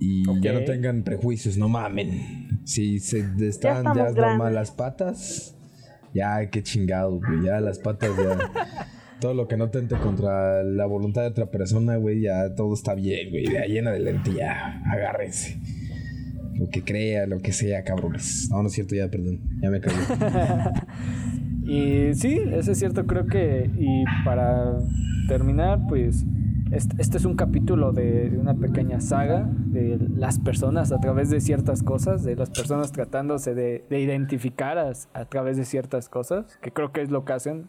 Y 0.00 0.24
ya 0.40 0.52
no 0.52 0.64
tengan 0.64 1.02
prejuicios, 1.02 1.56
no 1.56 1.68
mamen. 1.68 2.60
Si 2.64 3.00
se 3.00 3.24
están 3.40 3.82
ya, 3.84 3.94
normal 3.94 4.14
grandes. 4.14 4.54
las 4.54 4.70
patas, 4.70 5.56
ya 6.14 6.48
qué 6.50 6.62
chingado, 6.62 7.18
güey. 7.18 7.44
Ya 7.44 7.60
las 7.60 7.78
patas 7.78 8.10
ya. 8.16 8.86
Todo 9.20 9.34
lo 9.34 9.48
que 9.48 9.56
no 9.56 9.70
tente 9.70 9.96
contra 9.96 10.62
la 10.62 10.86
voluntad 10.86 11.22
de 11.22 11.28
otra 11.28 11.46
persona, 11.46 11.96
güey, 11.96 12.22
ya 12.22 12.54
todo 12.54 12.74
está 12.74 12.94
bien, 12.94 13.30
güey. 13.30 13.46
De 13.46 13.58
ahí 13.58 13.78
en 13.78 13.88
adelante 13.88 14.32
ya, 14.32 14.82
agárrense. 14.86 15.60
lo 16.54 16.68
que 16.68 16.82
crea, 16.82 17.26
lo 17.26 17.38
que 17.38 17.52
sea, 17.52 17.84
cabrones. 17.84 18.48
No, 18.50 18.62
no 18.62 18.68
es 18.68 18.74
cierto, 18.74 18.94
ya, 18.94 19.08
perdón. 19.08 19.40
Ya 19.62 19.70
me 19.70 19.80
caí. 19.80 19.94
Y 21.68 22.14
sí, 22.14 22.40
eso 22.52 22.72
es 22.72 22.78
cierto, 22.78 23.06
creo 23.06 23.26
que. 23.26 23.70
Y 23.76 24.04
para 24.24 24.78
terminar, 25.28 25.80
pues. 25.86 26.24
Este, 26.70 27.16
es 27.16 27.24
un 27.24 27.34
capítulo 27.34 27.92
de, 27.92 28.28
de 28.28 28.36
una 28.36 28.54
pequeña 28.54 29.00
saga 29.00 29.48
de 29.66 29.98
las 30.16 30.38
personas 30.38 30.92
a 30.92 31.00
través 31.00 31.30
de 31.30 31.40
ciertas 31.40 31.82
cosas, 31.82 32.24
de 32.24 32.36
las 32.36 32.50
personas 32.50 32.92
tratándose 32.92 33.54
de, 33.54 33.86
de 33.88 34.00
identificar 34.00 34.76
a, 34.76 34.92
a 35.14 35.24
través 35.24 35.56
de 35.56 35.64
ciertas 35.64 36.10
cosas, 36.10 36.58
que 36.60 36.70
creo 36.70 36.92
que 36.92 37.00
es 37.00 37.10
lo 37.10 37.24
que 37.24 37.32
hacen, 37.32 37.68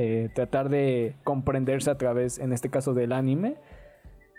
eh, 0.00 0.28
tratar 0.32 0.68
de 0.68 1.16
comprenderse 1.24 1.90
a 1.90 1.98
través, 1.98 2.38
en 2.38 2.52
este 2.52 2.70
caso, 2.70 2.94
del 2.94 3.10
anime. 3.10 3.56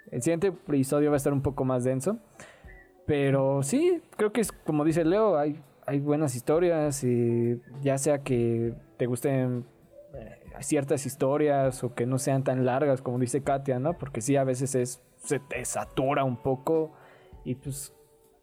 El 0.10 0.22
siguiente 0.22 0.48
episodio 0.48 1.10
va 1.10 1.16
a 1.16 1.18
estar 1.18 1.34
un 1.34 1.42
poco 1.42 1.66
más 1.66 1.84
denso, 1.84 2.18
pero 3.06 3.62
sí, 3.62 4.02
creo 4.16 4.32
que 4.32 4.40
es 4.40 4.54
como 4.54 4.86
dice 4.86 5.04
Leo, 5.04 5.38
hay, 5.38 5.62
hay 5.86 6.00
buenas 6.00 6.34
historias 6.34 7.04
y 7.04 7.60
ya 7.82 7.98
sea 7.98 8.24
que 8.24 8.74
te 8.96 9.06
gusten 9.06 9.66
eh, 10.14 10.40
ciertas 10.62 11.06
historias 11.06 11.84
o 11.84 11.94
que 11.94 12.06
no 12.06 12.20
sean 12.20 12.46
tan 12.46 12.66
largas 12.66 13.02
como 13.02 13.20
dice 13.20 13.44
Katia, 13.44 13.80
¿no? 13.80 13.98
Porque 13.98 14.22
sí, 14.22 14.38
a 14.38 14.46
veces 14.46 14.76
es, 14.76 15.02
se 15.18 15.40
te 15.40 15.66
satura 15.66 16.24
un 16.24 16.38
poco 16.38 16.94
y 17.44 17.56
pues 17.56 17.94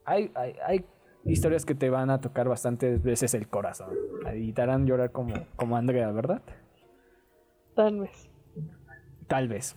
hay, 0.04 0.30
hay, 0.34 0.84
historias 1.24 1.64
que 1.64 1.74
te 1.74 1.88
van 1.88 2.10
a 2.10 2.20
tocar 2.20 2.46
bastantes 2.46 3.02
veces 3.02 3.32
el 3.32 3.48
corazón 3.48 3.88
y 4.36 4.52
te 4.52 4.60
harán 4.60 4.86
llorar 4.86 5.12
como, 5.12 5.32
como 5.56 5.78
Andrea, 5.78 6.12
¿verdad? 6.12 6.42
Tal 7.76 8.00
vez. 8.00 8.28
Tal 9.28 9.48
vez. 9.48 9.76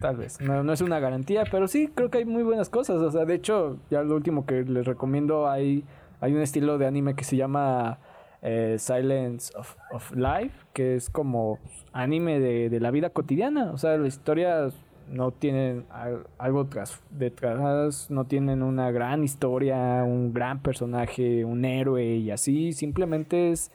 Tal 0.00 0.16
vez. 0.16 0.40
No, 0.40 0.64
no 0.64 0.72
es 0.72 0.80
una 0.80 0.98
garantía, 0.98 1.44
pero 1.50 1.68
sí, 1.68 1.88
creo 1.94 2.10
que 2.10 2.18
hay 2.18 2.24
muy 2.24 2.42
buenas 2.42 2.68
cosas. 2.68 2.96
O 2.96 3.10
sea, 3.10 3.24
de 3.24 3.34
hecho, 3.34 3.78
ya 3.90 4.02
lo 4.02 4.16
último 4.16 4.44
que 4.46 4.62
les 4.64 4.84
recomiendo, 4.86 5.48
hay, 5.48 5.84
hay 6.20 6.32
un 6.34 6.40
estilo 6.40 6.76
de 6.78 6.86
anime 6.86 7.14
que 7.14 7.24
se 7.24 7.36
llama 7.36 7.98
eh, 8.42 8.76
Silence 8.78 9.52
of, 9.56 10.12
Life, 10.16 10.66
que 10.72 10.96
es 10.96 11.08
como 11.10 11.58
anime 11.92 12.40
de, 12.40 12.68
de 12.70 12.80
la 12.80 12.90
vida 12.90 13.10
cotidiana. 13.10 13.70
O 13.72 13.78
sea, 13.78 13.96
las 13.96 14.08
historias 14.08 14.74
no 15.08 15.30
tienen 15.30 15.84
al- 15.90 16.26
algo 16.38 16.66
tras, 16.66 17.00
detrás, 17.10 18.10
no 18.10 18.24
tienen 18.24 18.62
una 18.62 18.90
gran 18.90 19.22
historia, 19.22 20.02
un 20.04 20.32
gran 20.34 20.60
personaje, 20.60 21.44
un 21.44 21.64
héroe 21.64 22.04
y 22.16 22.30
así. 22.30 22.72
Simplemente 22.72 23.52
es, 23.52 23.70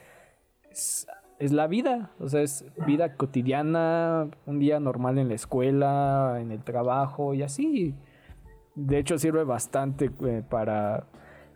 es 1.39 1.51
la 1.51 1.67
vida. 1.67 2.11
O 2.19 2.29
sea, 2.29 2.41
es 2.41 2.65
vida 2.85 3.15
cotidiana, 3.15 4.29
un 4.45 4.59
día 4.59 4.79
normal 4.79 5.17
en 5.17 5.29
la 5.29 5.35
escuela, 5.35 6.37
en 6.39 6.51
el 6.51 6.63
trabajo 6.63 7.33
y 7.33 7.41
así. 7.43 7.95
De 8.75 8.99
hecho, 8.99 9.17
sirve 9.17 9.43
bastante 9.43 10.11
eh, 10.25 10.43
para, 10.49 11.05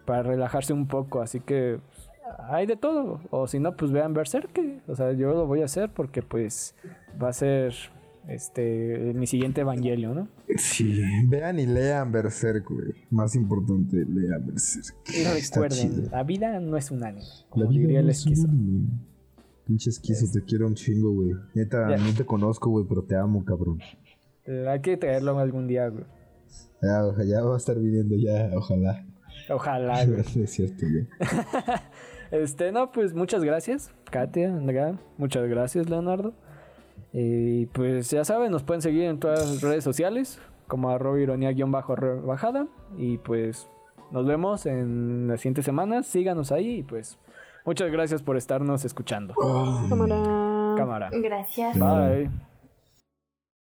para 0.06 0.24
relajarse 0.24 0.74
un 0.74 0.88
poco. 0.88 1.22
Así 1.22 1.40
que 1.40 1.80
pues, 1.90 2.10
hay 2.50 2.66
de 2.66 2.76
todo. 2.76 3.22
O 3.30 3.48
si 3.48 3.60
no, 3.60 3.76
pues 3.76 3.92
vean 3.92 4.14
Berserk. 4.14 4.60
O 4.88 4.96
sea, 4.96 5.12
yo 5.14 5.34
lo 5.34 5.46
voy 5.48 5.62
a 5.62 5.66
hacer 5.66 5.90
porque 5.90 6.22
pues 6.22 6.76
va 7.22 7.30
a 7.30 7.34
ser 7.34 7.74
este 8.28 9.12
mi 9.14 9.28
siguiente 9.28 9.62
evangelio, 9.62 10.14
¿no? 10.14 10.30
Sí, 10.56 11.02
vean 11.28 11.60
y 11.60 11.66
lean 11.66 12.12
Berserk, 12.12 12.70
güey. 12.70 12.94
Más 13.10 13.36
importante, 13.36 13.98
lean 13.98 14.46
Berserk. 14.48 14.96
Y 15.10 15.24
recuerden, 15.26 16.10
la 16.10 16.24
vida 16.24 16.60
no 16.60 16.78
es 16.78 16.90
un 16.92 17.04
anime. 17.04 17.26
La 17.26 17.50
Como 17.50 17.68
vida 17.68 17.82
diría 17.82 18.00
el 18.00 18.06
no 18.06 18.12
es 18.12 18.26
un 18.26 18.32
esquizo. 18.34 18.48
anime. 18.50 18.88
Pinche 19.66 19.90
esquizo, 19.90 20.26
te 20.32 20.44
quiero 20.46 20.68
un 20.68 20.76
chingo, 20.76 21.12
güey. 21.14 21.32
Neta, 21.54 21.96
no 21.98 22.14
te 22.16 22.26
conozco, 22.26 22.70
güey, 22.70 22.86
pero 22.88 23.04
te 23.04 23.16
amo, 23.16 23.44
cabrón. 23.46 23.80
Hay 24.68 24.82
que 24.82 24.98
traerlo 24.98 25.38
algún 25.40 25.68
día, 25.68 25.88
güey. 25.88 26.04
Ya, 26.82 27.06
oja- 27.06 27.24
ya 27.24 27.42
va 27.44 27.54
a 27.54 27.58
estar 27.58 27.80
viniendo, 27.80 28.16
ya, 28.18 28.50
ojalá. 28.58 29.06
Ojalá, 29.50 30.06
güey. 30.06 30.20
es 30.44 30.52
cierto, 30.52 30.86
güey. 30.90 31.08
Este, 32.32 32.72
no, 32.72 32.92
pues 32.92 33.14
muchas 33.14 33.44
gracias, 33.44 33.92
Katia, 34.10 34.48
Andrea. 34.50 35.00
Muchas 35.20 35.48
gracias, 35.48 35.88
Leonardo. 35.88 36.34
Y 37.14 37.68
pues 37.68 38.10
ya 38.10 38.26
saben, 38.26 38.52
nos 38.52 38.64
pueden 38.64 38.82
seguir 38.82 39.04
en 39.04 39.20
todas 39.20 39.48
las 39.48 39.62
redes 39.62 39.84
sociales, 39.84 40.40
como 40.68 40.90
arroba 40.90 41.20
ironía-rebajada. 41.20 42.68
Y 42.98 43.20
pues 43.20 43.68
nos 44.12 44.26
vemos 44.26 44.66
en 44.66 45.28
las 45.28 45.42
siguientes 45.42 45.64
semanas. 45.64 46.08
Síganos 46.08 46.52
ahí 46.52 46.78
y 46.80 46.84
pues 46.84 47.20
muchas 47.66 47.92
gracias 47.92 48.22
por 48.22 48.38
estarnos 48.38 48.86
escuchando. 48.86 49.34
Cámara. 49.90 50.16
Cámara. 50.78 51.10
Gracias. 51.12 51.78
Bye. 51.78 52.30